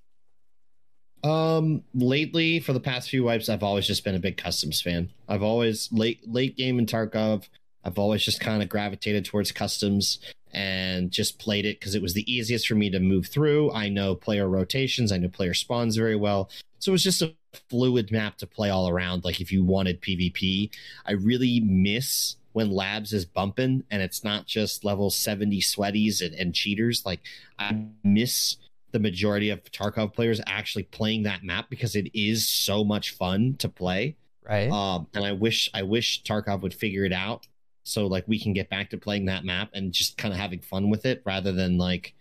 [1.23, 5.10] um lately for the past few wipes i've always just been a big customs fan.
[5.30, 7.48] I've always late late game in tarkov
[7.85, 10.19] i've always just kind of gravitated towards customs
[10.52, 13.72] and just played it because it was the easiest for me to move through.
[13.72, 16.49] I know player rotations i know player spawns very well.
[16.80, 17.34] So it was just a
[17.69, 20.72] fluid map to play all around like if you wanted pvp
[21.06, 26.34] i really miss when labs is bumping and it's not just level 70 sweaties and,
[26.35, 27.19] and cheaters like
[27.59, 28.57] i miss
[28.93, 33.55] the majority of Tarkov players actually playing that map because it is so much fun
[33.57, 34.15] to play.
[34.47, 34.69] Right?
[34.71, 37.47] Um, and I wish I wish Tarkov would figure it out
[37.84, 40.59] so like we can get back to playing that map and just kind of having
[40.59, 42.13] fun with it rather than like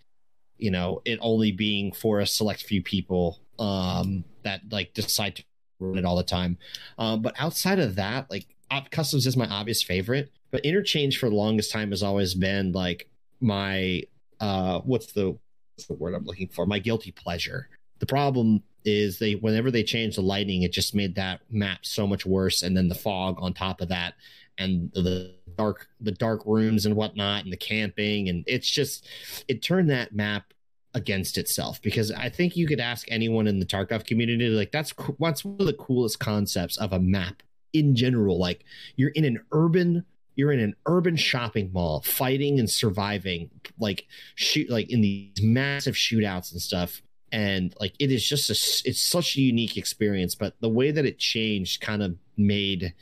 [0.57, 5.43] you know it only being for a select few people um that like decide to
[5.79, 6.57] run it all the time.
[6.97, 8.47] Um, but outside of that, like
[8.89, 13.09] customs is my obvious favorite, but interchange for the longest time has always been like
[13.39, 14.03] my
[14.39, 15.37] uh what's the
[15.75, 16.65] what's the word I'm looking for?
[16.65, 17.69] My guilty pleasure.
[17.99, 22.05] The problem is they whenever they changed the lighting, it just made that map so
[22.05, 24.15] much worse, and then the fog on top of that,
[24.57, 29.07] and the dark the dark rooms and whatnot, and the camping, and it's just
[29.47, 30.53] it turned that map
[30.95, 34.91] against itself because I think you could ask anyone in the Tarkov community like that's
[35.17, 37.41] what's one of the coolest concepts of a map
[37.73, 38.39] in general.
[38.39, 38.63] Like
[38.95, 40.05] you're in an urban
[40.35, 45.95] you're in an urban shopping mall fighting and surviving like shoot like in these massive
[45.95, 47.01] shootouts and stuff.
[47.31, 51.05] And like it is just a, it's such a unique experience but the way that
[51.05, 52.93] it changed kind of made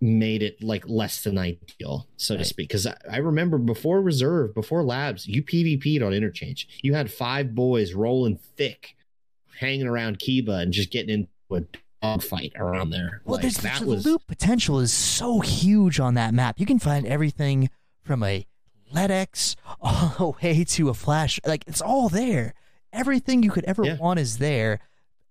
[0.00, 2.68] made it like less than ideal so to speak.
[2.68, 6.68] Because I, I remember before reserve before labs you pvp'd on interchange.
[6.82, 8.96] You had five boys rolling thick
[9.58, 11.78] hanging around kiba and just getting into a
[12.20, 16.14] fight around there well, like, there's that the was loot potential is so huge on
[16.14, 16.58] that map.
[16.58, 17.68] You can find everything
[18.02, 18.46] from a
[18.94, 21.38] LEDX all the way to a flash.
[21.46, 22.54] Like it's all there.
[22.92, 23.96] Everything you could ever Yeah.
[23.98, 24.80] want is there,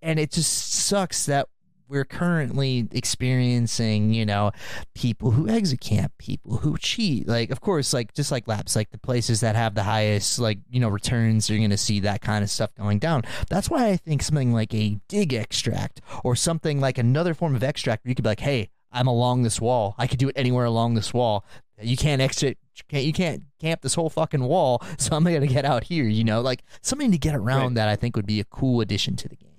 [0.01, 0.51] and it just
[0.85, 1.47] sucks that
[1.89, 4.51] we're currently experiencing, you know,
[4.93, 7.27] people who exit camp, people who cheat.
[7.27, 10.59] Like, of course, like just like labs, like the places that have the highest, like,
[10.69, 13.23] you know, returns, you're going to see that kind of stuff going down.
[13.49, 17.63] That's why I think something like a dig extract or something like another form of
[17.63, 19.95] extract where you could be like, hey, I'm along this wall.
[19.97, 21.45] I could do it anywhere along this wall.
[21.81, 22.57] You can't exit.
[22.75, 24.81] You can't, you can't camp this whole fucking wall.
[24.97, 26.05] So I'm gonna get out here.
[26.05, 27.73] You know, like something to get around Right.
[27.75, 29.49] that I think would be a cool addition to the game.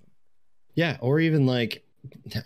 [0.75, 1.83] Yeah, or even like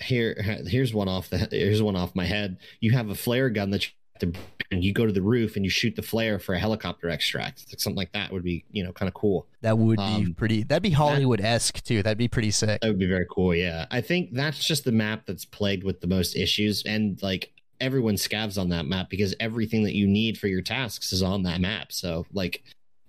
[0.01, 0.35] here
[0.67, 2.59] here's one off the here's one off my head.
[2.81, 3.91] You have a flare gun that you
[4.21, 4.41] have to
[4.71, 7.67] and you go to the roof and you shoot the flare for a helicopter extract.
[7.71, 9.47] Like something like that would be, you know, kind of cool.
[9.61, 10.63] That would be Um, pretty.
[10.63, 12.03] That'd be Hollywood esque too.
[12.03, 12.81] That'd be pretty sick.
[12.81, 13.87] That would be very cool, yeah.
[13.91, 18.15] I think that's just the map that's plagued with the most issues and like everyone
[18.15, 21.61] scavs on that map because everything that you need for your tasks is on that
[21.61, 21.93] map.
[21.93, 22.63] So like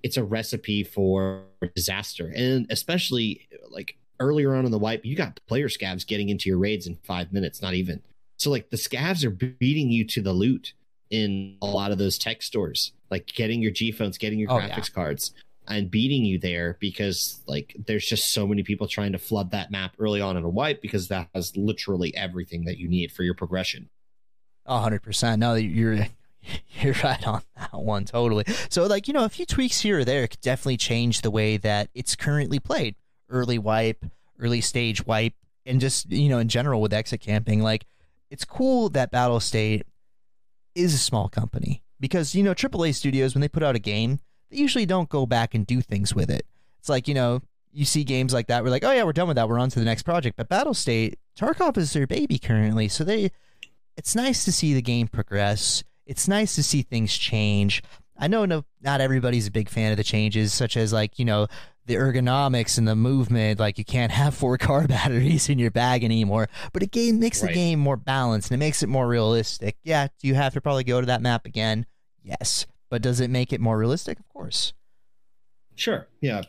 [0.04, 1.46] it's a recipe for
[1.76, 2.32] disaster.
[2.36, 6.58] And especially like earlier on in the wipe, you got player scavs getting into your
[6.58, 8.02] raids in five minutes, not even.
[8.38, 10.74] So like the scavs are beating you to the loot
[11.10, 14.58] in a lot of those tech stores, like getting your G phones, getting your Oh,
[14.58, 14.70] yeah.
[14.70, 15.32] graphics cards,
[15.68, 19.72] and beating you there because like there's just so many people trying to flood that
[19.72, 23.24] map early on in a wipe because that has literally everything that you need for
[23.24, 23.90] your progression.
[24.66, 25.40] A hundred percent.
[25.40, 26.08] No, you're
[26.82, 28.44] you're right on that one totally.
[28.70, 31.58] So like you know, a few tweaks here or there could definitely change the way
[31.58, 32.96] that it's currently played.
[33.30, 34.06] Early wipe,
[34.40, 35.34] early stage wipe,
[35.66, 37.86] and just you know in general with exit camping, like
[38.30, 39.84] it's cool that Battle State
[40.76, 44.20] is a small company because you know AAA studios when they put out a game,
[44.50, 46.46] they usually don't go back and do things with it.
[46.80, 47.42] It's like you know
[47.76, 49.70] you see games like that, we're like, oh yeah, we're done with that, we're on
[49.70, 50.38] to the next project.
[50.38, 53.32] But Battle State, Tarkov is their baby currently, so they
[53.98, 55.84] it's nice to see the game progress.
[56.06, 57.82] It's nice to see things change.
[58.18, 61.26] I know no, not everybody's a big fan of the changes, such as like you
[61.26, 61.48] know
[61.86, 63.60] the ergonomics and the movement.
[63.60, 66.50] Like you can't have four car batteries in your bag anymore.
[66.74, 67.50] But it game makes Right.
[67.50, 69.78] the game more balanced and it makes it more realistic.
[69.84, 71.86] Yeah, do you have to probably go to that map again?
[72.24, 74.20] Yes, but does it make it more realistic?
[74.20, 74.74] Of course.
[75.76, 76.08] Sure.
[76.22, 76.44] Yeah.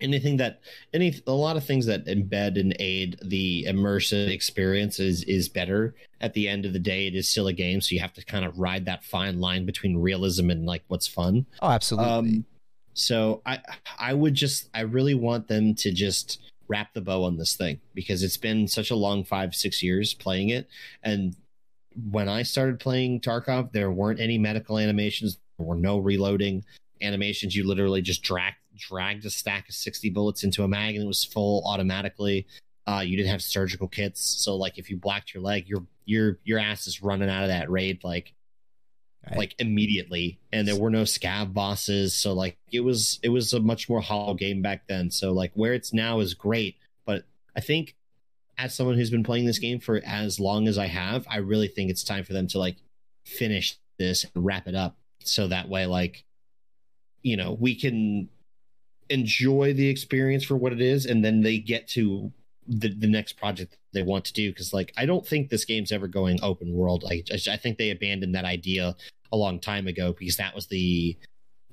[0.00, 0.60] Anything that
[0.94, 5.96] any a lot of things that embed and aid the immersive experience is is better.
[6.20, 8.24] At the end of the day, it is still a game, so you have to
[8.24, 11.46] kind of ride that fine line between realism and like what's fun.
[11.60, 12.12] Oh, absolutely.
[12.12, 12.44] Um,
[12.98, 13.60] so I
[13.98, 17.80] I would just I really want them to just wrap the bow on this thing
[17.94, 20.68] because it's been such a long five six years playing it,
[21.02, 21.36] and
[22.10, 26.64] when I started playing Tarkov, there weren't any medical animations, there were no reloading
[27.02, 27.56] animations.
[27.56, 31.08] You literally just drag dragged a stack of sixty bullets into a mag and it
[31.08, 32.46] was full automatically.
[32.86, 36.38] Uh, you didn't have surgical kits, so like if you blacked your leg, your your
[36.44, 38.32] your ass is running out of that raid like
[39.26, 39.38] Right.
[39.38, 43.60] like immediately and there were no scav bosses so like it was it was a
[43.60, 47.24] much more hollow game back then so like where it's now is great but
[47.56, 47.96] i think
[48.56, 51.68] as someone who's been playing this game for as long as i have i really
[51.68, 52.76] think it's time for them to like
[53.26, 56.24] finish this and wrap it up so that way like
[57.22, 58.28] you know we can
[59.10, 62.32] enjoy the experience for what it is and then they get to
[62.68, 65.90] the, the next project they want to do because like i don't think this game's
[65.90, 68.94] ever going open world like I, I think they abandoned that idea
[69.32, 71.16] a long time ago because that was the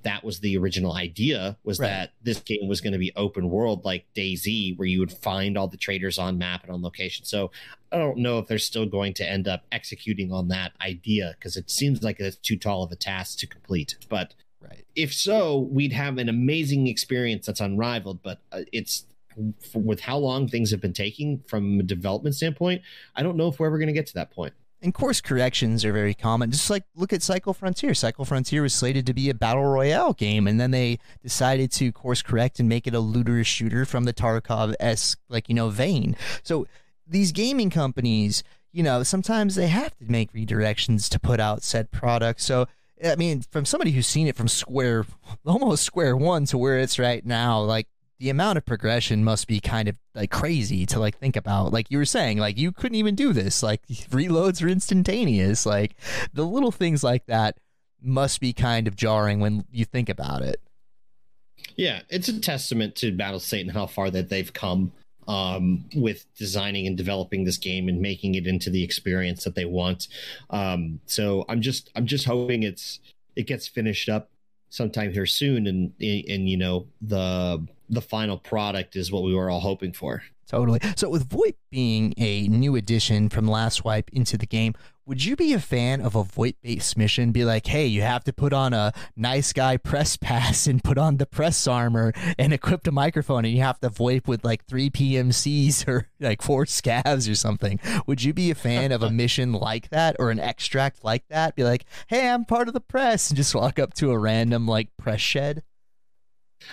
[0.04, 1.88] that was the original idea was Right.
[1.88, 5.58] that this game was going to be open world like DayZ where you would find
[5.58, 7.52] all the traders on map and on location so
[7.92, 11.58] i don't know if they're still going to end up executing on that idea because
[11.58, 14.86] it seems like it's too tall of a task to complete but right.
[14.96, 18.22] if so, we'd have an amazing experience that's unrivaled.
[18.24, 18.62] But uh,
[19.74, 22.82] with how long things have been taking from a development standpoint,
[23.16, 24.54] I don't know if we're ever going to get to that point.
[24.82, 26.52] And course corrections are very common.
[26.52, 27.94] Just like look at Cycle Frontier.
[27.94, 31.92] Cycle Frontier was slated to be a battle royale game, and then they decided to
[31.92, 35.70] course correct and make it a looter shooter from the Tarkov esque, like you know,
[35.70, 36.16] vein.
[36.44, 36.68] So
[37.08, 41.90] these gaming companies, you know, sometimes they have to make redirections to put out said
[41.90, 42.42] product.
[42.42, 42.68] So
[43.04, 45.06] I mean, from somebody who's seen it from square,
[45.46, 47.88] almost square one to where it's right now, like
[48.20, 51.74] the amount of progression must be kind of like crazy to like think about.
[51.74, 53.62] Like you were saying, like you couldn't even do this.
[53.62, 55.66] Like reloads are instantaneous.
[55.66, 55.96] Like
[56.34, 57.58] the little things like that
[58.02, 60.62] must be kind of jarring when you think about it.
[61.76, 64.94] Yeah, it's a testament to Battle State and how far that they've come
[65.28, 69.66] um, with designing and developing this game and making it into the experience that they
[69.66, 70.08] want.
[70.50, 73.00] Um, so I'm just I'm just hoping it's
[73.36, 74.30] it gets finished up
[74.70, 79.50] sometime here soon, and and you know the the final product is what we were
[79.50, 80.24] all hoping for.
[80.48, 80.80] Totally.
[80.96, 84.76] So, with VoIP being a new addition from Last Wipe into the game,
[85.08, 87.32] would you be a fan of a VoIP based mission?
[87.32, 90.98] Be like, hey, you have to put on a nice guy press pass and put
[90.98, 94.66] on the press armor and equip a microphone, and you have to VoIP with like
[94.66, 97.80] three PMCs or like four scavs or something.
[98.06, 101.56] Would you be a fan of a mission like that or an extract like that?
[101.56, 104.68] Be like, hey, I'm part of the press, and just walk up to a random
[104.68, 105.64] like press shed?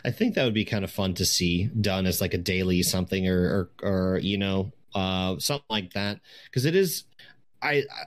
[0.05, 2.83] I think that would be kind of fun to see done as like a daily
[2.83, 6.21] something or or, or you know uh something like that.
[6.47, 7.05] Because it is
[7.61, 8.05] I, I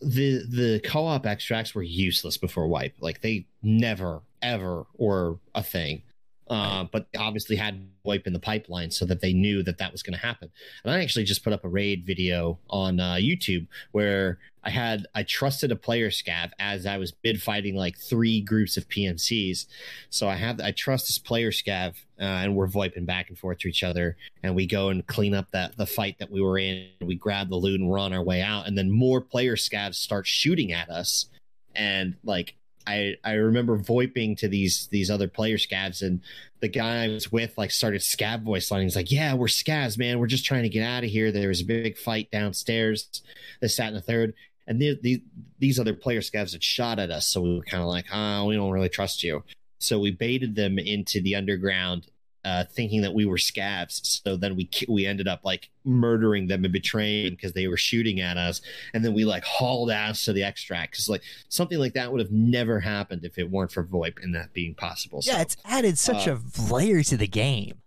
[0.00, 2.94] the the co-op extracts were useless before wipe.
[3.00, 6.02] Like they never ever were a thing
[6.48, 10.02] uh, but obviously had wipe in the pipeline so that they knew that that was
[10.02, 10.50] going to happen
[10.84, 15.06] and i actually just put up a raid video on uh, youtube where i had
[15.14, 19.66] i trusted a player scav as i was bid fighting like three groups of pmcs
[20.10, 23.58] so I have I trust this player scav, uh, and we're voiping back and forth
[23.58, 26.58] to each other, and we go and clean up that the fight that we were
[26.58, 26.88] in.
[27.00, 29.96] We grab the loot and we're on our way out, and then more player scavs
[29.96, 31.26] start shooting at us,
[31.74, 32.54] and like
[32.86, 36.20] I I remember voiping to these these other player scavs, and
[36.60, 38.68] the guy I was with like started scav voice.
[38.68, 40.18] He's like, "Yeah, we're scavs, man.
[40.18, 41.32] We're just trying to get out of here.
[41.32, 43.22] There was a big fight downstairs.
[43.60, 44.34] This, that, and the third.
[44.68, 45.22] And the, the,
[45.60, 48.44] these other player scavs had shot at us, so we were kind of like, "Ah,
[48.44, 49.44] we don't really trust you."
[49.78, 52.06] So we baited them into the underground,
[52.46, 54.22] uh, thinking that we were scavs.
[54.24, 58.20] So then we we ended up like murdering them and betraying because they were shooting
[58.20, 58.60] at us.
[58.94, 62.20] And then we like hauled ass to the extract because like something like that would
[62.20, 65.20] have never happened if it weren't for VoIP and that being possible.
[65.24, 67.82] Yeah, so, it's added such uh, a layer to the game.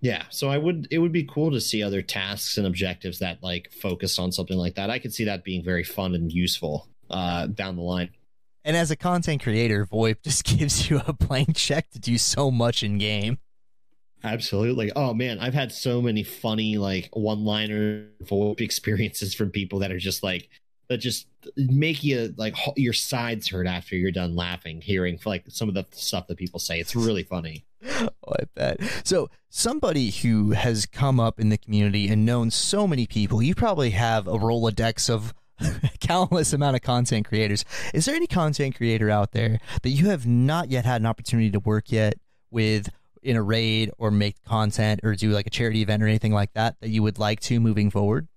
[0.00, 3.40] Yeah, so I would it would be cool to see other tasks and objectives that
[3.40, 4.90] like focus on something like that.
[4.90, 8.10] I could see that being very fun and useful uh down the line.
[8.64, 12.50] And as a content creator, VoIP just gives you a blank check to do so
[12.50, 13.38] much in game.
[14.22, 14.92] Absolutely.
[14.94, 18.06] Oh man, I've had so many funny like one-liner
[18.58, 20.48] experiences from people that are just like
[20.88, 21.26] that just
[21.56, 25.86] make you like your sides hurt after you're done laughing hearing like some of the
[25.92, 26.80] stuff that people say.
[26.80, 27.64] It's really funny.
[27.86, 28.80] Oh, I bet.
[29.04, 33.54] So, somebody who has come up in the community and known so many people, you
[33.54, 35.32] probably have a Rolodex of
[36.00, 37.64] countless amount of content creators.
[37.94, 41.50] Is there any content creator out there that you have not yet had an opportunity
[41.50, 42.14] to work yet
[42.50, 42.90] with
[43.22, 46.52] in a raid or make content or do like a charity event or anything like
[46.54, 48.28] that that you would like to moving forward?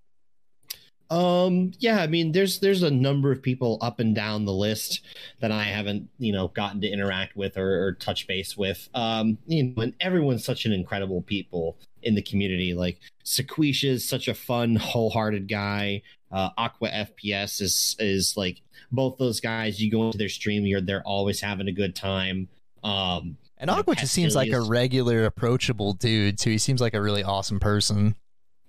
[1.13, 5.01] Um, yeah, I mean, there's there's a number of people up and down the list
[5.41, 8.89] that I haven't, you know, gotten to interact with or, or touch base with.
[8.95, 12.73] Um, you know, and everyone's such an incredible people in the community.
[12.73, 16.01] Like Sequisha is such a fun, wholehearted guy.
[16.31, 18.61] Uh, Aqua FPS is is like
[18.91, 19.79] both those guys.
[19.79, 22.47] You go into their stream, you're they're always having a good time.
[22.83, 26.51] Um, and Aqua just seems like a regular, approachable dude too.
[26.51, 28.15] He seems like a really awesome person.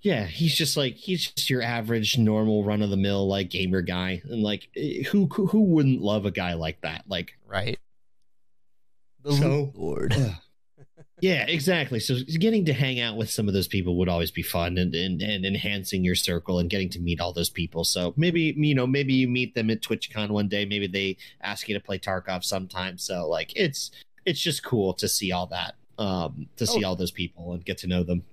[0.01, 3.81] Yeah, he's just like he's just your average, normal, run of the mill like gamer
[3.81, 7.05] guy, and like eh, who who wouldn't love a guy like that?
[7.07, 7.79] Like, right?
[9.23, 10.13] The so, Lord.
[10.13, 10.33] Uh,
[11.21, 11.99] yeah, exactly.
[11.99, 14.93] So getting to hang out with some of those people would always be fun, and,
[14.93, 17.83] and and enhancing your circle and getting to meet all those people.
[17.83, 20.65] So maybe you know maybe you meet them at TwitchCon one day.
[20.65, 22.99] Maybe they ask you to play Tarkov sometime.
[22.99, 23.89] So like it's
[24.25, 26.89] it's just cool to see all that, um, to see oh.
[26.89, 28.23] all those people and get to know them.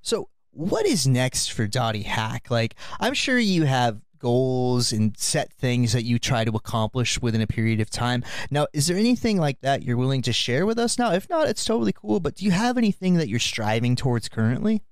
[0.00, 2.50] So what is next for DottyHack?
[2.50, 7.40] Like, I'm sure you have goals and set things that you try to accomplish within
[7.40, 8.24] a period of time.
[8.50, 11.12] Now, is there anything like that you're willing to share with us now?
[11.12, 14.82] If not, it's totally cool, but do you have anything that you're striving towards currently?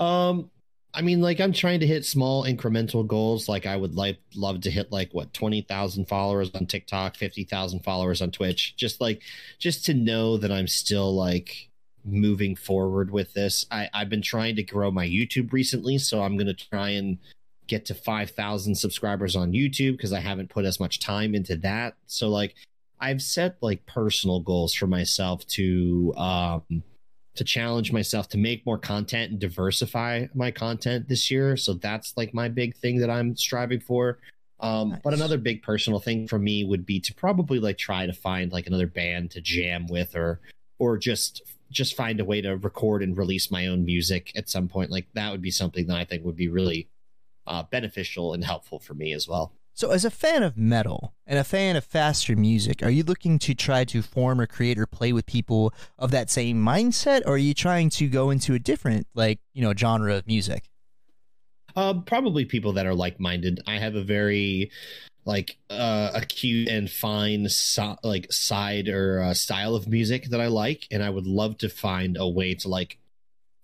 [0.00, 0.50] Um,
[0.94, 3.48] I mean, like I'm trying to hit small incremental goals.
[3.48, 7.44] Like I would like love to hit like what twenty thousand followers on TikTok, fifty
[7.44, 8.76] thousand followers on Twitch.
[8.76, 9.20] Just like
[9.58, 11.68] just to know that I'm still like
[12.04, 13.66] moving forward with this.
[13.70, 17.18] I, I've been trying to grow my YouTube recently, so I'm to try and
[17.66, 21.94] get to 5,000 subscribers on YouTube because I haven't put as much time into that.
[22.06, 22.54] So, like,
[23.00, 26.82] I've set like personal goals for myself to, um,
[27.36, 31.56] to challenge myself to make more content and diversify my content this year.
[31.56, 34.18] So that's like my big thing that I'm striving for.
[34.60, 35.00] Um, nice.
[35.02, 38.52] But another big personal thing for me would be to probably like try to find
[38.52, 40.40] like another band to jam with or
[40.78, 44.68] or just just find a way to record and release my own music at some
[44.68, 44.90] point.
[44.90, 46.88] Like that would be something that I think would be really
[47.46, 49.52] uh, beneficial and helpful for me as well.
[49.74, 53.38] So, as a fan of metal and a fan of faster music, are you looking
[53.40, 57.34] to try to form or create or play with people of that same mindset, or
[57.34, 60.70] are you trying to go into a different, like, you know, genre of music?
[61.76, 63.60] Uh, probably people that are like minded.
[63.66, 64.70] I have a very
[65.24, 70.48] like uh, acute and fine so, like side or uh, style of music that I
[70.48, 72.98] like, and I would love to find a way to like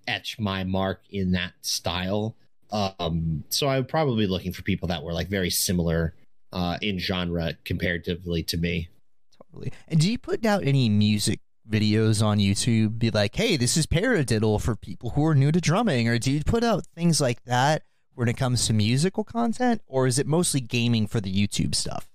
[0.08, 2.34] etch my mark in that style.
[2.72, 6.14] Um, so I would probably looking for people that were like very similar
[6.52, 8.88] uh, in genre comparatively to me.
[9.50, 9.72] Totally.
[9.88, 12.98] And do you put out any music videos on YouTube?
[12.98, 16.30] Be like, hey, this is paradiddle for people who are new to drumming, or do
[16.30, 17.82] you put out things like that?
[18.20, 22.09] when it comes to musical content, or is it mostly gaming for the YouTube stuff?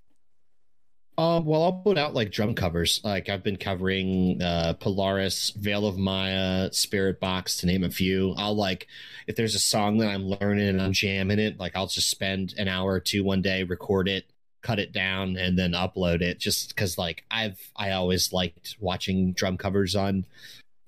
[1.17, 2.99] Um, well, I'll put out like drum covers.
[3.03, 8.33] Like I've been covering uh, Polaris, Veil of Maya, Spiritbox, to name a few.
[8.37, 8.87] I'll like
[9.27, 12.53] if there's a song that I'm learning and I'm jamming it, like I'll just spend
[12.57, 14.25] an hour or two one day, record it,
[14.61, 16.37] cut it down, and then upload it.
[16.37, 20.25] Just because like I've I always liked watching drum covers on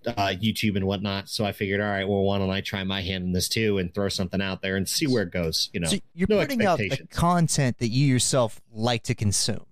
[0.05, 1.29] uh, YouTube and whatnot.
[1.29, 3.77] So I figured, all right, well, why don't I try my hand in this too
[3.77, 5.69] and throw something out there and see where it goes?
[5.71, 9.66] You know, so you're no putting out the content that you yourself like to consume.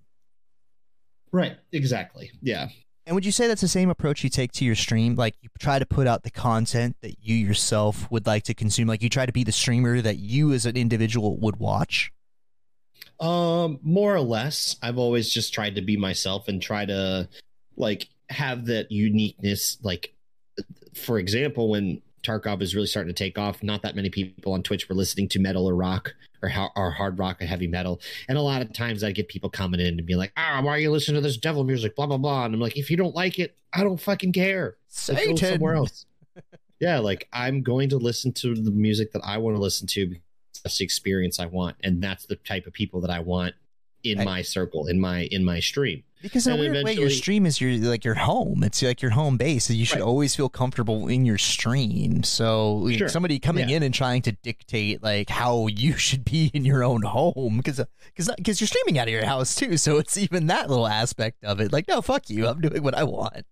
[1.35, 1.57] Right.
[1.73, 2.31] Exactly.
[2.41, 2.69] Yeah.
[3.05, 5.15] And would you say that's the same approach you take to your stream?
[5.15, 8.87] Like you try to put out the content that you yourself would like to consume.
[8.87, 12.13] Like you try to be the streamer that you as an individual would watch.
[13.19, 14.77] Um, more or less.
[14.81, 17.27] I've always just tried to be myself and try to
[17.75, 20.15] like have that uniqueness like
[20.95, 24.63] for example, when Tarkov is really starting to take off, not that many people on
[24.63, 28.01] Twitch were listening to metal or rock or, or hard rock or heavy metal.
[28.27, 30.71] And a lot of times I get people coming in and be like, ah, why
[30.71, 31.95] are you listening to this devil music?
[31.95, 32.45] Blah, blah, blah.
[32.45, 34.77] And I'm like, if you don't like it, I don't fucking care.
[34.87, 35.37] Satan.
[35.37, 36.05] somewhere else.
[36.79, 40.15] yeah, like I'm going to listen to the music that I want to listen to.
[40.63, 41.75] That's the experience I want.
[41.83, 43.53] And that's the type of people that I want
[44.05, 44.25] in Right.
[44.25, 46.03] my circle, in my in my stream.
[46.21, 48.63] Because in a weird way, your stream is your like your home.
[48.63, 49.69] It's like your home base.
[49.69, 50.05] You should Right.
[50.05, 52.23] always feel comfortable in your stream.
[52.23, 53.09] So like, Sure.
[53.09, 53.77] somebody coming Yeah.
[53.77, 57.79] in and trying to dictate like how you should be in your own home, because
[58.05, 59.77] because uh, because you're streaming out of your house too.
[59.77, 61.71] So it's even that little aspect of it.
[61.71, 62.47] Like, no, fuck you.
[62.47, 63.45] I'm doing what I want.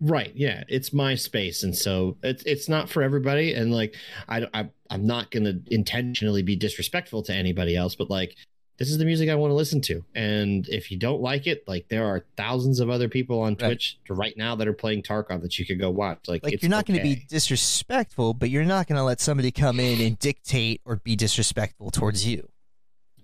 [0.00, 0.32] Right.
[0.34, 0.62] Yeah.
[0.68, 1.62] It's my space.
[1.62, 3.54] And so it's, it's not for everybody.
[3.54, 3.94] And like,
[4.28, 8.36] I, I, I'm not going to intentionally be disrespectful to anybody else, but like,
[8.78, 10.04] this is the music I want to listen to.
[10.14, 13.68] And if you don't like it, like there are thousands of other people on Right.
[13.68, 16.28] Twitch right now that are playing Tarkov that you could go watch.
[16.28, 19.50] Like, Like you're not going to be disrespectful, but you're not going to let somebody
[19.50, 22.48] come in and dictate or be disrespectful towards you.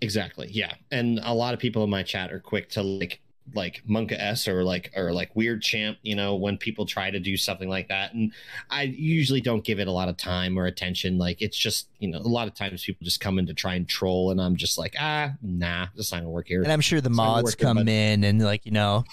[0.00, 0.48] Exactly.
[0.50, 0.72] Yeah.
[0.90, 3.20] And a lot of people in my chat are quick to like
[3.54, 7.68] like monkaS or like or like WeirdChamp, you know, when people try to do something
[7.68, 8.14] like that.
[8.14, 8.32] And
[8.70, 11.18] I usually don't give it a lot of time or attention.
[11.18, 13.74] Like it's just, you know, a lot of times people just come in to try
[13.74, 16.62] and troll and I'm just like, ah, nah, this not gonna work here.
[16.62, 19.04] And I'm sure the It's mods come but- in and like, you know,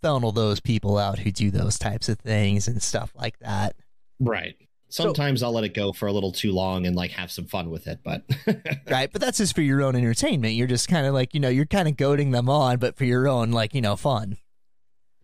[0.00, 3.76] funnel those people out who do those types of things and stuff like that.
[4.18, 4.56] Right.
[4.92, 7.70] Sometimes I'll let it go for a little too long and like have some fun
[7.70, 8.24] with it, but
[8.90, 9.10] Right.
[9.10, 10.54] But that's just for your own entertainment.
[10.54, 13.04] You're just kind of like, you know, you're kind of goading them on, but for
[13.04, 14.36] your own, like, you know, fun.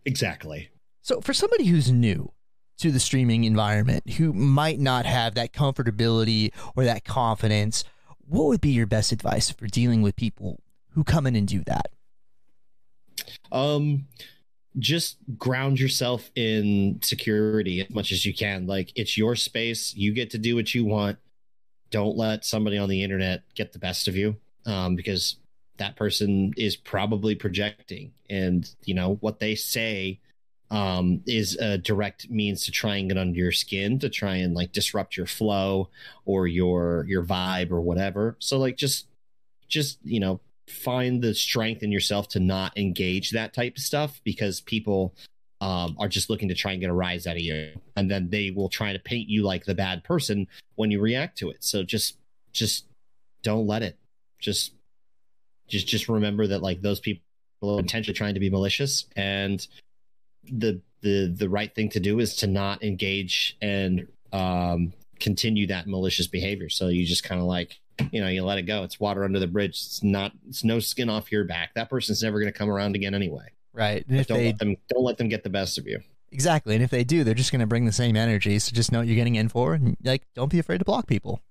[0.05, 0.69] exactly.
[1.01, 2.31] So for somebody who's new
[2.79, 7.83] to the streaming environment, who might not have that comfortability or that confidence,
[8.19, 10.59] what would be your best advice for dealing with people
[10.91, 11.91] who come in and do that?
[13.51, 14.05] um
[14.79, 18.67] just ground yourself in security as much as you can.
[18.67, 19.93] Like it's your space.
[19.95, 21.17] You get to do what you want.
[21.91, 25.37] Don't let somebody on the internet get the best of you um, because
[25.77, 28.11] that person is probably projecting.
[28.29, 30.19] And you know what they say
[30.71, 34.53] um, is a direct means to try and get under your skin to try and
[34.53, 35.89] like disrupt your flow
[36.25, 38.35] or your your vibe or whatever.
[38.39, 39.07] So like just
[39.67, 40.39] just you know
[40.69, 45.13] find the strength in yourself to not engage that type of stuff because people
[45.61, 47.73] um, are just looking to try and get a rise out of you.
[47.95, 51.37] And then they will try to paint you like the bad person when you react
[51.39, 51.63] to it.
[51.63, 52.17] So just
[52.53, 52.85] just
[53.43, 53.97] don't let it.
[54.39, 54.73] Just
[55.67, 57.21] just just remember that like those people
[57.61, 59.67] are intentionally trying to be malicious and
[60.43, 65.87] the the the right thing to do is to not engage and um continue that
[65.87, 66.69] malicious behavior.
[66.69, 67.79] So you just kind of like
[68.11, 68.83] you know you let it go.
[68.83, 69.71] It's water under the bridge.
[69.71, 71.73] It's not it's no skin off your back.
[71.75, 73.47] That person's never going to come around again anyway.
[73.73, 74.05] Right.
[74.07, 75.99] And if don't they let them don't let them get the best of you.
[76.31, 78.59] Exactly, and if they do, they're just going to bring the same energy.
[78.59, 81.07] So just know what you're getting in for, and like, don't be afraid to block
[81.07, 81.41] people.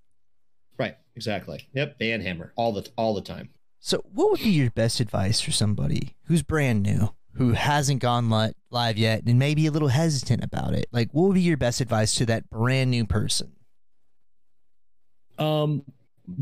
[0.79, 0.97] right.
[1.16, 1.69] Exactly.
[1.75, 1.99] Yep.
[1.99, 2.53] Ban hammer.
[2.55, 3.49] All the all the time.
[3.81, 8.31] So, what would be your best advice for somebody who's brand new, who hasn't gone
[8.31, 10.87] li- live yet, and maybe a little hesitant about it?
[10.93, 13.53] Like, what would be your best advice to that brand new person?
[15.39, 15.85] um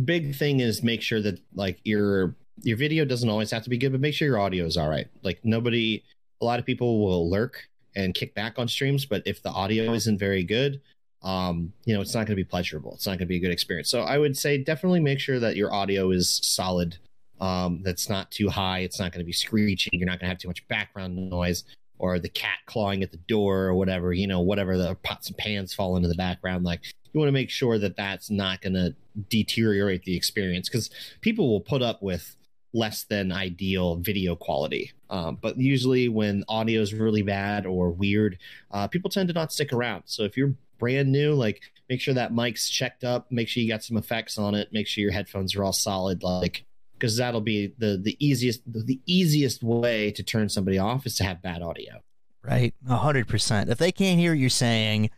[0.05, 3.79] big thing is make sure that like your your video doesn't always have to be
[3.79, 5.09] good but make sure your audio is all right.
[5.23, 6.03] Like nobody
[6.41, 9.93] a lot of people will lurk and kick back on streams but if the audio
[9.93, 10.81] isn't very good
[11.23, 12.95] um you know it's not going to be pleasurable.
[12.95, 13.91] It's not going to be a good experience.
[13.91, 16.97] So i would say definitely make sure that your audio is solid
[17.41, 20.29] um that's not too high it's not going to be screeching you're not going to
[20.29, 21.65] have too much background noise
[21.99, 25.37] or the cat clawing at the door or whatever you know whatever the pots and
[25.37, 26.81] pans fall into the background like
[27.17, 28.95] you want to make sure that that's not going to
[29.31, 30.91] deteriorate the experience because
[31.23, 32.37] people will put up with
[32.75, 34.93] less than ideal video quality.
[35.09, 38.37] Um, but usually, when audio is really bad or weird,
[38.71, 40.03] uh, people tend to not stick around.
[40.05, 43.69] So if you're brand new, like make sure that mic's checked up, make sure you
[43.71, 46.67] got some effects on it, make sure your headphones are all solid, like
[46.99, 51.17] because that'll be the the easiest the, the easiest way to turn somebody off is
[51.17, 52.03] to have bad audio.
[52.43, 52.75] Right?
[52.87, 53.71] Hundred percent.
[53.71, 55.09] If they can't hear you're saying,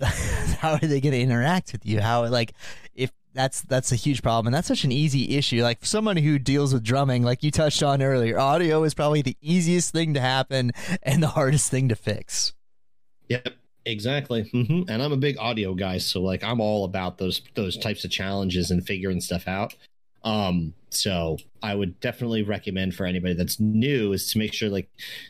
[0.58, 2.00] how are they going to interact with you?
[2.00, 2.54] How like
[2.94, 5.62] if that's that's a huge problem, and that's such an easy issue.
[5.62, 9.22] Like for someone who deals with drumming, like you touched on earlier, audio is probably
[9.22, 10.72] the easiest thing to happen
[11.02, 12.54] and the hardest thing to fix.
[13.28, 13.54] Yep,
[13.84, 14.42] exactly.
[14.50, 18.04] hmm And I'm a big audio guy, so like I'm all about those those types
[18.04, 19.74] of challenges and figuring stuff out.
[20.22, 24.88] Um, so I would definitely recommend for anybody that's new is to make sure like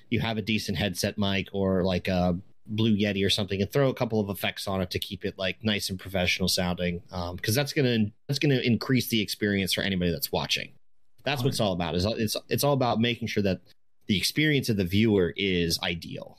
[0.09, 3.89] you have a decent headset mic or like a Blue Yeti or something, and throw
[3.89, 7.03] a couple of effects on it to keep it like nice and professional sounding.
[7.13, 10.73] Um, because that's gonna that's gonna increase the experience for anybody that's watching.
[11.25, 11.95] That's what it's all about.
[11.95, 13.61] Is it's it's all about making sure that
[14.07, 16.39] the experience of the viewer is ideal.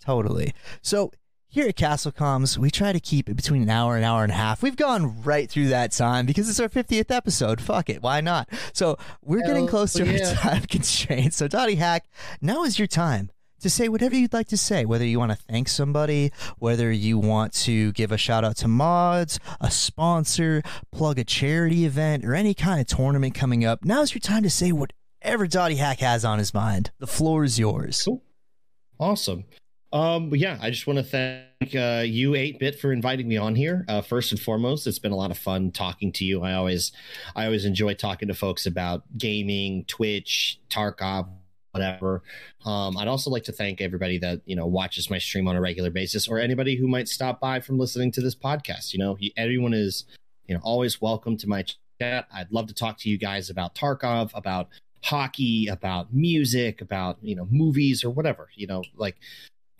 [0.00, 0.54] Totally.
[0.80, 1.12] So
[1.48, 4.22] here at Castle Comms, we try to keep it between an hour and an hour
[4.22, 4.62] and a half.
[4.62, 7.60] We've gone right through that time because it's our 50th episode.
[7.60, 8.02] Fuck it.
[8.02, 8.48] Why not?
[8.72, 10.28] So we're getting close to yeah.
[10.28, 11.36] our time constraints.
[11.36, 12.00] So, DottyHack,
[12.40, 13.30] now is your time
[13.62, 17.18] to say whatever you'd like to say, whether you want to thank somebody, whether you
[17.18, 22.34] want to give a shout out to mods, a sponsor, plug a charity event, or
[22.34, 23.84] any kind of tournament coming up.
[23.84, 26.90] Now's your time to say whatever DottyHack has on his mind.
[26.98, 28.02] The floor is yours.
[28.04, 28.22] Cool.
[28.98, 29.44] Awesome.
[29.92, 33.54] Um, but yeah, I just want to thank uh, you, 8-Bit, for inviting me on
[33.54, 33.84] here.
[33.88, 36.42] Uh, first and foremost, it's been a lot of fun talking to you.
[36.42, 36.92] I always,
[37.36, 41.28] I always enjoy talking to folks about gaming, Twitch, Tarkov,
[41.72, 42.22] whatever.
[42.64, 45.60] Um, I'd also like to thank everybody that you know watches my stream on a
[45.60, 48.92] regular basis, or anybody who might stop by from listening to this podcast.
[48.92, 50.04] You know, everyone is,
[50.46, 51.64] you know, always welcome to my
[52.00, 52.26] chat.
[52.32, 54.68] I'd love to talk to you guys about Tarkov, about
[55.02, 58.48] hockey, about music, about you know movies or whatever.
[58.54, 59.16] You know, like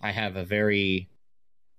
[0.00, 1.08] I have a very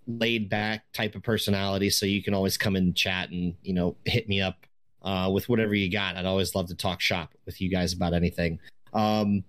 [0.05, 3.95] laid back type of personality, so you can always come and chat and you know
[4.05, 4.67] hit me up
[5.01, 6.17] uh, with whatever you got.
[6.17, 8.59] I'd always love to talk shop with you guys about anything.
[8.93, 9.43] Um,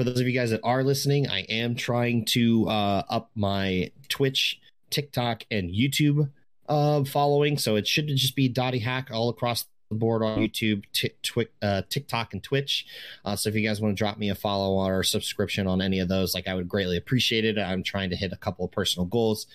[0.00, 3.92] for those of you guys that are listening, I am trying to uh, up my
[4.08, 4.58] Twitch,
[4.88, 6.30] TikTok, and YouTube
[6.70, 7.58] uh, following.
[7.58, 11.82] So it should just be DottyHack all across the board on YouTube, t- twi- uh,
[11.90, 12.86] TikTok, and Twitch.
[13.26, 15.98] Uh, so if you guys want to drop me a follow or subscription on any
[15.98, 17.58] of those, like I would greatly appreciate it.
[17.58, 19.48] I'm trying to hit a couple of personal goals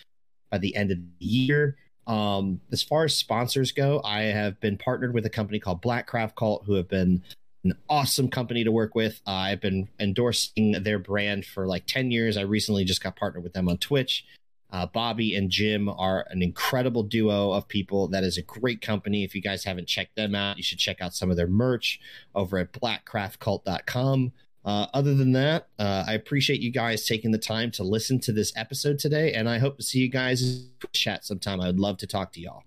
[0.52, 1.76] by the end of the year.
[2.06, 6.36] Um, as far as sponsors go, I have been partnered with a company called Blackcraft
[6.36, 7.24] Cult, who have been
[7.66, 9.22] an awesome company to work with.
[9.28, 12.38] Uh, I've been endorsing their brand for like 10 years.
[12.38, 14.26] I recently just got partnered with them on Twitch.
[14.72, 18.08] Uh, Bobby and Jim are an incredible duo of people.
[18.08, 19.24] That is a great company.
[19.24, 22.00] If you guys haven't checked them out, you should check out some of their merch
[22.34, 24.34] over at blackcraftcult.com.
[24.66, 28.32] Uh, other than that, uh, I appreciate you guys taking the time to listen to
[28.32, 31.62] this episode today, and I hope to see you guys chat sometime.
[31.62, 32.64] I would love to talk to y'all.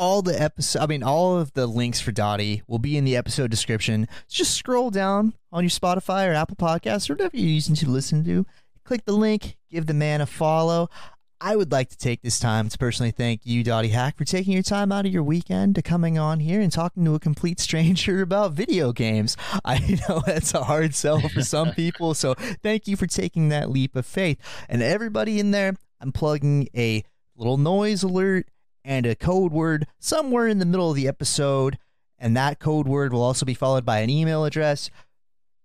[0.00, 3.16] All the episode, I mean, all of the links for Dotty will be in the
[3.16, 4.08] episode description.
[4.30, 8.24] Just scroll down on your Spotify or Apple Podcasts or whatever you're using to listen
[8.24, 8.46] to
[8.90, 10.88] click the link, give the man a follow.
[11.40, 14.62] I would like to take this time to personally thank you, DottyHack, for taking your
[14.62, 18.20] time out of your weekend to coming on here and talking to a complete stranger
[18.22, 19.36] about video games.
[19.64, 23.70] I know that's a hard sell for some people, so thank you for taking that
[23.70, 24.38] leap of faith.
[24.68, 27.04] And everybody in there, I'm plugging a
[27.36, 28.48] little noise alert
[28.84, 31.78] and a code word somewhere in the middle of the episode,
[32.18, 34.90] and that code word will also be followed by an email address.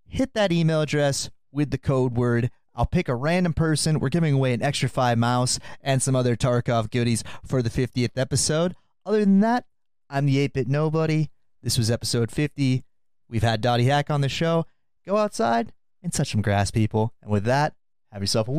[0.06, 3.98] Hit that email address with the code word I'll pick a random person.
[3.98, 8.76] We're giving away an XTRFY mouse and some other Tarkov goodies for the 50th episode.
[9.06, 9.64] Other than that,
[10.10, 11.30] I'm the 8 bit nobody.
[11.62, 12.84] This was episode 50.
[13.28, 14.66] We've had DottyHack on the show.
[15.06, 15.72] Go outside
[16.02, 17.14] and touch some grass, people.
[17.22, 17.74] And with that,
[18.12, 18.52] have yourself a